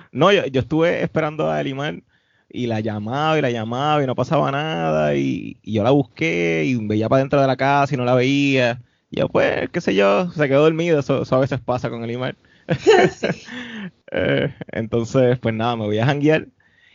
[0.09, 2.01] No, yo, yo estuve esperando a Elimar
[2.49, 6.63] y la llamaba y la llamaba y no pasaba nada y, y yo la busqué
[6.65, 8.81] y veía para dentro de la casa y no la veía.
[9.11, 12.03] Y yo, pues, qué sé yo, se quedó dormido, eso, eso a veces pasa con
[12.03, 12.35] Elimar.
[14.11, 16.47] Eh, entonces, pues nada, me voy a janguear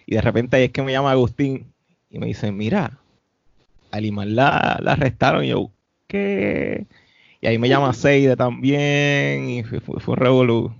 [0.06, 1.74] y de repente ahí es que me llama Agustín
[2.08, 3.01] y me dice, mira,
[3.92, 5.72] a la, la arrestaron y yo,
[6.08, 6.86] ¿qué?
[7.40, 10.74] Y ahí me llama Seide también y fue, fue, fue revolú.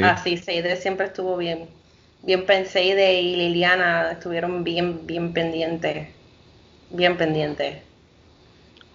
[0.00, 1.70] Ah, sí, Seide siempre estuvo bien.
[2.22, 6.16] Bien Seide y Liliana estuvieron bien, bien pendientes.
[6.90, 7.84] Bien pendientes.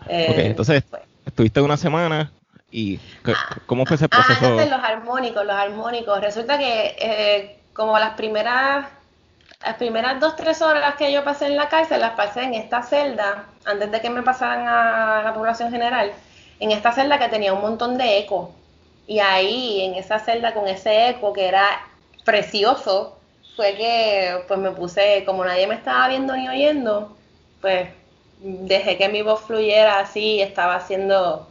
[0.08, 0.84] Eh, Ok, entonces
[1.26, 2.34] estuviste una semana
[2.70, 4.48] y ¿qué- ¿cómo fue ese Ah, proceso?
[4.48, 6.22] entonces los armónicos, los armónicos.
[6.22, 8.88] Resulta que eh, como las primeras,
[9.64, 12.84] las primeras dos, tres horas que yo pasé en la cárcel, las pasé en esta
[12.84, 16.12] celda, antes de que me pasaran a la población general,
[16.60, 18.52] en esta celda que tenía un montón de eco.
[19.08, 21.66] Y ahí, en esa celda con ese eco que era
[22.26, 23.18] precioso,
[23.56, 27.16] fue que pues me puse, como nadie me estaba viendo ni oyendo,
[27.62, 27.90] pues
[28.40, 31.48] dejé que mi voz fluyera así, estaba haciendo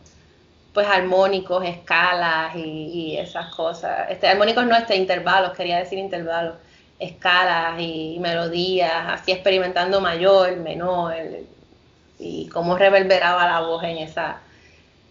[0.74, 4.10] pues armónicos, escalas y, esas cosas.
[4.10, 6.56] Este, armónicos no, este, intervalos, quería decir intervalos,
[7.02, 11.14] escalas y melodías, así experimentando mayor, menor,
[12.18, 14.40] y cómo reverberaba la voz en esa,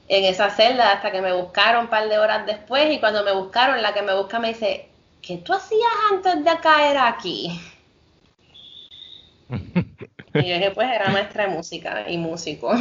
[0.07, 3.33] en esa celda hasta que me buscaron un par de horas después y cuando me
[3.33, 4.87] buscaron, la que me busca me dice,
[5.21, 7.61] ¿qué tú hacías antes de caer aquí?
[10.33, 12.71] Y yo dije, pues era maestra de música y músico.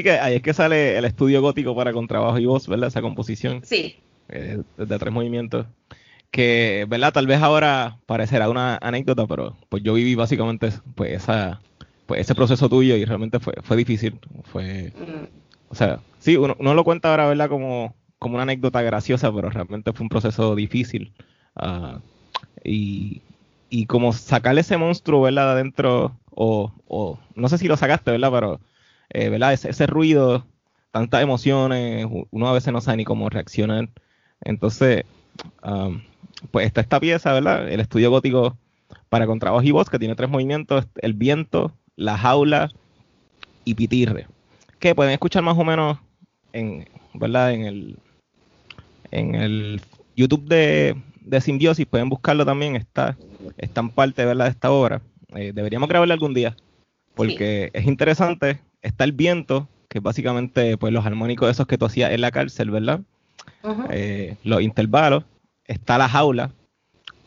[0.00, 2.88] Sí, que ahí es que sale el estudio gótico para contrabajo y voz, ¿verdad?
[2.88, 3.96] Esa composición Sí,
[4.28, 5.66] eh, de tres movimientos.
[6.30, 7.12] Que, ¿verdad?
[7.12, 11.60] Tal vez ahora parecerá una anécdota, pero pues yo viví básicamente pues esa
[12.06, 14.18] pues ese proceso tuyo y realmente fue, fue difícil.
[14.44, 15.26] Fue, mm,
[15.68, 17.48] o sea, sí, uno, uno lo cuenta ahora, ¿verdad?
[17.48, 21.12] Como, como una anécdota graciosa, pero realmente fue un proceso difícil.
[21.54, 22.00] Ah,
[22.64, 23.22] y,
[23.68, 25.46] y como sacarle ese monstruo, ¿verdad?
[25.46, 28.30] De adentro, o, o no sé si lo sacaste, ¿verdad?
[28.32, 28.60] Pero,
[29.10, 29.52] eh, ¿verdad?
[29.52, 30.46] Ese, ese ruido,
[30.90, 33.88] tantas emociones, u- uno a veces no sabe ni cómo reaccionar.
[34.42, 35.04] Entonces,
[35.62, 36.02] am,
[36.50, 37.68] pues está esta pieza, ¿verdad?
[37.68, 38.56] El estudio gótico
[39.08, 42.70] para contrabajo y voz, que tiene tres movimientos, el viento, la jaula
[43.64, 44.26] y pitirre
[44.78, 45.98] que pueden escuchar más o menos
[46.52, 47.52] en, ¿verdad?
[47.52, 47.98] En el,
[49.10, 49.80] en el
[50.16, 53.16] YouTube de, de Simbiosis, pueden buscarlo también, está,
[53.58, 54.46] está en parte, ¿verdad?
[54.46, 55.02] de esta obra.
[55.34, 56.56] eh, deberíamos grabarla algún día,
[57.14, 58.60] porque es interesante.
[58.82, 62.30] Está el viento, que es básicamente pues, los armónicos esos que tú hacías en la
[62.30, 63.00] cárcel, ¿verdad?
[63.90, 65.24] Eh, los intervalos.
[65.64, 66.50] Está la jaula,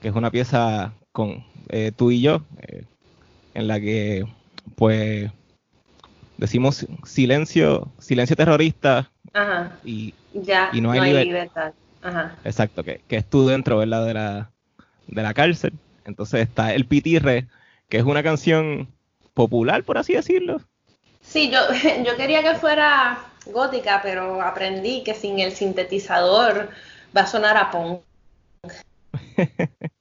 [0.01, 2.41] que es una pieza con eh, tú y yo,
[3.53, 4.25] en la que
[4.75, 5.31] pues
[6.37, 9.11] decimos silencio, silencio terrorista
[9.83, 11.73] Y, ya, no hay, libertad.
[12.43, 14.05] Exacto, que, que, es tú dentro ¿verdad?
[14.05, 14.51] De, la,
[15.07, 15.73] de la cárcel.
[16.05, 17.47] Entonces está el pitirre,
[17.89, 18.89] que es una canción
[19.33, 20.61] popular, por así decirlo.
[21.33, 21.61] Sí, yo,
[22.05, 26.69] yo quería que fuera gótica, pero aprendí que sin el sintetizador
[27.17, 28.01] va a sonar a punk.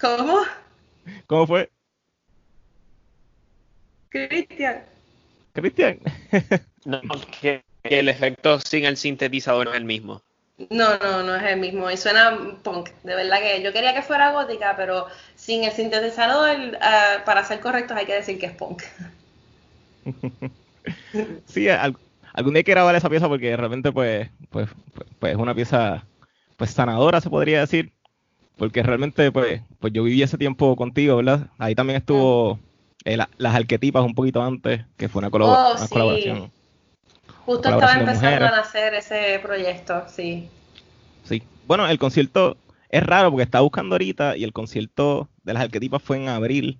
[0.00, 0.42] ¿Cómo?
[1.26, 1.70] ¿Cómo fue?
[4.10, 4.84] Cristian.
[5.54, 5.98] Cristian.
[6.84, 7.00] no,
[7.40, 10.22] que, el efecto sin el sintetizador no es el mismo.
[10.70, 11.90] No, no, no es el mismo.
[11.90, 12.90] Y suena punk.
[13.02, 17.60] De verdad que yo quería que fuera gótica, pero sin el sintetizador, uh, para ser
[17.60, 18.82] correctos, hay que decir que es punk.
[21.46, 25.38] sí, algún día hay que grabar esa pieza porque realmente, pues, pues, pues, pues, es
[25.38, 26.04] una pieza
[26.56, 27.92] pues sanadora, se podría decir.
[28.56, 31.48] Porque realmente, pues, pues yo viví ese tiempo contigo, ¿verdad?
[31.58, 32.60] Ahí también estuvo
[33.04, 36.52] eh, las arquetipas un poquito antes, que fue una, oh, colaboración.
[37.46, 40.48] Justo estaba empezando a nacer ese proyecto, sí.
[41.24, 41.42] Sí.
[41.66, 42.56] Bueno, el concierto
[42.88, 46.78] es raro porque estaba buscando ahorita y el concierto de las arquetipas fue en abril.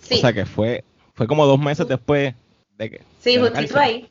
[0.00, 0.14] Sí.
[0.14, 0.84] O sea que fue,
[1.14, 2.34] fue como dos meses después
[2.76, 3.02] de que.
[3.20, 4.08] Sí, justito ahí.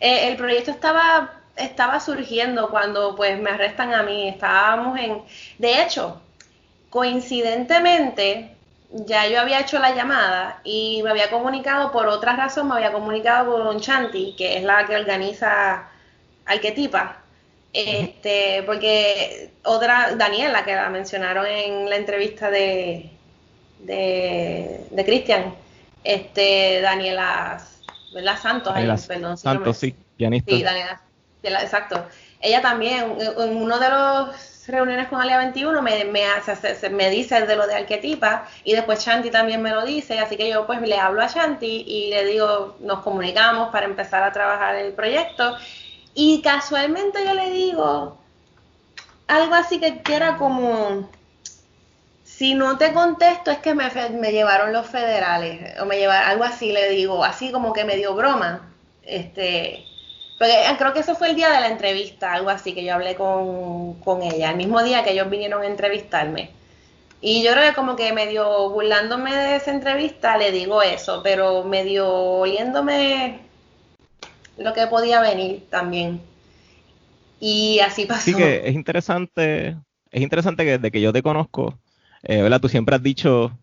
[0.00, 4.28] Eh, el proyecto estaba, estaba surgiendo cuando pues me arrestan a mí.
[4.28, 5.22] Estábamos en.
[5.58, 6.20] De hecho,
[6.90, 8.56] coincidentemente,
[8.90, 12.92] ya yo había hecho la llamada y me había comunicado, por otra razón, me había
[12.92, 15.88] comunicado con Chanti, que es la que organiza
[16.46, 17.18] Arquetipa.
[17.72, 23.10] Este, porque otra, Daniela, que la mencionaron en la entrevista de,
[23.80, 25.54] de, de Cristian,
[26.02, 27.62] este, Daniela,
[28.14, 28.38] ¿verdad?
[28.40, 28.72] Santos,
[29.06, 29.36] perdón.
[29.36, 30.50] Santos, sí, pianista.
[30.50, 31.00] Sí, Daniela,
[31.62, 32.06] exacto.
[32.40, 37.46] Ella también, en uno de los reuniones con Alia 21 me, me, hace, me dice
[37.46, 40.80] de lo de arquetipa y después Shanti también me lo dice, así que yo pues
[40.80, 45.56] le hablo a Shanti y le digo, nos comunicamos para empezar a trabajar el proyecto
[46.14, 48.18] y casualmente yo le digo
[49.28, 51.08] algo así que era como,
[52.38, 56.44] si no te contesto es que me, me llevaron los federales o me llevaron algo
[56.44, 58.72] así, le digo, así como que me dio broma.
[59.02, 59.87] Este,
[60.38, 62.94] porque eh, creo que eso fue el día de la entrevista, algo así, que yo
[62.94, 66.50] hablé con, ella, el mismo día que ellos vinieron a entrevistarme.
[67.20, 71.64] Y yo creo que como que medio burlándome de esa entrevista le digo eso, pero
[71.64, 73.40] medio oliéndome
[74.56, 76.20] lo que podía venir también.
[77.40, 78.22] Y así pasó.
[78.22, 79.76] Sí que es interesante,
[80.12, 81.76] es interesante que desde que yo te conozco,
[82.22, 82.60] eh, ¿verdad?
[82.60, 83.58] Tú siempre has dicho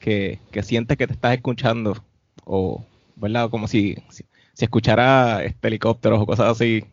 [0.00, 1.96] que, que sientes que te estás escuchando,
[2.44, 2.84] o,
[3.14, 3.50] ¿verdad?
[3.50, 3.96] Como si
[4.64, 6.84] escuchara este, helicópteros o cosas así.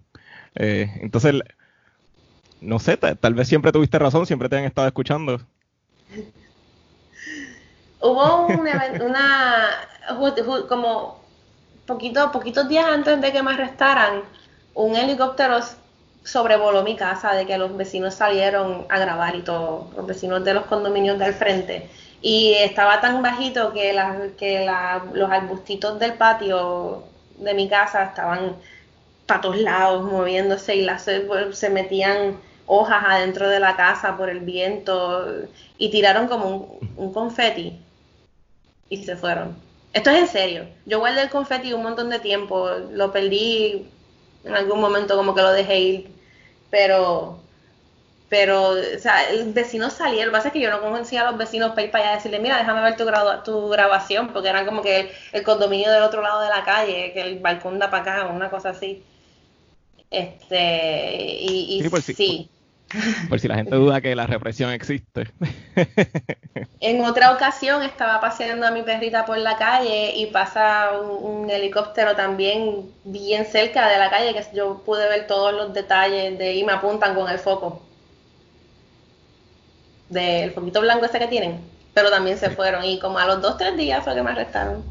[0.55, 1.33] Eh, entonces,
[2.61, 5.39] no sé, tal vez siempre tuviste razón, siempre te han estado escuchando.
[8.01, 8.67] Hubo un
[9.01, 9.69] una,
[10.69, 11.19] como
[11.85, 14.21] poquito, poquitos días antes de que me arrestaran,
[14.73, 15.59] un helicóptero
[16.23, 20.53] sobrevoló mi casa, de que los vecinos salieron a grabar y todo, los vecinos de
[20.53, 21.89] los condominios del frente.
[22.21, 23.95] Y estaba tan bajito que,
[24.37, 24.69] que
[25.13, 27.03] los arbustitos del patio
[27.37, 28.55] de mi casa estaban
[29.25, 34.39] para todos lados moviéndose y las, se metían hojas adentro de la casa por el
[34.39, 35.25] viento
[35.77, 37.79] y tiraron como un, un confeti
[38.89, 39.55] y se fueron.
[39.93, 40.65] Esto es en serio.
[40.85, 43.87] Yo guardé el confeti un montón de tiempo, lo perdí
[44.43, 46.07] en algún momento como que lo dejé ir,
[46.69, 47.39] pero
[48.27, 51.31] pero, o sea, el vecino salía, lo que pasa es que yo no conocía a
[51.31, 53.05] los vecinos para ir para allá a decirle, mira, déjame ver tu,
[53.43, 57.21] tu grabación, porque eran como que el, condominio del otro lado de la calle, que
[57.21, 59.03] el balcón da para acá, una cosa así.
[60.09, 61.89] Este, y, sí.
[61.89, 62.49] Por si, sí.
[63.29, 65.27] Por, si la gente duda que la represión existe.
[66.79, 71.49] en otra ocasión estaba paseando a mi perrita por la calle y pasa un, un,
[71.51, 76.55] helicóptero también bien cerca de la calle que yo pude ver todos los detalles de
[76.55, 77.85] y me apuntan con el foco
[80.09, 81.59] del foquito blanco ese que tienen,
[81.93, 84.83] pero también se fueron y como a los dos, tres días fue que me arrestaron.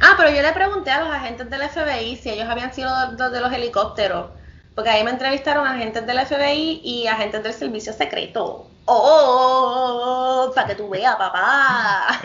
[0.00, 3.32] Ah, pero yo le pregunté a los agentes del FBI si ellos habían sido los
[3.32, 4.30] de los helicópteros,
[4.74, 8.68] porque ahí me entrevistaron agentes del FBI y agentes del servicio secreto.
[8.84, 10.52] ¡Oh!
[10.54, 12.20] Para que tú veas, papá.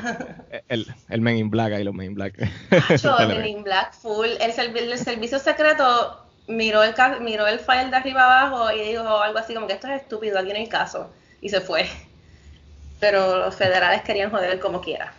[0.68, 2.34] El, el Men in Black, ahí los Men in Black.
[2.40, 4.28] el Men in Black full.
[4.40, 9.40] El, el, servicio secreto miró el, miró el file de arriba abajo y dijo algo
[9.40, 11.10] así como que esto es estúpido, aquí no hay caso.
[11.42, 11.90] Y se fue.
[13.02, 15.14] Pero los federales querían joder como quiera.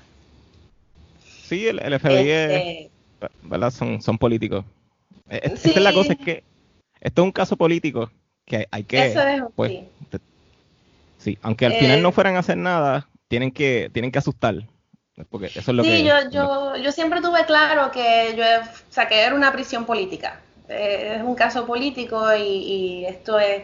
[1.49, 2.91] Sí, el, el FBI es, Este,
[3.43, 3.71] ¿verdad?
[3.71, 4.65] Son, son políticos.
[5.29, 5.69] Eh, eh, Sí.
[5.69, 6.45] Esta es la cosa, es que
[7.01, 8.11] esto es un caso político
[8.47, 9.89] que hay que, Eso es, pues, sí.
[10.11, 10.19] te-
[11.19, 14.55] sí, aunque al Eh, final no fueran a hacer nada, tienen que, tienen que asustar.
[15.31, 15.91] Porque eso es lo que...
[15.91, 19.85] Sí, yo, yo, yo siempre tuve claro que yo, o sea, que era una prisión
[19.85, 20.41] política.
[20.69, 23.63] Eh, es un caso político y, y esto es,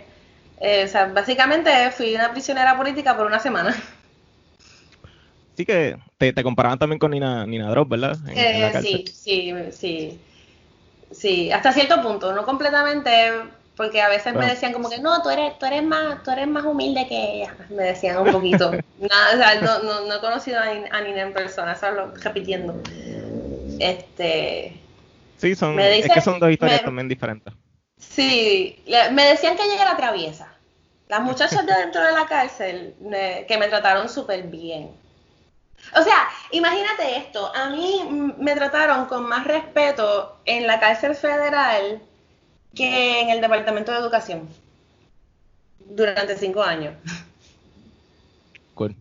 [0.60, 3.74] eh, o sea, básicamente fui una prisionera política por una semana.
[5.58, 8.16] Sí que te, te comparaban también con Nina, Nina Drop, ¿verdad?
[8.28, 10.20] En- Eh, sí, sí, sí,
[11.10, 13.32] sí, hasta cierto punto, no completamente,
[13.76, 16.48] porque a veces me decían como que no, tú eres, tú eres más, tú eres
[16.48, 18.82] más humilde que ella, me decían un poquito.
[18.98, 22.14] Nada, o sea, no, no, no he conocido a, Nin- a Nina en persona, solo
[22.22, 22.76] repitiendo.
[23.78, 24.80] Este,
[25.36, 27.54] Sí, son, Me es que son dos historias me- también diferentes.
[27.98, 28.82] Sí,
[29.12, 30.52] me decían que ella era traviesa.
[31.08, 34.90] Las muchachas de dentro de la cárcel me- que me trataron súper bien.
[35.96, 42.02] O sea, imagínate esto, a mí me trataron con más respeto en la cárcel federal
[42.74, 44.48] que en el Departamento de Educación
[45.96, 46.94] durante cinco años.
[48.74, 48.96] Cool.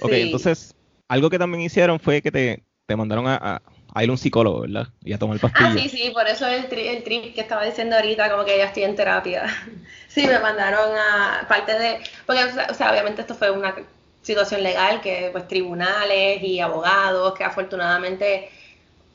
[0.00, 0.22] Ok, Sí.
[0.22, 0.74] entonces,
[1.08, 3.62] algo que también hicieron fue que te, te mandaron a, a,
[3.94, 4.88] a ir a un psicólogo, ¿verdad?
[5.04, 5.74] Y a tomar Ah, pastillas.
[5.74, 8.66] sí, sí, por eso el, tri- el trip que estaba diciendo ahorita, como que ya
[8.66, 9.44] estoy en terapia.
[10.08, 13.74] Sí, me mandaron a parte de, porque, o sea, obviamente esto fue una
[14.22, 18.50] situación legal que, pues, tribunales y abogados, que afortunadamente,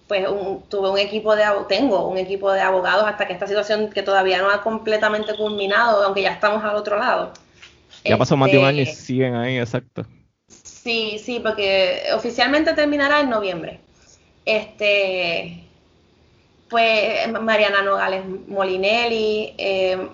[0.07, 3.89] pues, un- tuve un equipo de, tengo un equipo de abogados hasta que esta situación
[3.89, 7.33] que todavía no ha completamente culminado, aunque ya estamos al otro lado.
[8.05, 10.05] Ya pasó más de un año y Este, siguen ahí, exacto.
[10.47, 13.79] Sí, sí, porque oficialmente terminará en noviembre.
[14.45, 15.63] Este,
[16.69, 20.07] pues Mariana Nogales Molinelli, eh,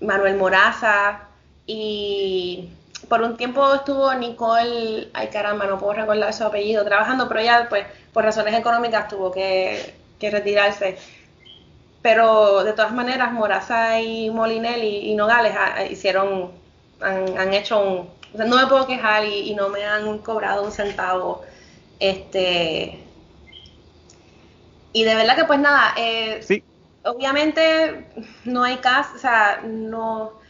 [0.00, 1.28] Manuel Moraza
[1.66, 2.68] y
[3.08, 7.66] por un tiempo estuvo Nicole, ay caramba, no puedo recordar su apellido, trabajando, pero ella
[7.68, 10.98] pues por razones económicas tuvo que, que retirarse.
[12.02, 15.54] Pero de todas maneras, Moraza y Molinelli y Nogales
[15.90, 16.52] hicieron,
[17.00, 17.98] han, han hecho un,
[18.32, 21.42] o sea, no me puedo quejar y, y no me han cobrado un centavo.
[21.98, 23.04] Este,
[24.92, 26.62] y de verdad que pues nada, eh, Sí,
[27.04, 28.08] obviamente
[28.44, 30.40] no hay caso, o sea, no,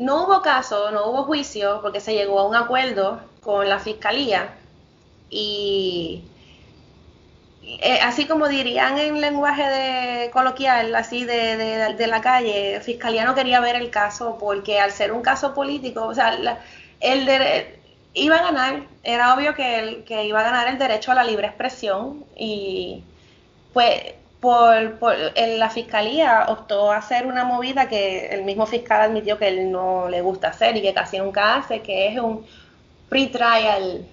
[0.00, 4.58] no hubo caso, no hubo juicio, porque se llegó a un acuerdo con la fiscalía.
[5.30, 6.32] Y
[7.62, 13.24] eh, así como dirían en lenguaje de coloquial, así de, de, de la calle, fiscalía
[13.24, 16.60] no quería ver el caso porque al ser un caso político, o sea, la-
[17.00, 17.28] el
[18.14, 21.24] iba a ganar, era obvio que, el- que iba a ganar el derecho a la
[21.24, 23.04] libre expresión y
[23.72, 24.74] pues por,
[25.36, 29.70] en la fiscalía optó a hacer una movida que el mismo fiscal admitió que él
[29.70, 32.46] no le gusta hacer y que casi nunca hace, que es un
[33.08, 34.06] pre-trial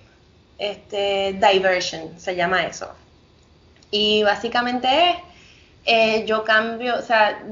[0.58, 2.90] este, diversion, se llama eso.
[3.91, 5.16] Y básicamente es,
[5.86, 7.44] eh, yo cambio, o sea,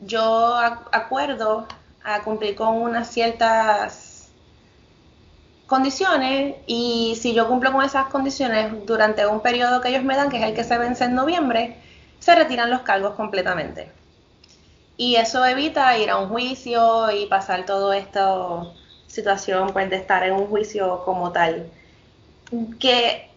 [0.00, 1.68] yo ac- acuerdo
[2.04, 4.32] a cumplir con unas ciertas
[5.66, 10.30] condiciones y si yo cumplo con esas condiciones durante un periodo que ellos me dan,
[10.30, 11.80] que es el que se vence en noviembre,
[12.24, 13.92] se retiran los cargos completamente.
[14.96, 18.62] Y eso evita ir a un juicio y pasar toda esta
[19.08, 21.66] situación pues, de estar en un juicio como tal.
[22.80, 23.28] Que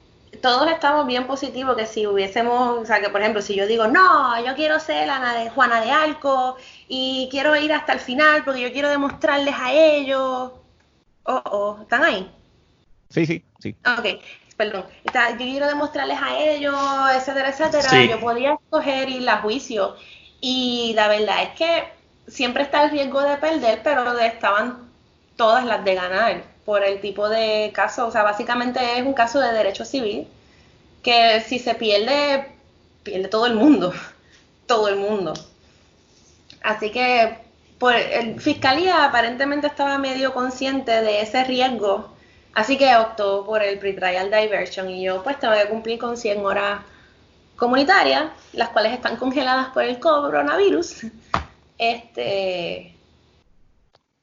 [0.42, 3.88] todos estamos bien positivos que si hubiésemos, o sea, que por ejemplo, si yo digo,
[3.88, 6.56] no, yo quiero ser Ana de Juana de Arco
[6.88, 10.54] y quiero ir hasta el final porque yo quiero demostrarles a ellos.
[11.24, 12.32] Oh, oh, ¿están ahí?
[13.10, 13.76] sí, sí, sí.
[13.86, 14.22] Ok,
[14.58, 14.86] perdón.
[15.06, 16.76] Está- yo quiero demostrarles a ellos,
[17.16, 17.90] etcétera, etcétera.
[17.90, 18.08] Sí.
[18.10, 19.96] Yo podía escoger ir a juicio.
[20.42, 21.84] Y la verdad es que
[22.28, 24.90] siempre está el riesgo de perder, pero estaban
[25.36, 28.08] todas las de ganar por el tipo de caso.
[28.08, 30.28] O sea, básicamente es un caso de derecho civil
[31.04, 32.52] que si se pierde,
[33.04, 33.94] pierde todo el mundo.
[34.68, 35.34] Todo el mundo.
[36.62, 37.38] Así que
[37.80, 42.10] por, el Fiscalía aparentemente estaba medio consciente de ese riesgo,
[42.58, 46.44] así que optó por el pretrial diversion y yo pues tengo que cumplir con 100
[46.44, 46.82] horas
[47.56, 51.06] comunitarias, las cuales están congeladas por el coronavirus.
[51.80, 52.96] Este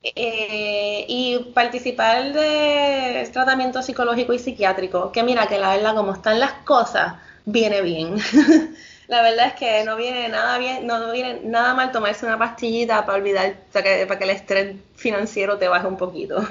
[0.02, 6.40] eh, y participar de tratamiento psicológico y psiquiátrico, que mira que la verdad como están
[6.40, 8.16] las cosas, viene bien.
[9.06, 13.04] La verdad es que no viene nada bien, no viene nada mal tomarse una pastillita
[13.06, 16.42] para olvidar, que, para que el estrés financiero te baje un poquito.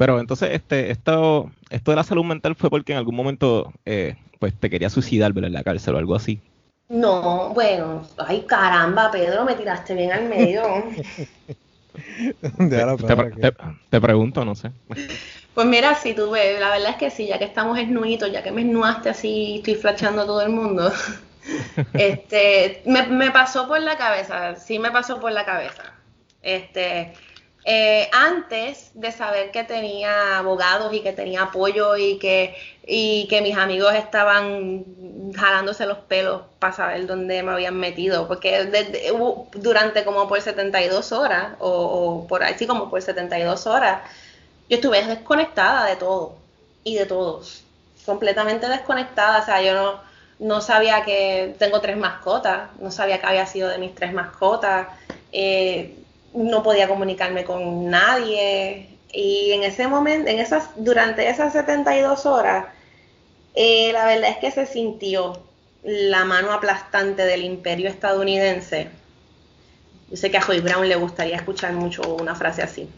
[0.00, 4.16] Pero entonces, este, esto, esto de la salud mental fue porque en algún momento, eh,
[4.38, 5.48] pues, te quería suicidar, ¿verdad?
[5.48, 6.40] En la cárcel o algo así.
[6.88, 10.62] No, bueno, ay caramba, Pedro, me tiraste bien al medio.
[12.40, 13.56] Te, te- te-
[13.90, 14.72] te pregunto, no sé.
[15.54, 18.42] Pues mira, si tú ves, la verdad es que sí, ya que estamos esnuitos, ya
[18.42, 20.90] que me esnuaste así, estoy flachando a todo el mundo,
[21.94, 25.82] este, me, me pasó por la cabeza, sí me pasó por la cabeza.
[26.42, 27.12] Este,
[27.72, 33.40] eh, antes de saber que tenía abogados y que tenía apoyo y que, y que
[33.42, 34.84] mis amigos estaban
[35.36, 38.68] jalándose los pelos para saber dónde me habían metido, porque
[39.54, 44.02] durante como por 72 horas, o, o por así como por 72 horas,
[44.68, 46.34] yo estuve desconectada de todo
[46.82, 47.62] y de todos,
[48.04, 50.00] completamente desconectada, o sea, yo no,
[50.40, 54.88] no sabía que tengo tres mascotas, no sabía que había sido de mis tres mascotas.
[55.30, 55.94] Eh,
[56.34, 58.88] no podía comunicarme con nadie.
[59.12, 62.66] Y en ese momento, en esas, durante esas 72 horas,
[63.54, 65.42] eh, la verdad es que se sintió
[65.82, 68.88] la mano aplastante del imperio estadounidense.
[70.10, 72.88] Yo sé que a Joy Brown le gustaría escuchar mucho una frase así.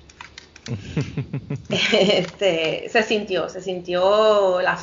[1.70, 4.78] este, se sintió, se sintió la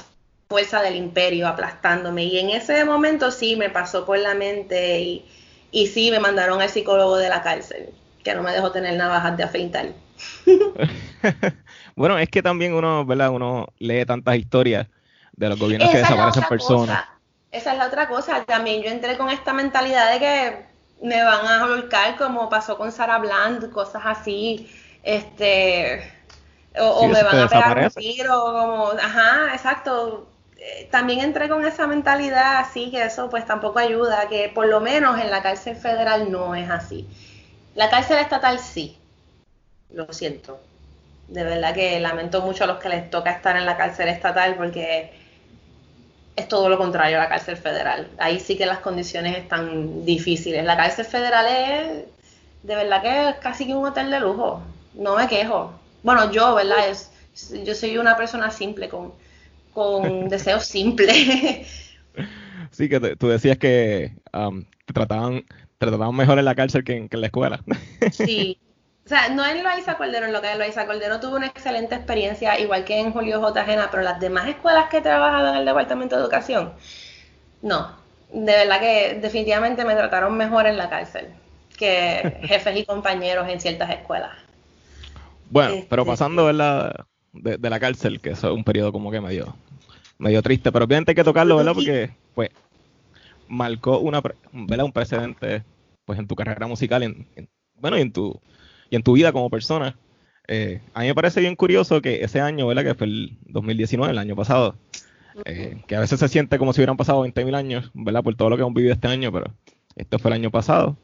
[0.48, 2.24] fuerza del imperio aplastándome.
[2.24, 5.26] Y en ese momento sí me pasó por la mente y,
[5.72, 7.90] y sí me mandaron al psicólogo de la cárcel
[8.24, 9.88] que no me dejó tener navajas de afeitar.
[11.96, 13.30] bueno, es que también uno, ¿verdad?
[13.30, 14.88] Uno lee tantas historias
[15.34, 17.06] de los gobiernos que desaparecen personas.
[17.52, 18.44] Esa es la otra cosa.
[18.46, 20.66] También yo entré con esta mentalidad de que
[21.02, 24.70] me van a volcar como pasó con Sarah Bland, cosas así,
[25.02, 26.12] este,
[26.78, 30.30] o, me van a pegar un tiro, como, ajá, exacto.
[30.58, 34.82] Eh, también entré con esa mentalidad así que eso pues tampoco ayuda, que por lo
[34.82, 37.08] menos en la cárcel federal no es así.
[37.80, 38.98] La cárcel estatal sí,
[39.94, 40.60] lo siento.
[41.30, 44.56] De verdad que lamento mucho a los que les toca estar en la cárcel estatal
[44.56, 45.14] porque
[46.36, 48.10] es todo lo contrario a la cárcel federal.
[48.18, 50.66] Ahí sí que las condiciones están difíciles.
[50.66, 52.04] La cárcel federal es,
[52.64, 54.62] de verdad que es casi que un hotel de lujo.
[54.94, 55.72] No me quejo.
[56.04, 56.90] Bueno, yo, ¿verdad?
[56.90, 57.14] Es,
[57.64, 59.14] yo soy una persona simple, con,
[59.74, 61.96] con deseos simples.
[62.72, 65.46] Sí, que tú decías que um, te trataban
[65.80, 67.62] te trataban mejor en la cárcel que en, la escuela.
[68.12, 68.60] Sí.
[69.06, 71.96] O sea, no en Loaiza Cordero, en lo que es Loaiza Cordero tuvo una excelente
[71.96, 73.66] experiencia, igual que en Julio J.
[73.66, 76.74] Gena, pero las demás escuelas que he trabajado en el Departamento de Educación,
[77.64, 77.98] no.
[78.32, 81.30] De verdad que definitivamente me trataron mejor en la cárcel
[81.76, 84.30] que jefes y compañeros en ciertas escuelas.
[85.50, 86.94] Bueno, pero este, pasando ¿verdad?
[87.34, 89.56] De, de, la cárcel, que eso es un periodo como que medio,
[90.20, 91.74] medio triste, pero obviamente hay que tocarlo, ¿verdad?
[91.76, 92.50] Porque, pues,
[93.50, 94.22] marcó una,
[94.54, 94.86] ¿verdad?
[94.86, 95.64] un precedente
[96.06, 97.28] pues en tu carrera musical, en,
[97.76, 98.40] bueno, y en tu
[98.90, 99.98] y en tu vida como persona.
[100.48, 102.84] Eh, a mí me parece bien curioso que ese año, ¿verdad?
[102.84, 104.76] Que fue el 2019, el año pasado,
[105.46, 108.24] eh, que a veces se siente como si hubieran pasado 20.000 años, ¿verdad?
[108.24, 109.54] Por todo lo que hemos vivido este año, pero
[109.96, 110.98] esto fue el año pasado.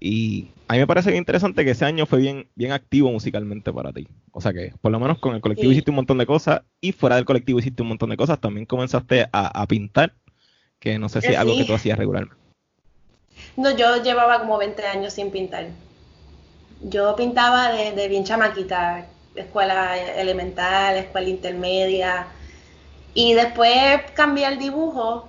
[0.00, 3.72] Y a mí me parece bien interesante que ese año fue bien, bien activo musicalmente
[3.72, 4.06] para ti.
[4.30, 6.92] O sea que, por lo menos con el colectivo hiciste un montón de cosas y
[6.92, 8.40] fuera del colectivo hiciste un montón de cosas.
[8.40, 10.14] También comenzaste a, a pintar
[10.78, 12.36] que no sé si es algo que tú hacías regularmente.
[13.56, 15.66] No, yo llevaba como 20 años sin pintar.
[16.82, 22.28] Yo pintaba de, bien chamaquita, escuela elemental, escuela intermedia,
[23.14, 25.28] y después cambié el dibujo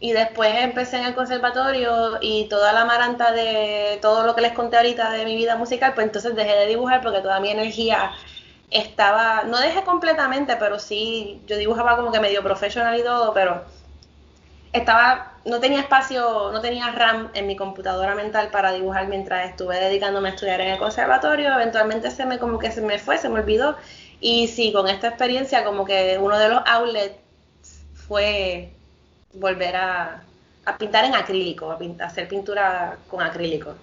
[0.00, 4.52] y después empecé en el conservatorio y toda la maranta de todo lo que les
[4.52, 8.12] conté ahorita de mi vida musical, pues entonces dejé de dibujar porque toda mi energía
[8.70, 13.64] estaba, no dejé completamente, pero sí, yo dibujaba como que medio profesional y todo, pero
[14.76, 19.78] estaba, no tenía espacio, no tenía RAM en mi computadora mental para dibujar mientras estuve
[19.78, 21.52] dedicándome a estudiar en el conservatorio.
[21.54, 23.76] Eventualmente se me como que se me fue, se me olvidó.
[24.20, 27.18] Y sí, con esta experiencia como que uno de los outlets
[28.06, 28.72] fue
[29.34, 30.22] volver a,
[30.78, 33.74] pintar en acrílico, a, hacer pintura con acrílico.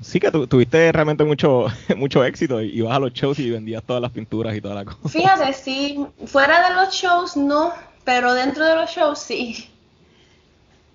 [0.00, 1.66] Sí que tuviste realmente mucho,
[1.96, 4.84] mucho éxito y ibas a los shows y vendías todas las pinturas y toda la
[4.84, 5.08] cosa.
[5.08, 7.72] Fíjate, sí, fuera de los shows no,
[8.04, 9.70] pero dentro de los shows sí.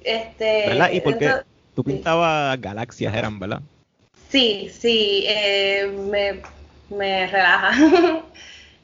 [0.04, 0.92] Este, ¿Verdad?
[0.92, 1.34] ¿Y por qué?
[1.74, 3.62] Tú pintabas galaxias, eran, ¿verdad?
[4.30, 6.42] Sí, sí, eh, me,
[6.96, 7.74] me relaja.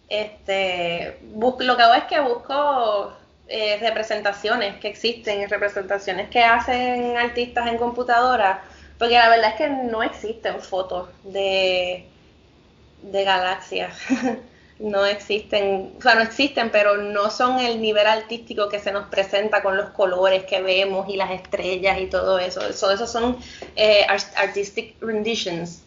[0.10, 3.14] este, lo que hago es que busco
[3.48, 8.64] eh, representaciones que existen, representaciones que hacen artistas en computadora,
[8.98, 12.06] porque la verdad es que no existen fotos de,
[13.02, 13.94] de galaxias.
[14.82, 19.08] no existen, o sea, no existen, pero no son el nivel artístico que se nos
[19.08, 22.66] presenta con los colores que vemos y las estrellas y todo eso.
[22.66, 23.38] Eso, eso son
[23.76, 24.06] eh,
[24.36, 25.84] artistic renditions,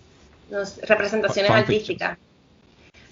[0.82, 2.18] representaciones artísticas.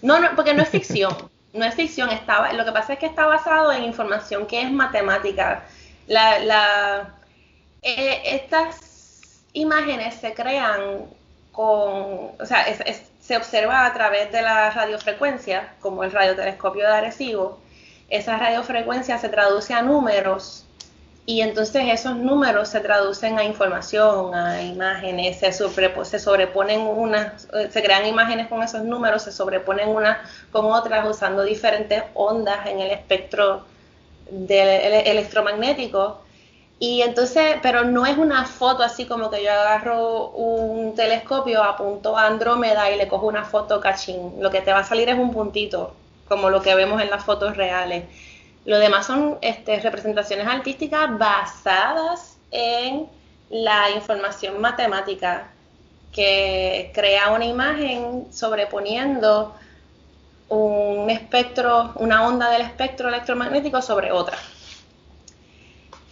[0.03, 1.15] No, no, porque no es ficción,
[1.53, 4.71] no es ficción, está, lo que pasa es que está basado en información que es
[4.71, 5.65] matemática.
[6.07, 7.15] La, la,
[7.83, 11.07] eh, estas imágenes se crean
[11.51, 16.93] con, o sea, es se observa a través de la radiofrecuencia, como el radiotelescopio de
[16.93, 17.61] Arecibo.
[18.11, 20.67] Esa radiofrecuencia se traduce a números
[21.25, 27.83] y entonces esos números se traducen a información, a imágenes, se, se sobreponen unas, se
[27.83, 30.19] crean imágenes con esos números, se sobreponen unas
[30.51, 33.65] con otras usando diferentes ondas en el espectro
[34.31, 36.21] del electromagnético.
[36.83, 42.19] Y entonces, pero no es una foto así como que yo agarro un telescopio, apunto
[42.19, 44.43] a Andrómeda y le cojo una foto cachín.
[44.43, 45.95] Lo que te va a salir es un puntito,
[46.27, 48.07] como lo que vemos en las fotos reales.
[48.65, 53.07] Lo demás son este, representaciones artísticas basadas en
[53.49, 55.53] la información matemática
[56.11, 59.55] que crea una imagen sobreponiendo
[60.49, 64.37] un espectro, una onda del espectro electromagnético sobre otra.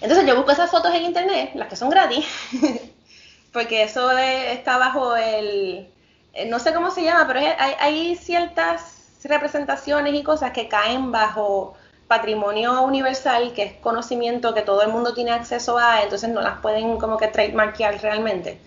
[0.00, 2.26] Entonces yo busco esas fotos en internet, las que son gratis,
[3.52, 5.88] porque eso está bajo el,
[6.32, 11.12] eh, no sé cómo se llama, pero hay, hay ciertas representaciones y cosas que caen
[11.12, 11.74] bajo
[12.08, 16.58] patrimonio universal, que es conocimiento que todo el mundo tiene acceso a, entonces no las
[16.60, 18.58] pueden como que trademarkear realmente.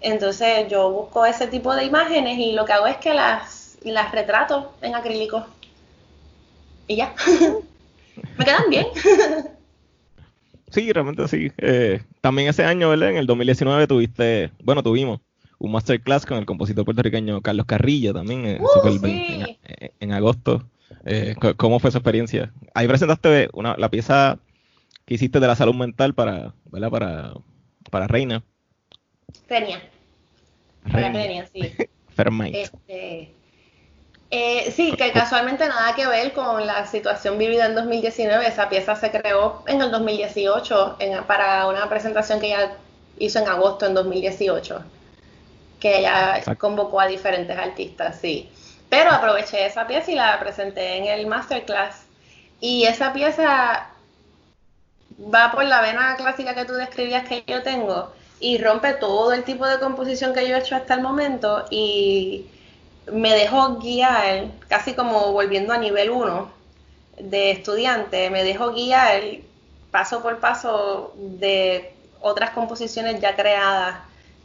[0.00, 4.12] Entonces yo busco ese tipo de imágenes y lo que hago es que las, las
[4.12, 5.44] retrato en acrílico.
[6.86, 7.14] Y ya.
[8.38, 8.86] Me quedan bien.
[10.70, 11.50] sí, realmente sí.
[11.58, 13.10] Eh, también ese año, ¿verdad?
[13.10, 15.20] En el 2019 tuviste, bueno, tuvimos
[15.58, 20.64] un masterclass con el compositor puertorriqueño Carlos Carrillo también, eh, uh, en agosto.
[21.04, 22.52] Eh, ¿Cómo fue esa experiencia?
[22.74, 24.38] Ahí presentaste una, la pieza
[25.04, 26.90] que hiciste de la salud mental para, ¿verdad?
[26.90, 27.32] Para,
[27.90, 28.44] para Reina.
[29.48, 29.80] Reina.
[30.90, 31.72] Para Reina, sí.
[32.52, 33.32] Este,
[34.30, 38.46] eh, sí, que casualmente nada que ver con la situación vivida en 2019.
[38.46, 42.72] Esa pieza se creó en el 2018 en, para una presentación que ella
[43.18, 44.82] hizo en agosto en 2018,
[45.80, 48.50] que ella convocó a diferentes artistas, sí.
[48.90, 52.04] Pero aproveché esa pieza y la presenté en el masterclass.
[52.60, 53.88] Y esa pieza
[55.34, 59.44] va por la vena clásica que tú describías que yo tengo y rompe todo el
[59.44, 62.46] tipo de composición que yo he hecho hasta el momento y
[63.12, 66.50] me dejó guiar, casi como volviendo a nivel 1
[67.20, 69.22] de estudiante, me dejó guiar
[69.90, 73.96] paso por paso de otras composiciones ya creadas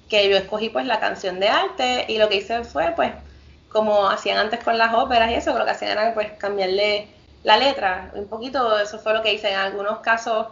[0.09, 3.11] que yo escogí pues la canción de arte y lo que hice fue pues
[3.69, 7.07] como hacían antes con las óperas y eso, lo que hacían era pues cambiarle
[7.43, 9.51] la letra, un poquito, eso fue lo que hice.
[9.51, 10.47] En algunos casos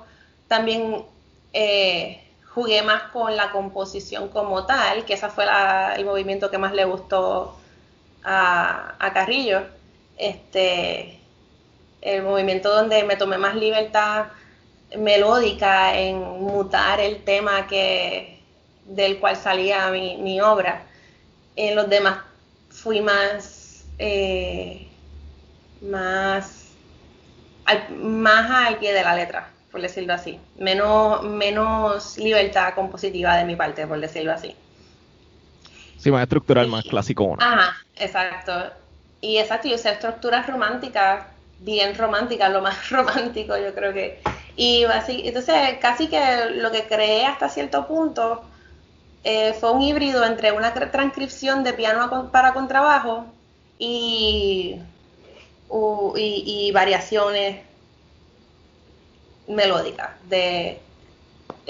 [0.48, 1.06] también
[1.54, 2.22] eh,
[2.54, 5.46] jugué más con la composición como tal, que esa fue
[5.96, 7.58] el movimiento que más le gustó
[8.24, 9.64] a, a, Carrillo.
[10.18, 11.20] Este,
[12.02, 14.28] el movimiento donde me tomé más libertad
[14.98, 18.40] melódica en mutar el tema que
[18.86, 20.84] del cual salía mi, mi obra.
[21.56, 22.20] En los demás
[22.70, 24.88] fui más, eh,
[25.82, 26.70] más,
[27.66, 30.40] al, más al pie de la letra, por decirlo así.
[30.58, 34.56] Menos, menos libertad compositiva de mi parte, por decirlo así.
[36.02, 37.38] Sí, más estructural, más clásico.
[37.40, 38.52] Ajá, exacto.
[39.22, 41.28] Y exacto, y usé estructuras románticas,
[41.60, 44.20] bien románticas, lo más romántico yo creo que.
[44.56, 48.44] Y así, entonces casi que lo que creé hasta cierto punto
[49.24, 53.28] eh, fue un híbrido entre una transcripción de piano para contrabajo
[53.78, 54.80] y,
[56.16, 57.62] y, variaciones
[59.48, 60.80] melódicas de,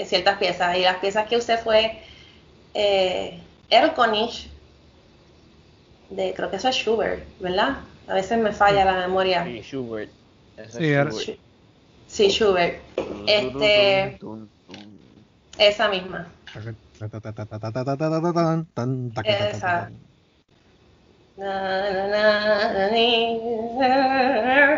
[0.06, 0.76] ciertas piezas.
[0.78, 2.02] Y las piezas que usé fue
[2.72, 3.38] eh,
[3.72, 4.50] Erlkönig,
[6.10, 7.78] de, creo que eso es Schubert, ¿verdad?
[8.06, 9.44] A veces me falla la memoria.
[9.44, 10.10] Sí, Schubert.
[10.68, 11.40] sí,
[12.06, 12.82] sí, Schubert.
[13.26, 14.18] Este,
[15.58, 16.26] esa misma.
[19.24, 19.90] Esa.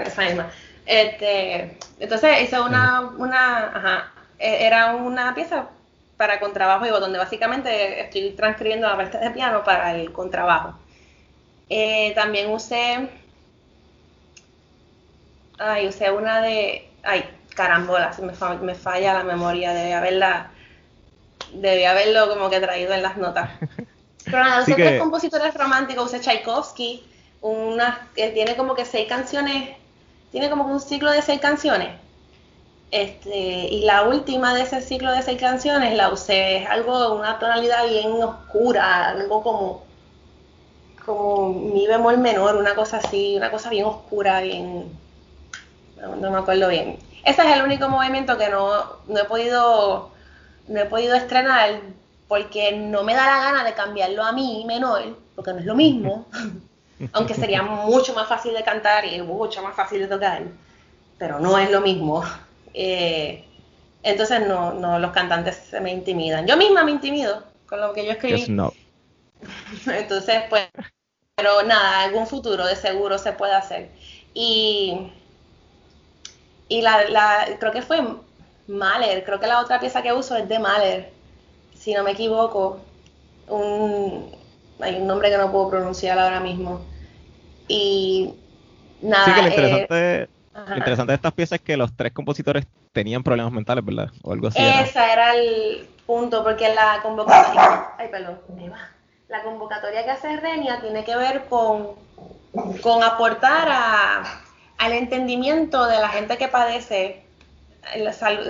[0.06, 0.50] Esa misma.
[0.86, 5.68] Este, entonces hice una, una, ajá, e, era una pieza
[6.24, 10.74] para contrabajo y donde básicamente estoy transcribiendo la parte de piano para el contrabajo.
[11.68, 13.10] Eh, también usé,
[15.58, 20.50] ay, usé una de, ay, carambola, me, me falla la memoria de haberla
[21.52, 23.50] debía haberlo como que traído en las notas.
[24.24, 27.06] Pero nada, usé tres compositores románticos, usé Tchaikovsky,
[27.42, 29.76] una, que tiene como que seis canciones,
[30.32, 31.90] tiene como un ciclo de seis canciones.
[32.90, 37.38] Este, y la última de ese ciclo de seis canciones la usé, es algo, una
[37.38, 39.84] tonalidad bien oscura, algo como,
[41.04, 44.96] como mi bemol menor, una cosa así, una cosa bien oscura, bien,
[46.20, 46.98] no, me acuerdo bien.
[47.24, 48.70] Ese es el único movimiento que no,
[49.08, 50.14] no he podido
[50.68, 51.80] no he podido estrenar
[52.28, 55.02] porque no me da la gana de cambiarlo a mí menor,
[55.34, 56.26] porque no es lo mismo,
[57.12, 60.42] aunque sería mucho más fácil de cantar y mucho más fácil de tocar,
[61.18, 62.24] pero no es lo mismo.
[62.74, 63.44] Eh,
[64.02, 66.46] entonces no, no, los cantantes se me intimidan.
[66.46, 68.44] Yo misma me intimido con lo que yo escribí.
[69.86, 70.68] Entonces, pues,
[71.36, 73.90] pero nada, algún futuro de seguro se puede hacer.
[74.32, 75.10] Y,
[76.68, 78.02] y la, la, creo que fue
[78.66, 81.12] Mahler, creo que la otra pieza que uso es de Mahler,
[81.74, 82.80] si no me equivoco.
[83.48, 84.34] Un,
[84.80, 86.80] hay un nombre que no puedo pronunciar ahora mismo.
[87.68, 88.34] Y
[89.00, 89.24] nada.
[89.24, 93.22] Sí, que lo interesante, lo interesante de estas piezas es que los tres compositores tenían
[93.22, 94.10] problemas mentales, ¿verdad?
[94.22, 94.58] O algo así.
[94.58, 95.34] Ese era.
[95.34, 97.88] el punto, porque la convocatoria.
[97.98, 98.38] Ay, perdón,
[99.28, 101.92] La convocatoria que hace Renia tiene que ver con,
[102.82, 104.22] con aportar a,
[104.78, 107.24] al entendimiento de la gente que padece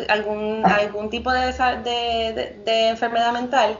[0.08, 3.76] algún, algún tipo de, de, de, enfermedad mental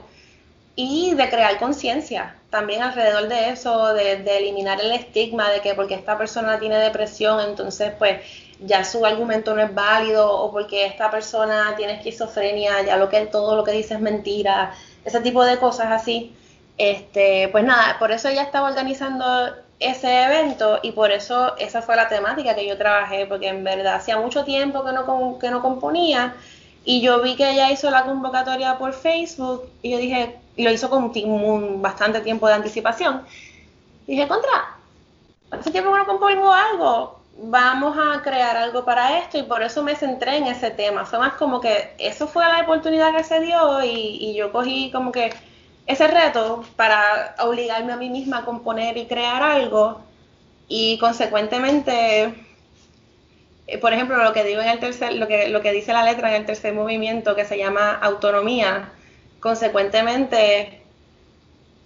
[0.77, 5.75] y de crear conciencia también alrededor de eso, de, de, eliminar el estigma de que
[5.75, 8.21] porque esta persona tiene depresión, entonces pues
[8.61, 13.27] ya su argumento no es válido o porque esta persona tiene esquizofrenia, ya lo que
[13.27, 14.73] todo lo que dice es mentira,
[15.05, 16.35] ese tipo de cosas así.
[16.79, 19.25] Este, pues nada, por eso ella estaba organizando
[19.81, 23.97] ese evento y por eso esa fue la temática que yo trabajé, porque en verdad
[23.97, 26.35] hacía mucho tiempo que no, que no componía
[26.85, 30.89] y yo vi que ella hizo la convocatoria por Facebook y yo dije, lo hizo
[30.91, 33.23] con un, bastante tiempo de anticipación.
[34.07, 34.77] dije, contra,
[35.51, 39.83] hace tiempo que no compongo algo, vamos a crear algo para esto y por eso
[39.83, 41.05] me centré en ese tema.
[41.05, 44.91] Fue más como que eso fue la oportunidad que se dio y, y yo cogí
[44.93, 45.33] como que
[45.87, 50.01] ese reto para obligarme a mí misma a componer y crear algo
[50.69, 52.35] y consecuentemente
[53.67, 56.05] eh, por ejemplo lo que digo en el tercer lo que lo que dice la
[56.05, 58.91] letra en el tercer movimiento que se llama autonomía
[59.45, 60.81] consecuentemente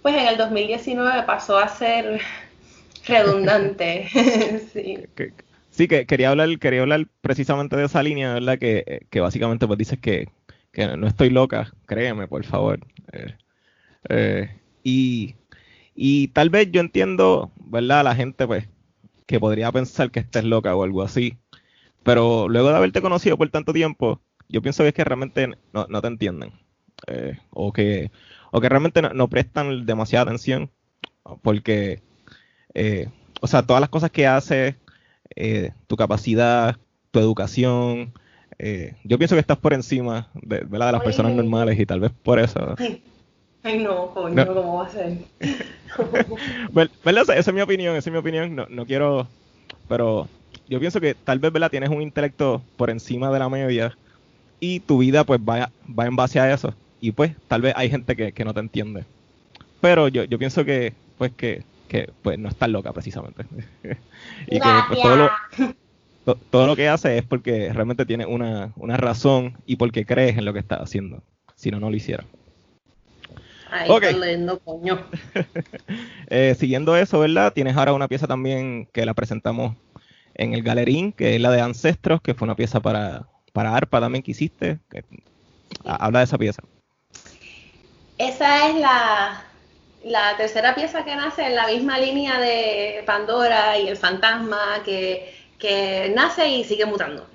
[0.01, 2.21] pues en el 2019 pasó a ser
[3.05, 4.07] redundante.
[4.73, 4.97] sí.
[5.13, 5.33] Que,
[5.69, 8.57] sí, que quería hablar, quería hablar precisamente de esa línea, ¿verdad?
[8.57, 10.29] Que, que básicamente pues dices que,
[10.71, 12.79] que, no estoy loca, créeme, por favor.
[13.11, 13.35] Eh,
[14.07, 15.35] eh, y,
[15.95, 18.05] y tal vez yo entiendo, ¿verdad?
[18.05, 18.69] La gente, pues,
[19.25, 21.37] que podría pensar que estés loca o algo así.
[22.03, 25.87] Pero luego de haberte conocido por tanto tiempo, yo pienso que es que realmente no,
[25.89, 26.53] no te entienden.
[27.09, 28.11] Eh, o, que,
[28.51, 30.69] o que realmente no, no prestan demasiada atención.
[31.41, 32.01] Porque
[32.73, 33.09] eh,
[33.41, 34.75] o sea, todas las cosas que haces,
[35.35, 36.77] eh, tu capacidad,
[37.11, 38.13] tu educación,
[38.57, 42.11] eh, yo pienso que estás por encima de, de las personas normales y tal vez
[42.23, 42.75] por eso.
[43.63, 45.17] Ay, no, coño, ¿cómo va a ser?
[47.03, 47.23] ¿verdad?
[47.29, 49.27] Esa es mi opinión, esa es mi opinión, no, no quiero,
[49.89, 50.29] pero
[50.69, 51.69] yo pienso que tal vez, ¿verdad?
[51.69, 53.97] Tienes un intelecto por encima de la media
[54.61, 57.89] y tu vida pues va, va en base a eso y pues tal vez hay
[57.89, 59.05] gente que, que no te entiende.
[59.81, 63.43] Pero yo, yo pienso que, pues que que pues no está loca precisamente.
[64.47, 68.95] y que pues, todo, lo, todo lo que hace es porque realmente tiene una, una
[68.95, 71.21] razón y porque crees en lo que está haciendo.
[71.55, 72.23] Si no, no lo hiciera.
[73.71, 74.15] Ay, okay.
[74.17, 74.99] lindo, coño.
[76.27, 77.51] eh, siguiendo eso, ¿verdad?
[77.51, 79.75] Tienes ahora una pieza también que la presentamos
[80.35, 83.99] en el Galerín, que es la de Ancestros, que fue una pieza para, para arpa
[83.99, 84.79] también que hiciste.
[84.89, 85.03] Que,
[85.83, 86.63] habla de esa pieza.
[88.19, 89.45] Esa es la,
[90.03, 95.33] la tercera pieza que nace en la misma línea de Pandora y el fantasma que,
[95.57, 97.25] que nace y sigue mutando.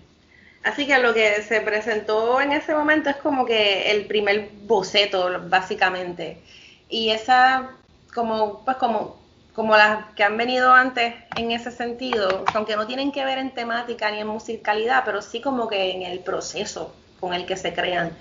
[0.63, 5.31] Así que lo que se presentó en ese momento es como que el primer boceto,
[5.49, 6.43] básicamente.
[6.91, 7.71] Y esa,
[8.15, 9.17] como, pues como,
[9.55, 13.55] como las que han venido antes en ese sentido, aunque no tienen que ver en
[13.55, 17.73] temática ni en musicalidad, pero sí como que en el proceso con el que se
[17.73, 18.15] crean,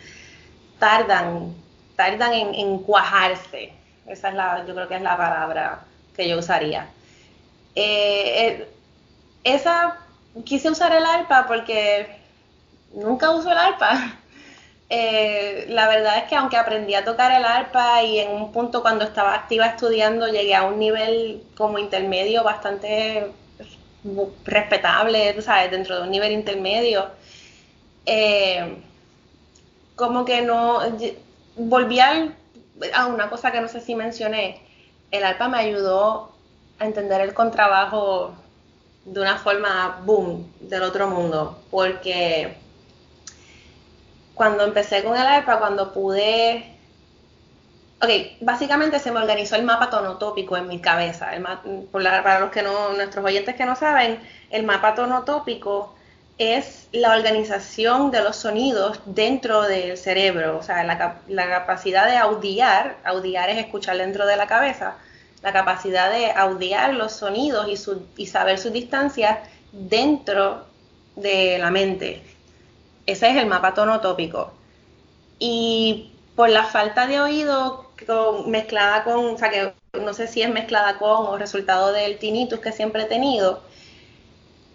[0.79, 1.53] tardan,
[2.03, 3.73] tardan en, en cuajarse
[4.07, 5.81] esa es la, yo creo que es la palabra
[6.15, 6.87] que yo usaría.
[7.75, 8.67] Eh, eh,
[9.43, 9.97] esa,
[10.45, 12.07] quise usar el arpa porque
[12.93, 14.17] nunca uso el arpa.
[14.95, 18.83] Eh, la verdad es que aunque aprendí a tocar el arpa y en un punto
[18.83, 23.31] cuando estaba activa estudiando llegué a un nivel como intermedio bastante
[24.45, 25.71] respetable, ¿sabes?
[25.71, 27.09] Dentro de un nivel intermedio.
[29.95, 30.79] como que no,
[31.55, 32.35] volví al
[32.93, 34.61] ah, una cosa que no sé si mencioné,
[35.11, 36.31] el arpa me ayudó
[36.79, 38.33] a entender el contrabajo
[39.05, 42.55] de una forma boom del otro mundo, porque
[44.33, 46.75] cuando empecé con el arpa, cuando pude,
[48.01, 48.09] ok,
[48.41, 51.31] básicamente se me organizó el mapa tonotópico en mi cabeza,
[51.91, 54.19] para los que no, nuestros oyentes que no saben,
[54.49, 55.93] el mapa tonotópico
[56.37, 62.17] es la organización de los sonidos dentro del cerebro, o sea, la, la capacidad de
[62.17, 64.95] audiar, audiar es escuchar dentro de la cabeza,
[65.43, 69.39] la capacidad de audiar los sonidos y, su, y saber sus distancias
[69.71, 70.65] dentro
[71.15, 72.23] de la mente.
[73.05, 74.53] Ese es el mapa tonotópico.
[75.39, 77.91] Y por la falta de oído
[78.47, 82.59] mezclada con, o sea, que no sé si es mezclada con o resultado del tinnitus
[82.59, 83.61] que siempre he tenido,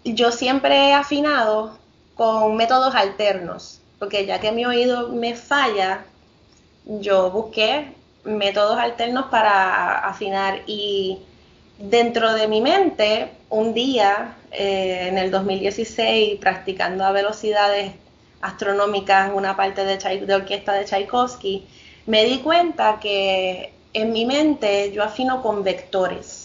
[0.03, 1.77] yo siempre he afinado
[2.15, 6.05] con métodos alternos, porque ya que mi oído me falla,
[6.85, 7.93] yo busqué
[8.23, 11.19] métodos alternos para afinar y
[11.77, 17.93] dentro de mi mente, un día eh, en el 2016, practicando a velocidades
[18.41, 21.65] astronómicas una parte de, de orquesta de Tchaikovsky,
[22.05, 26.38] me di cuenta que en mi mente yo afino con vectores.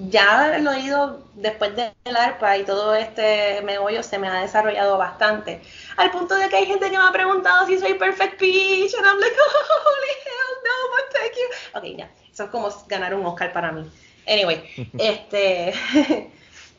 [0.00, 5.60] Ya el oído, después del arpa y todo este meollo, se me ha desarrollado bastante.
[5.96, 9.04] Al punto de que hay gente que me ha preguntado si soy perfect pitch, and
[9.04, 9.34] I'm like,
[9.84, 11.78] holy hell no, but thank you.
[11.78, 13.90] Ok, ya, eso es como ganar un Oscar para mí.
[14.28, 14.62] Anyway,
[14.98, 15.74] este,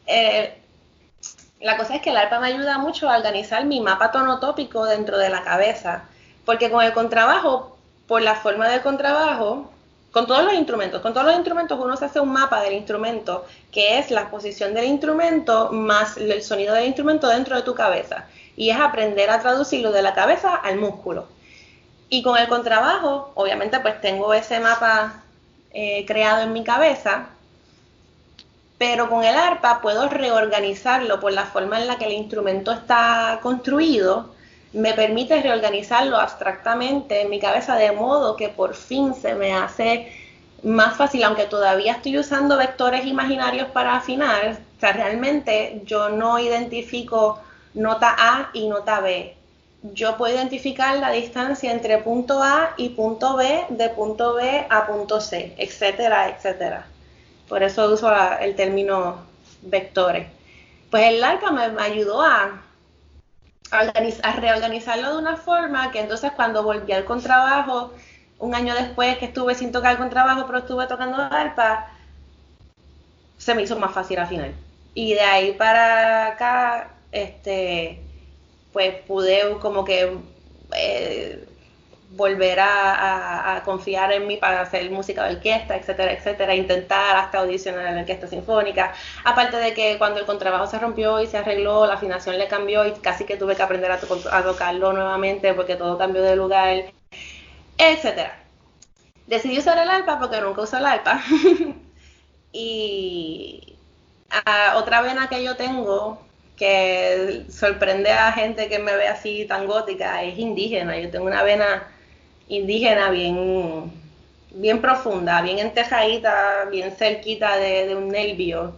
[0.08, 0.58] eh,
[1.60, 5.18] la cosa es que el arpa me ayuda mucho a organizar mi mapa tonotópico dentro
[5.18, 6.04] de la cabeza,
[6.46, 7.78] porque con el contrabajo,
[8.08, 9.70] por la forma del contrabajo,
[10.12, 13.46] con todos los instrumentos, con todos los instrumentos uno se hace un mapa del instrumento,
[13.72, 18.26] que es la posición del instrumento más el sonido del instrumento dentro de tu cabeza.
[18.56, 21.28] Y es aprender a traducirlo de la cabeza al músculo.
[22.10, 25.24] Y con el contrabajo, obviamente pues tengo ese mapa
[25.72, 27.28] eh, creado en mi cabeza,
[28.80, 33.40] pero con el arpa puedo reorganizarlo por la forma en la que el instrumento está
[33.44, 34.34] construido,
[34.74, 40.12] me permite reorganizarlo abstractamente en mi cabeza de modo que por fin se me hace
[40.64, 46.40] más fácil, aunque todavía estoy usando vectores imaginarios para afinar, o sea, realmente yo no
[46.40, 47.40] identifico
[47.74, 49.36] nota A y nota B.
[49.94, 54.86] Yo puedo identificar la distancia entre punto A y punto B, de punto B a
[54.88, 56.86] punto C, etcétera, etcétera.
[57.48, 59.24] Por eso uso el término
[59.62, 60.28] vectores.
[60.92, 62.62] Pues el arpa me, ayudó a,
[63.72, 67.94] a, reorganizarlo de una forma que entonces cuando volví al contrabajo,
[68.40, 71.90] un año después que estuve sin tocar contrabajo, pero estuve tocando arpa,
[73.38, 74.54] se me hizo más fácil al final.
[74.94, 78.02] Y de ahí para acá, este,
[78.74, 80.18] pues pude como que
[80.76, 81.49] eh,
[82.12, 87.86] volver a, confiar en mí para hacer música de orquesta, etcétera, etcétera, intentar hasta audicionar
[87.88, 88.94] en la orquesta sinfónica.
[89.24, 92.86] Aparte de que cuando el contrabajo se rompió y se arregló, la afinación le cambió
[92.86, 96.86] y casi que tuve que aprender a, tocarlo nuevamente porque todo cambió de lugar,
[97.78, 98.40] etcétera.
[99.28, 101.22] Decidí usar el arpa porque nunca uso el arpa.
[102.52, 103.76] y
[104.76, 106.20] otra vena que yo tengo
[106.58, 110.98] que sorprende a gente que me ve así tan gótica es indígena.
[111.00, 111.88] Yo tengo una vena
[112.50, 113.92] indígena bien,
[114.52, 118.76] bien profunda, bien entejadita, bien cerquita de, un nervio.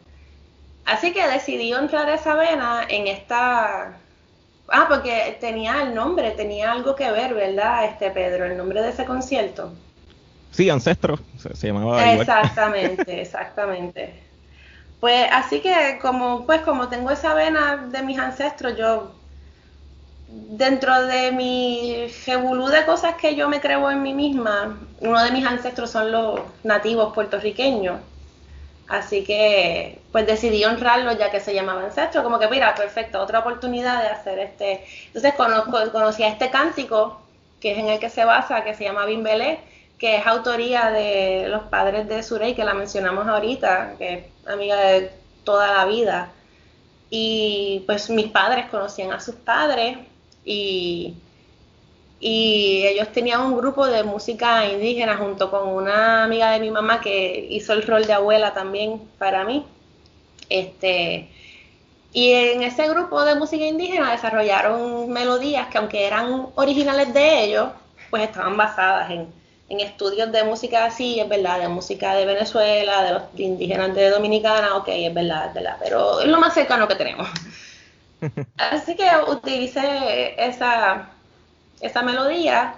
[0.86, 3.98] Así que decidí honrar esa vena en esta...
[4.68, 8.46] Ah, porque tenía el nombre, tenía algo que ver, ¿verdad, este Pedro?
[8.46, 9.74] El nombre de ese concierto.
[10.52, 12.14] Sí, Ancestro, se, llamaba.
[12.14, 14.24] Exactamente, exactamente.
[15.00, 19.14] Pues así que como pues como tengo esa vena de mis ancestros, yo
[20.32, 25.32] dentro de mi jebulú de cosas que yo me creo en mí misma, uno de
[25.32, 28.00] mis ancestros son los nativos puertorriqueños.
[28.88, 33.40] Así que pues decidí honrarlo ya que se llamaba ancestro, como que mira, perfecto, otra
[33.40, 34.86] oportunidad de hacer este.
[35.08, 37.22] Entonces conozco, conocí a este cántico,
[37.60, 39.60] que es en el que se basa, que se llama Bimbelé,
[39.98, 44.78] que es autoría de los padres de Surey, que la mencionamos ahorita, que es amiga
[44.78, 45.12] de
[45.44, 46.32] toda la vida.
[47.10, 49.98] Y pues mis padres conocían a sus padres
[50.46, 51.16] y,
[52.24, 57.48] ellos tenían un grupo de música indígena junto con una amiga de mi mamá que
[57.50, 59.66] hizo el rol de abuela también para mí.
[60.50, 61.30] Este,
[62.14, 67.70] y en ese grupo de música indígena desarrollaron melodías que aunque eran originales de ellos,
[68.12, 69.28] pues estaban basadas en,
[69.72, 74.10] en estudios de música así, es verdad, de música de Venezuela, de los indígenas de
[74.10, 77.30] Dominicana, ok, es verdad, es verdad, pero es lo más cercano que tenemos.
[78.58, 81.10] Así que utilicé esa,
[81.80, 82.76] esa melodía.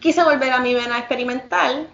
[0.00, 1.88] Quise volver a mi vena experimental,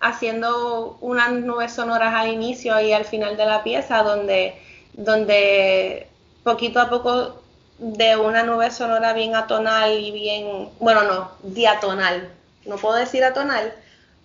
[0.00, 4.60] haciendo unas nubes sonoras al inicio y al final de la pieza, donde,
[4.92, 6.06] donde
[6.44, 7.42] poquito a poco
[7.78, 12.30] de una nube sonora bien atonal y bien, bueno, no, diatonal.
[12.64, 13.72] No puedo decir atonal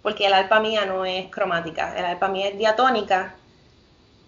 [0.01, 3.35] porque el alpa mía no es cromática, el alpa mía es diatónica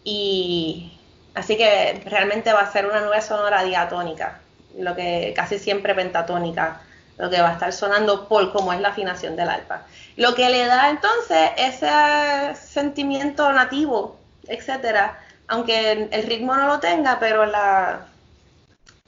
[0.04, 0.95] y
[1.36, 4.40] Así que realmente va a ser una nube sonora diatónica,
[4.78, 6.82] lo que casi siempre pentatónica,
[7.18, 9.84] lo que va a estar sonando por cómo es la afinación del arpa.
[10.16, 14.18] Lo que le da entonces ese sentimiento nativo,
[14.48, 18.08] etcétera, aunque el ritmo no lo tenga, pero la,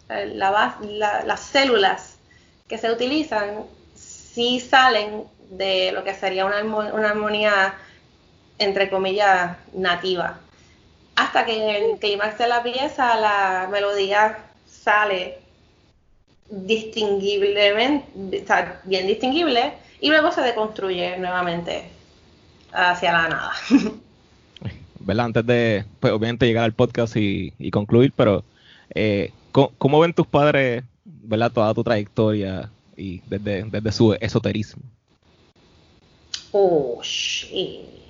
[0.09, 2.17] las células
[2.67, 3.63] que se utilizan
[3.95, 7.73] sí salen de lo que sería una, una armonía,
[8.59, 10.39] entre comillas, nativa.
[11.17, 14.37] Hasta que en el clímax de la pieza la melodía
[14.67, 15.39] sale
[16.47, 18.45] distinguiblemente,
[18.83, 21.89] bien distinguible, y luego se deconstruye nuevamente
[22.71, 23.51] hacia la nada.
[24.99, 25.25] ¿Verdad?
[25.25, 28.43] Antes de, pues, obviamente, llegar al podcast y, concluir, pero
[28.93, 31.51] eh, ¿cómo, ven tus padres, ¿verdad?
[31.51, 34.83] Toda tu trayectoria y desde, desde su esoterismo.
[36.51, 38.06] Oh, shit.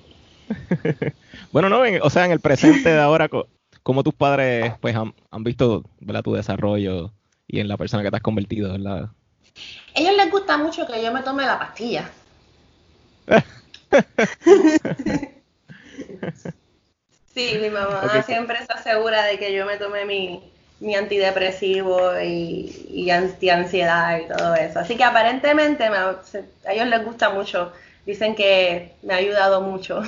[1.52, 3.28] bueno, no, o sea, en el presente de ahora,
[3.82, 6.22] ¿cómo tus padres pues han, visto ¿verdad?
[6.22, 7.12] tu desarrollo
[7.46, 9.10] y en la persona que te has convertido, ¿verdad?
[9.94, 12.08] ellos les gusta mucho que yo me tome la pastilla.
[17.34, 20.40] sí, mi mamá siempre está segura de que yo me tome mi,
[20.80, 24.78] mi antidepresivo y, y ansiedad y todo eso.
[24.80, 26.22] Así que aparentemente a
[26.70, 27.72] ellos les gusta mucho.
[28.08, 30.00] Dicen que me ha ayudado mucho.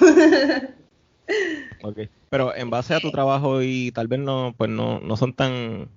[1.83, 1.99] ok.
[2.31, 5.91] Pero en base a tu trabajo y tal vez no, pues no, no son tan,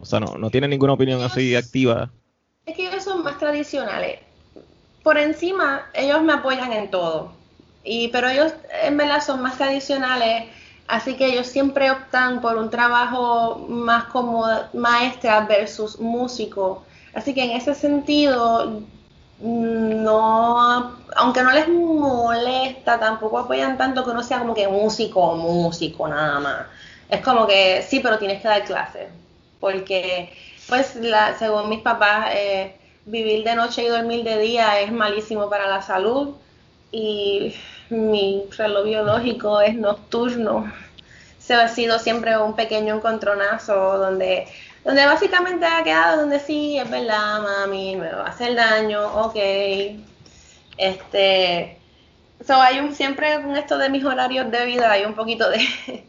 [0.00, 2.10] o sea, no, no tienen ninguna opinión así activa.
[2.66, 4.18] Es que ellos son más tradicionales.
[5.04, 7.30] Por encima, ellos me apoyan en todo.
[7.84, 8.52] Y, pero ellos
[8.82, 10.46] en verdad son más tradicionales
[10.88, 16.82] Así que ellos siempre optan por un trabajo más como maestra versus músico.
[17.12, 18.82] Así que en ese sentido,
[19.40, 25.36] no, aunque no les molesta, tampoco apoyan tanto que uno sea como que músico o
[25.36, 26.66] músico nada más.
[27.08, 29.08] Es como que sí, pero tienes que dar clases.
[29.60, 30.32] Porque,
[30.68, 35.48] pues, la, según mis papás, eh, vivir de noche y dormir de día es malísimo
[35.48, 36.34] para la salud.
[36.90, 37.54] Y
[37.90, 40.72] mi reloj biológico es nocturno.
[41.38, 44.46] Se ha sido siempre un pequeño encontronazo donde,
[44.88, 49.36] donde básicamente ha quedado donde sí, es verdad, mami, me va a hacer daño, ok.
[50.78, 51.78] Este,
[52.42, 55.58] so hay un, siempre con esto de mis horarios de vida hay un poquito de,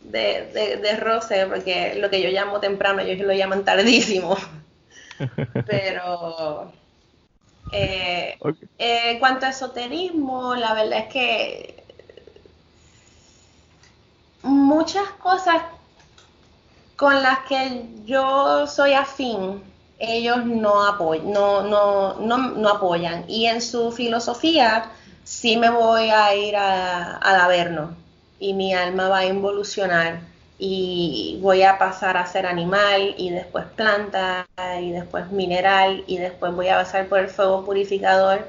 [0.00, 4.36] de, de, roce, porque lo que yo llamo temprano, ellos lo llaman tardísimo.
[5.68, 6.72] Pero
[7.70, 8.36] eh,
[8.78, 11.84] eh, en cuanto a esoterismo, la verdad es que
[14.42, 15.62] muchas cosas
[16.96, 19.62] con las que yo soy afín,
[19.98, 23.24] ellos no, apoyan, no, no, no, apoyan.
[23.28, 24.90] Y en su filosofía
[25.24, 27.96] sí me voy a ir a, al Averno
[28.38, 30.20] y mi alma va a involucionar
[30.58, 34.46] y voy a pasar a ser animal y después planta
[34.80, 38.46] y después mineral y después voy a pasar por el fuego purificador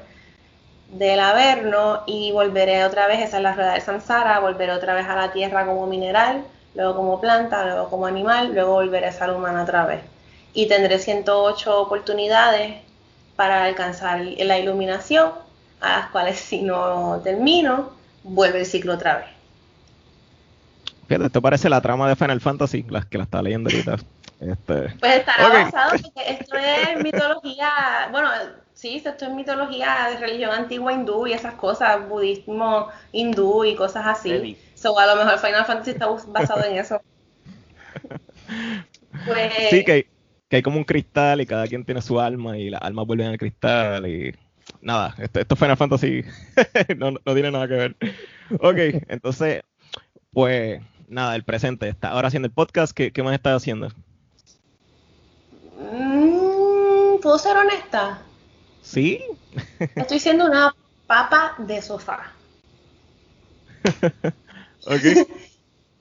[0.90, 5.06] del Averno y volveré otra vez, esa es la rueda de Samsara, volveré otra vez
[5.06, 6.44] a la tierra como mineral,
[6.76, 10.02] luego como planta, luego como animal, luego volveré a ser humana otra vez.
[10.52, 12.82] Y tendré 108 oportunidades
[13.34, 15.32] para alcanzar la iluminación,
[15.80, 17.90] a las cuales si no termino,
[18.22, 19.26] vuelve el ciclo otra vez.
[21.08, 23.96] Fíjate, esto parece la trama de Final Fantasy, las que la estaba leyendo ahorita.
[24.40, 24.94] Este...
[24.98, 28.28] Pues estará basado porque esto es mitología, bueno,
[28.74, 34.06] sí, esto es mitología de religión antigua hindú y esas cosas, budismo hindú y cosas
[34.06, 34.58] así.
[34.86, 37.00] So, a lo mejor Final Fantasy está basado en eso.
[39.26, 40.06] Pues, sí, que
[40.50, 43.38] hay, como un cristal y cada quien tiene su alma y las almas vuelven al
[43.38, 44.32] cristal y
[44.82, 46.22] nada, esto, esto Final Fantasy
[46.98, 47.96] no, no tiene nada que ver.
[48.60, 48.76] Ok,
[49.08, 49.62] entonces,
[50.32, 51.88] pues nada, el presente.
[51.88, 52.92] Está ahora haciendo el podcast.
[52.92, 53.88] ¿Qué, más estás haciendo?
[55.80, 58.22] Mm, ¿Puedo ser honesta?
[58.82, 59.24] Sí.
[59.96, 60.72] Estoy siendo una
[61.08, 62.32] papa de sofá.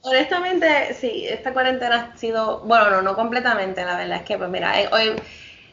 [0.01, 4.49] Honestamente, sí, esta cuarentena ha sido, bueno, no, no completamente, la verdad es que, pues
[4.51, 5.15] mira, eh, hoy,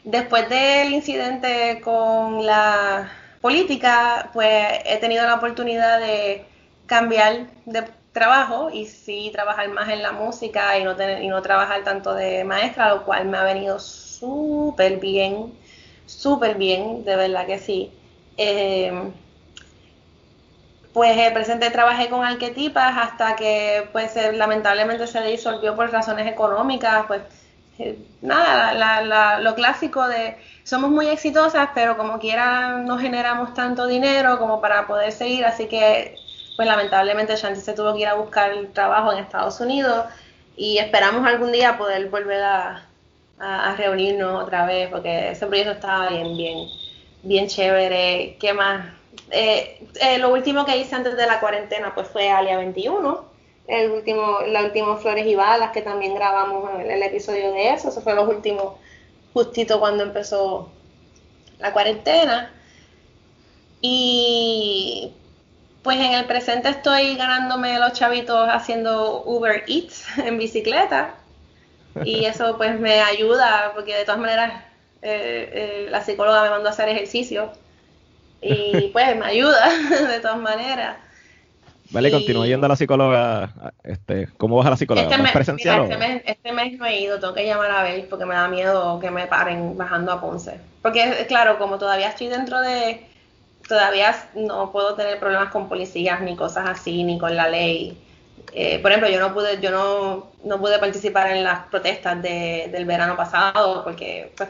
[0.03, 3.11] después del incidente con la
[3.41, 6.45] política, pues he tenido la oportunidad de
[6.87, 11.41] cambiar de trabajo y sí trabajar más en la música y no, tener, y no
[11.43, 15.53] trabajar tanto de maestra, lo cual me ha venido súper bien,
[16.05, 17.91] súper bien, de verdad que sí.
[18.37, 18.91] Eh,
[20.93, 27.05] pues el presente trabajé con arquetipas hasta que pues lamentablemente se disolvió por razones económicas,
[27.07, 27.21] pues
[27.79, 34.37] eh, nada, lo clásico de somos muy exitosas, pero como quiera no generamos tanto dinero
[34.37, 36.15] como para poder seguir, así que
[36.55, 40.05] pues lamentablemente Shanti se tuvo que ir a buscar trabajo en Estados Unidos
[40.55, 42.83] y esperamos algún día poder volver a,
[43.39, 46.67] a, reunirnos otra vez porque ese proyecto estaba bien, bien,
[47.23, 48.37] bien chévere.
[48.39, 49.02] ¿Qué más?
[49.33, 53.25] Eh, eh, lo último que hice antes de la cuarentena pues fue Alia 21,
[53.67, 57.89] el último, la última Flores y Balas que también grabamos el, el episodio de eso,
[57.89, 58.75] eso fue los últimos
[59.33, 60.69] justito cuando empezó
[61.59, 62.53] la cuarentena.
[63.81, 65.13] Y
[65.83, 71.15] pues en el presente estoy ganándome los chavitos haciendo Uber Eats en bicicleta.
[72.03, 74.63] Y eso pues me ayuda porque de todas maneras
[75.01, 75.49] eh,
[75.85, 77.51] eh, la psicóloga me mandó a hacer ejercicio.
[78.43, 79.69] Y pues me ayuda
[80.07, 80.97] de todas maneras.
[81.93, 83.73] Vale, continúa yendo a la psicóloga.
[83.83, 85.07] Este, ¿Cómo vas a la psicóloga?
[85.07, 88.09] Este, mes, presencial este, mes, este, mes, no he ido, tengo que llamar a ver
[88.09, 90.59] porque me da miedo que me paren bajando a Ponce.
[90.81, 93.05] Porque, claro, como todavía estoy dentro de.
[93.67, 97.97] Todavía no puedo tener problemas con policías ni cosas así, ni con la ley.
[98.53, 102.69] Eh, por ejemplo, yo no pude, yo no, no pude participar en las protestas de,
[102.71, 104.49] del verano pasado porque, pues,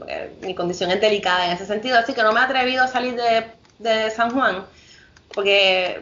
[0.00, 2.88] porque mi condición es delicada en ese sentido, así que no me he atrevido a
[2.88, 3.46] salir de,
[3.78, 4.64] de San Juan
[5.34, 6.00] porque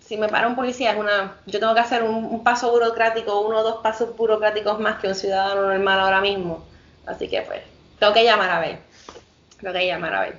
[0.00, 3.58] si me para un policía es una, yo tengo que hacer un, paso burocrático, uno
[3.58, 6.64] o dos pasos burocráticos más que un ciudadano normal ahora mismo.
[7.06, 7.62] Así que pues,
[7.98, 8.78] tengo que llamar a ver.
[9.60, 10.38] Tengo que llamar a ver.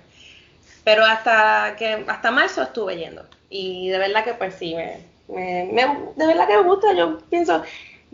[0.83, 3.25] Pero hasta que hasta marzo estuve yendo.
[3.49, 6.93] Y de verdad que pues sí, me, de verdad que me gusta.
[6.93, 7.63] Yo pienso,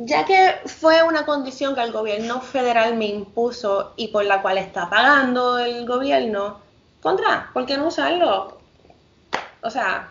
[0.01, 4.57] ya que fue una condición que el gobierno federal me impuso y por la cual
[4.57, 6.59] está pagando el gobierno,
[7.01, 8.59] contra, ¿por qué no usarlo?
[9.61, 10.09] O sea,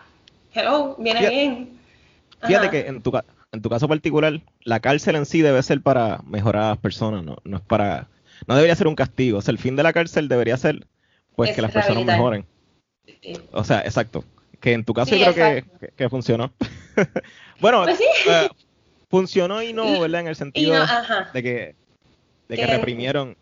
[0.53, 1.79] hello, viene fíjate, bien.
[2.43, 3.11] Fíjate que en tu,
[3.51, 7.23] en tu caso particular, la cárcel en sí debe ser para mejorar a las personas,
[7.23, 8.07] no, no es para,
[8.45, 9.39] no debería ser un castigo.
[9.39, 10.85] O sea, el fin de la cárcel debería ser,
[11.35, 12.45] pues, Es que las personas mejoren.
[13.23, 13.33] Sí.
[13.51, 14.23] O sea, exacto.
[14.59, 15.79] Que en tu caso Sí, yo creo que, exacto.
[15.79, 16.53] que, que funcionó.
[17.59, 18.03] bueno, Pues sí.
[18.29, 18.49] eh,
[19.09, 20.21] funcionó y no, ¿verdad?
[20.21, 20.85] En el sentido no,
[21.33, 21.75] de que,
[22.47, 23.35] de que Que- reprimieron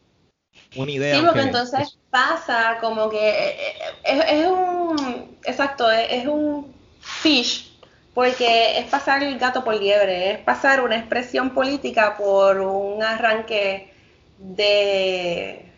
[0.76, 1.20] una idea.
[1.20, 3.74] Sí, porque entonces pasa como que eh, eh,
[4.04, 7.72] es, es un, exacto, es, es un fish,
[8.14, 13.92] porque es pasar el gato por liebre, es pasar una expresión política por un arranque
[14.38, 15.72] de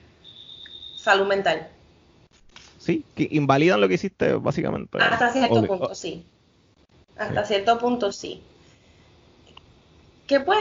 [0.95, 1.67] salud mental.
[2.77, 4.97] Sí, que invalidan lo que hiciste, básicamente.
[4.97, 5.67] Hasta cierto Obvio.
[5.67, 6.25] punto, sí.
[7.17, 8.41] Hasta cierto punto, sí.
[10.29, 10.59] Que pues,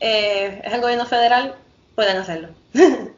[0.00, 1.54] eh, es el gobierno federal,
[1.94, 2.48] pueden hacerlo.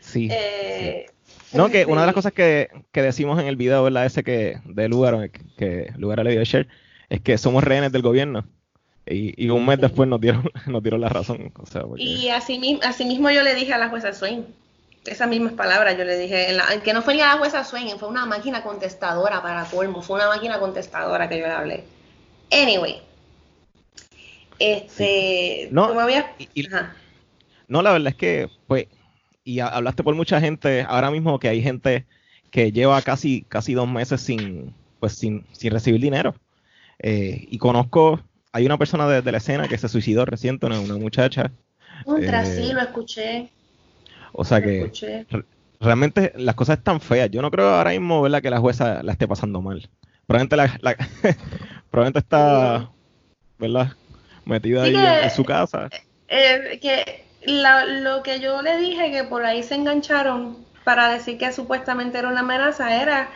[0.00, 0.28] Sí.
[0.30, 1.06] Eh,
[1.52, 2.14] No, que una de las sí.
[2.14, 4.06] cosas que, que decimos en el video, ¿verdad?
[4.06, 6.68] Ese que de Lugar, que, Lugar le dio a share,
[7.08, 8.44] es que somos rehenes del gobierno.
[9.04, 9.82] Y, y un mes Sí.
[9.82, 11.52] después nos dieron, nos dieron la razón.
[11.58, 14.46] O sea, porque- Y así, así mismo yo le dije a la jueza Swain,
[15.06, 17.64] esas mismas palabras yo le dije, en la- que no fue ni a la jueza
[17.64, 21.84] Swain, fue una máquina contestadora para colmo, fue una máquina contestadora que yo le hablé.
[22.52, 23.02] Anyway,
[24.58, 26.94] este, No, tú me habías- y- y- ajá.
[27.68, 28.86] No, la verdad es que, pues,
[29.44, 32.06] y ha- hablaste por mucha gente, ahora mismo que hay gente
[32.50, 36.34] que lleva casi, casi dos meses sin, pues, sin, sin recibir dinero.
[37.00, 38.20] Eh, y conozco,
[38.52, 41.50] hay una persona de, de la escena que se suicidó reciente, una, una muchacha.
[42.04, 43.50] Contra, eh, sí, lo escuché,
[44.32, 45.26] O sea lo que escuché.
[45.80, 47.30] realmente las cosas están feas.
[47.30, 49.88] Yo no creo ahora mismo, ¿verdad?, que la jueza la esté pasando mal.
[50.26, 50.96] Probablemente, la, la-
[51.90, 52.90] probablemente está,
[53.58, 53.92] ¿verdad?,
[54.46, 55.88] metida Sí ahí que- en, su casa.
[56.28, 61.38] Eh, que la- lo que yo le dije que por ahí se engancharon para decir
[61.38, 63.28] que supuestamente era una amenaza era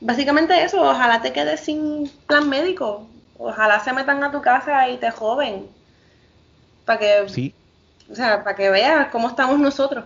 [0.00, 3.06] básicamente eso, ojalá te quedes sin plan médico,
[3.38, 5.66] ojalá se metan a tu casa y te joven,
[6.84, 7.54] para que, Sí,
[8.10, 10.04] o sea, para que veas cómo estamos nosotros.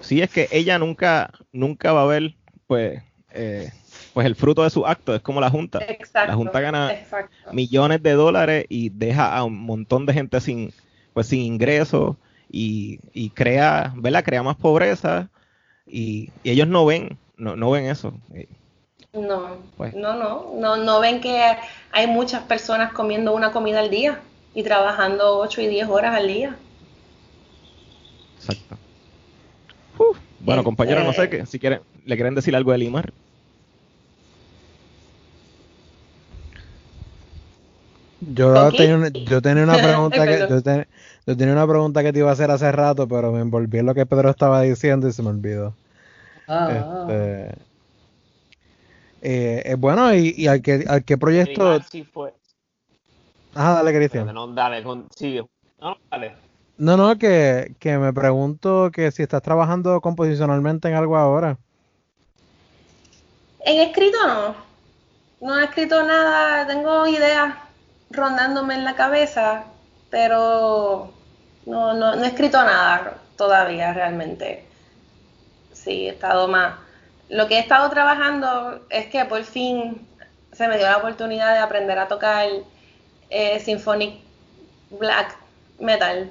[0.00, 2.34] sí es que ella nunca, nunca va a ver,
[2.66, 3.70] pues, eh,
[4.14, 5.14] pues el fruto de su acto.
[5.14, 5.80] Es como la Junta.
[5.86, 6.30] Exacto.
[6.30, 7.52] La Junta gana exacto.
[7.52, 10.72] millones de dólares y deja a un montón de gente sin,
[11.12, 12.16] pues, sin ingresos
[12.50, 14.24] y, y crea, ¿verdad?
[14.24, 15.28] Crea más pobreza
[15.86, 18.14] y, y ellos no ven, no, no ven eso.
[19.12, 19.94] No, Pues.
[19.94, 21.40] no, no, no, no ven que
[21.92, 24.20] hay muchas personas comiendo una comida al día
[24.54, 26.56] y trabajando 8 y 10 horas al día.
[28.38, 28.76] Exacto.
[29.98, 30.18] Uf.
[30.40, 33.12] Bueno, Este- compañeros, no sé qué, si quieren, le quieren decir algo de Limar.
[38.32, 40.86] Yo, tenía una, yo tenía una pregunta que yo, ten-
[41.26, 43.86] yo tenía una pregunta que te iba a hacer hace rato, pero me envolví en
[43.86, 45.74] lo que Pedro estaba diciendo y se me olvidó.
[46.46, 47.58] Ah, Este,
[49.22, 51.80] eh, eh, bueno, y, y al que al qué proyecto.
[51.82, 52.34] Sí fue.
[53.54, 54.32] Ah, dale, Cristian.
[54.34, 55.46] No, dale, con- sigue.
[55.80, 56.34] No, no, dale.
[56.76, 61.56] No, no, que, que me pregunto que si estás trabajando composicionalmente en algo ahora.
[63.60, 64.54] En escrito no.
[65.40, 67.54] No he escrito nada, tengo ideas
[68.14, 69.64] rondándome en la cabeza,
[70.10, 71.12] pero
[71.66, 74.64] no, no, no he escrito nada todavía realmente.
[75.72, 76.78] Sí, he estado más.
[77.28, 80.06] Lo que he estado trabajando es que por fin
[80.52, 82.48] se me dio la oportunidad de aprender a tocar
[83.30, 84.20] eh, Symphonic
[84.90, 85.36] Black
[85.80, 86.30] Metal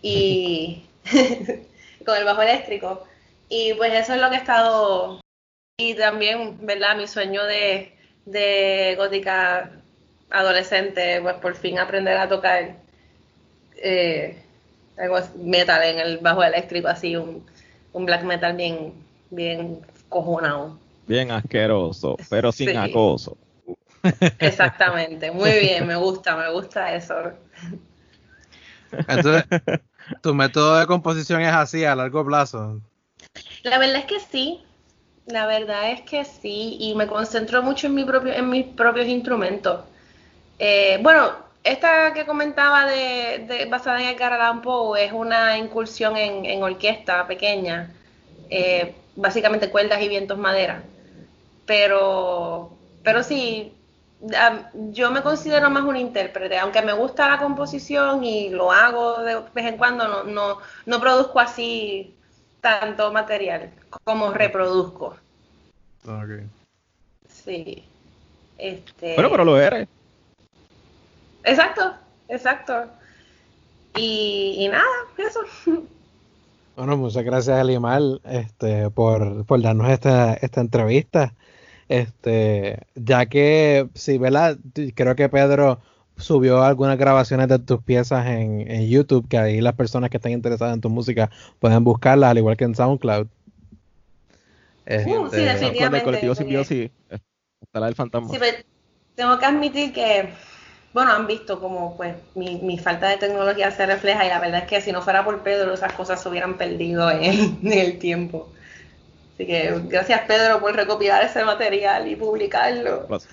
[0.00, 0.86] y
[2.06, 3.04] con el bajo eléctrico.
[3.48, 5.20] Y pues eso es lo que he estado.
[5.78, 6.96] Y también, ¿verdad?
[6.96, 9.81] Mi sueño de, de gótica
[10.32, 12.76] adolescente, pues por fin aprender a tocar
[13.76, 14.42] eh,
[14.96, 17.44] algo metal en el bajo eléctrico, así un,
[17.92, 18.92] un black metal bien,
[19.30, 20.78] bien cojonado.
[21.06, 22.76] Bien asqueroso, pero sin Sí.
[22.76, 23.36] acoso.
[24.38, 27.14] Exactamente, muy bien, me gusta, me gusta eso.
[28.90, 29.44] Entonces,
[30.22, 32.80] tu método de composición es así a largo plazo.
[33.62, 34.62] La verdad es que sí,
[35.26, 39.06] la verdad es que sí, y me concentro mucho en, mi propio, en mis propios
[39.06, 39.84] instrumentos.
[40.64, 41.32] Eh, bueno,
[41.64, 46.62] esta que comentaba de, de- basada en Edgar Allan Poe es una incursión en, en
[46.62, 47.90] orquesta pequeña,
[48.48, 50.80] eh, básicamente cuerdas y vientos madera.
[51.66, 52.70] Pero,
[53.02, 53.72] pero sí,
[54.92, 59.40] yo me considero más un intérprete, aunque me gusta la composición y lo hago de
[59.52, 62.14] vez en cuando, no, no, no produzco así
[62.60, 63.70] tanto material
[64.04, 65.16] como reproduzco.
[67.28, 67.82] Sí.
[68.58, 69.88] Este, Bueno, pero lo eres.
[71.44, 71.94] Exacto,
[72.28, 72.86] exacto.
[73.96, 74.84] Y, y nada,
[75.18, 75.40] eso.
[76.74, 81.34] Bueno, muchas gracias Elimar este, por, por darnos esta, esta entrevista.
[81.86, 84.56] Este, ya que, sí, ¿verdad?
[84.94, 85.80] Creo que Pedro
[86.16, 90.32] subió algunas grabaciones de tus piezas en, en YouTube, que ahí las personas que están
[90.32, 93.26] interesadas en tu música pueden buscarlas, al igual que en SoundCloud.
[94.86, 96.90] Este, Uh, sí, Con el definitivamente, colectivo porque- Simbiosis
[97.60, 98.30] está la del fantasma.
[98.30, 98.56] Sí, pero
[99.14, 100.30] tengo que admitir que,
[100.92, 104.60] bueno, han visto como pues mi, mi falta de tecnología se refleja y la verdad
[104.62, 107.72] es que si no fuera por Pedro esas cosas se hubieran perdido en el, en
[107.72, 108.48] el tiempo.
[109.34, 113.06] Así que gracias Pedro por recopilar ese material y publicarlo.
[113.06, 113.30] Placer,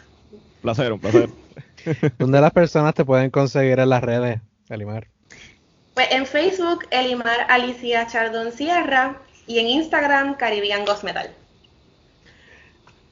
[0.62, 1.30] placer, un placer.
[2.18, 4.40] ¿Dónde las personas te pueden conseguir en las redes,
[4.70, 5.08] Elimar?
[5.94, 11.30] Pues en Facebook, Elimar Alicia Chardon Sierra y en Instagram, Caribbean Ghost Metal.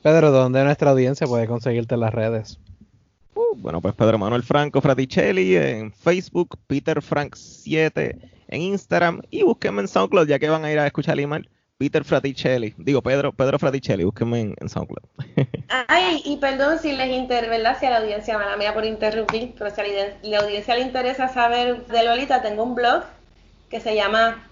[0.03, 2.59] Pedro, ¿dónde nuestra audiencia puede conseguirte en las redes?
[3.38, 8.17] Uh, bueno, pues Pedro Manuel Franco Fraticelli en Facebook, Peter Frank 7
[8.48, 11.48] en Instagram y búsquenme en SoundCloud ya que van a ir a escuchar el email.
[11.77, 15.03] Peter Fraticelli, digo Pedro, Pedro Fraticelli, búsquenme en, en SoundCloud.
[15.88, 17.77] Ay, y perdón si les interesa, ¿verdad?
[17.80, 20.82] Si a la audiencia, mala mía por interrumpir, pero si a la, la audiencia le
[20.82, 23.03] interesa saber de Lolita, tengo un blog
[23.69, 24.48] que se llama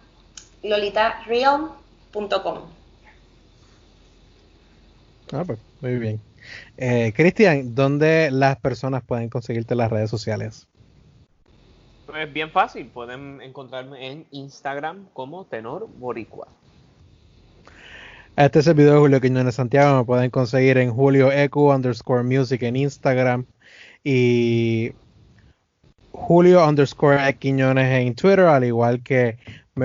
[0.61, 2.59] lolitareal.com.
[5.33, 6.21] Ah, pues, muy bien.
[6.77, 10.67] Eh, Cristian, ¿dónde las personas pueden conseguirte en las redes sociales?
[12.05, 16.47] Pues bien fácil, pueden encontrarme en Instagram como Tenor Boricua.
[18.35, 19.97] Este es el video de Julio Quiñones Santiago.
[19.99, 23.45] Me pueden conseguir en Julio Ecu underscore music en Instagram
[24.03, 24.91] y
[26.11, 29.37] Julio underscore Quiñones en Twitter, al igual que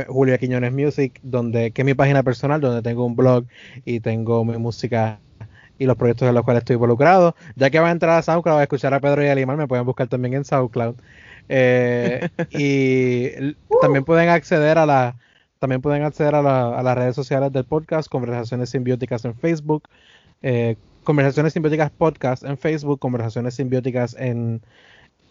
[0.09, 3.45] Julio Quiñones Music, donde, que es mi página personal, donde tengo un blog
[3.85, 5.21] y tengo mi música
[5.81, 7.35] y los proyectos en los cuales estoy involucrado.
[7.57, 9.67] Ya que va a entrar a SoundCloud a escuchar a Pedro y a Limar, me
[9.67, 10.95] pueden buscar también en SoundCloud.
[11.49, 15.17] Eh, y l- también pueden acceder a la
[15.59, 19.83] también pueden acceder a, la- a las redes sociales del podcast, Conversaciones Simbióticas en Facebook,
[20.43, 24.63] eh, Conversaciones Simbióticas Podcast en Facebook, Conversaciones Simbióticas en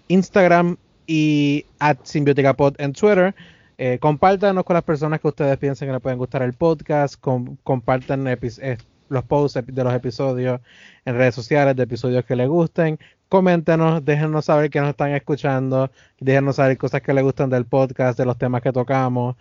[0.08, 3.34] Instagram y at Simbióticapod en Twitter.
[3.78, 7.56] Eh, compártanos con las personas que ustedes piensen que les pueden gustar el podcast, com-
[7.64, 8.78] compartan eh,
[9.10, 10.62] los posts de los episodios
[11.06, 13.00] en redes sociales de episodios que les gusten.
[13.28, 18.18] Coméntenos, déjenos saber que nos están escuchando, déjenos saber cosas que les gustan del podcast,
[18.18, 19.36] de los temas que tocamos.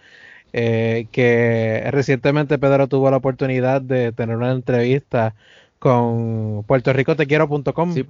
[0.52, 5.34] Eh, que recientemente Pedro tuvo la oportunidad de tener una entrevista
[5.78, 7.92] con puertoricotequiero.com.
[7.92, 8.06] Sí.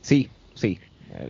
[0.00, 0.78] Sí, sí.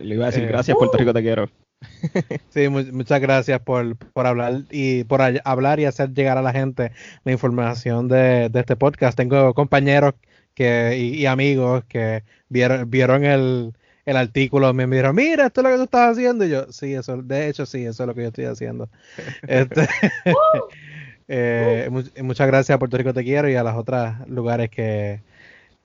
[0.01, 1.49] Le iba a decir Eh, gracias, Puerto Rico te quiero.
[2.49, 6.51] Sí, mu- muchas gracias por, por hablar y por hablar y hacer llegar a la
[6.53, 6.91] gente
[7.23, 9.17] la información de, de este podcast.
[9.17, 10.13] Tengo compañeros
[10.53, 13.73] que, y, y amigos que vieron, vieron el,
[14.05, 16.45] el artículo, me dijeron, mira, esto es lo que tú estás haciendo.
[16.45, 18.89] Y yo, sí, eso, de hecho, sí, eso es lo que yo estoy haciendo.
[19.47, 19.87] Este,
[21.27, 25.23] eh, mu- muchas gracias a Puerto Rico Te Quiero y a los otros lugares que,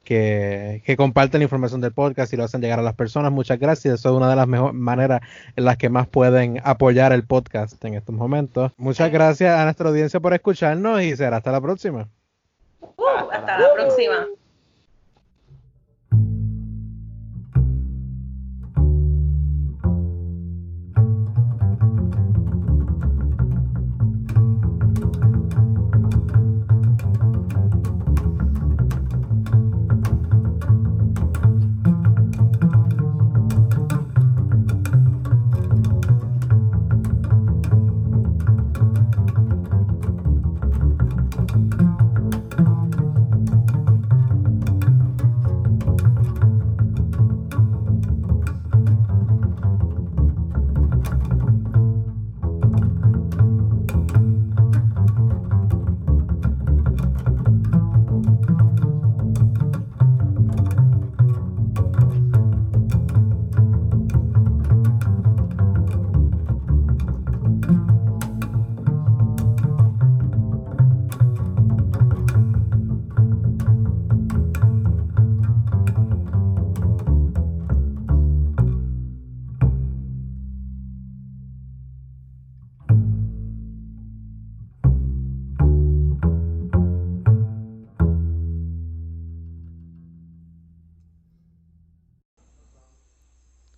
[0.07, 3.33] que, comparten la información del podcast y lo hacen llegar a las personas.
[3.33, 3.95] Muchas gracias.
[3.95, 5.21] Eso es una de las mejores maneras
[5.57, 8.73] en las que más pueden apoyar el podcast en estos momentos.
[8.77, 12.09] Muchas gracias a nuestra audiencia por escucharnos y será hasta la próxima.
[12.81, 14.27] Uh, hasta la próxima.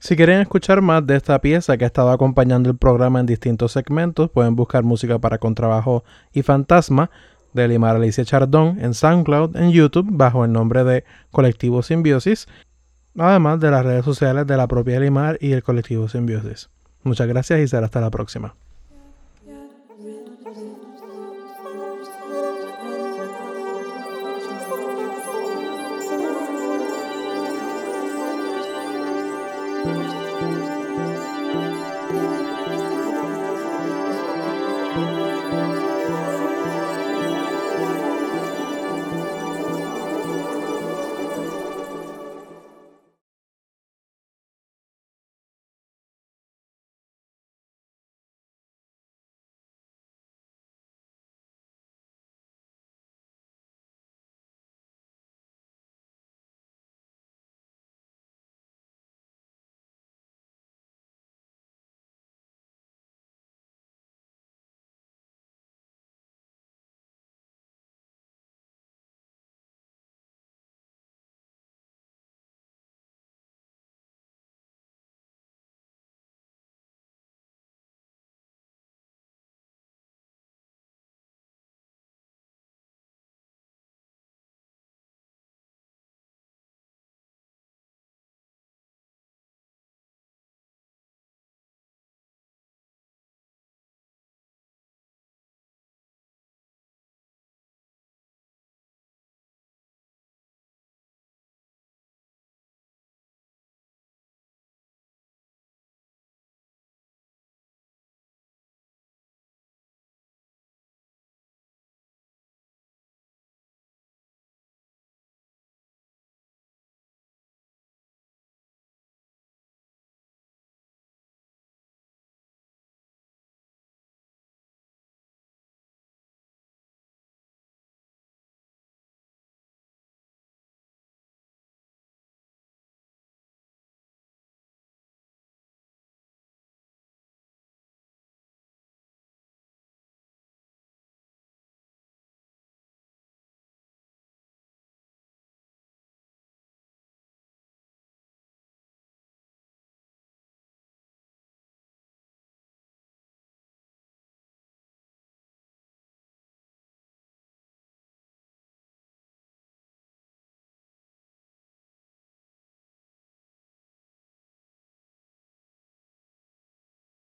[0.08, 3.72] Si quieren escuchar más de esta pieza que ha estado acompañando el programa en distintos
[3.72, 7.10] segmentos, pueden buscar música para contrabajo y fantasma
[7.52, 12.48] de Limar Alicia Chardón en SoundCloud, en YouTube, bajo el nombre de Colectivo Simbiosis,
[13.18, 16.70] además de las redes sociales de la propia Limar y el Colectivo Simbiosis.
[17.02, 18.54] Muchas gracias y será hasta la próxima.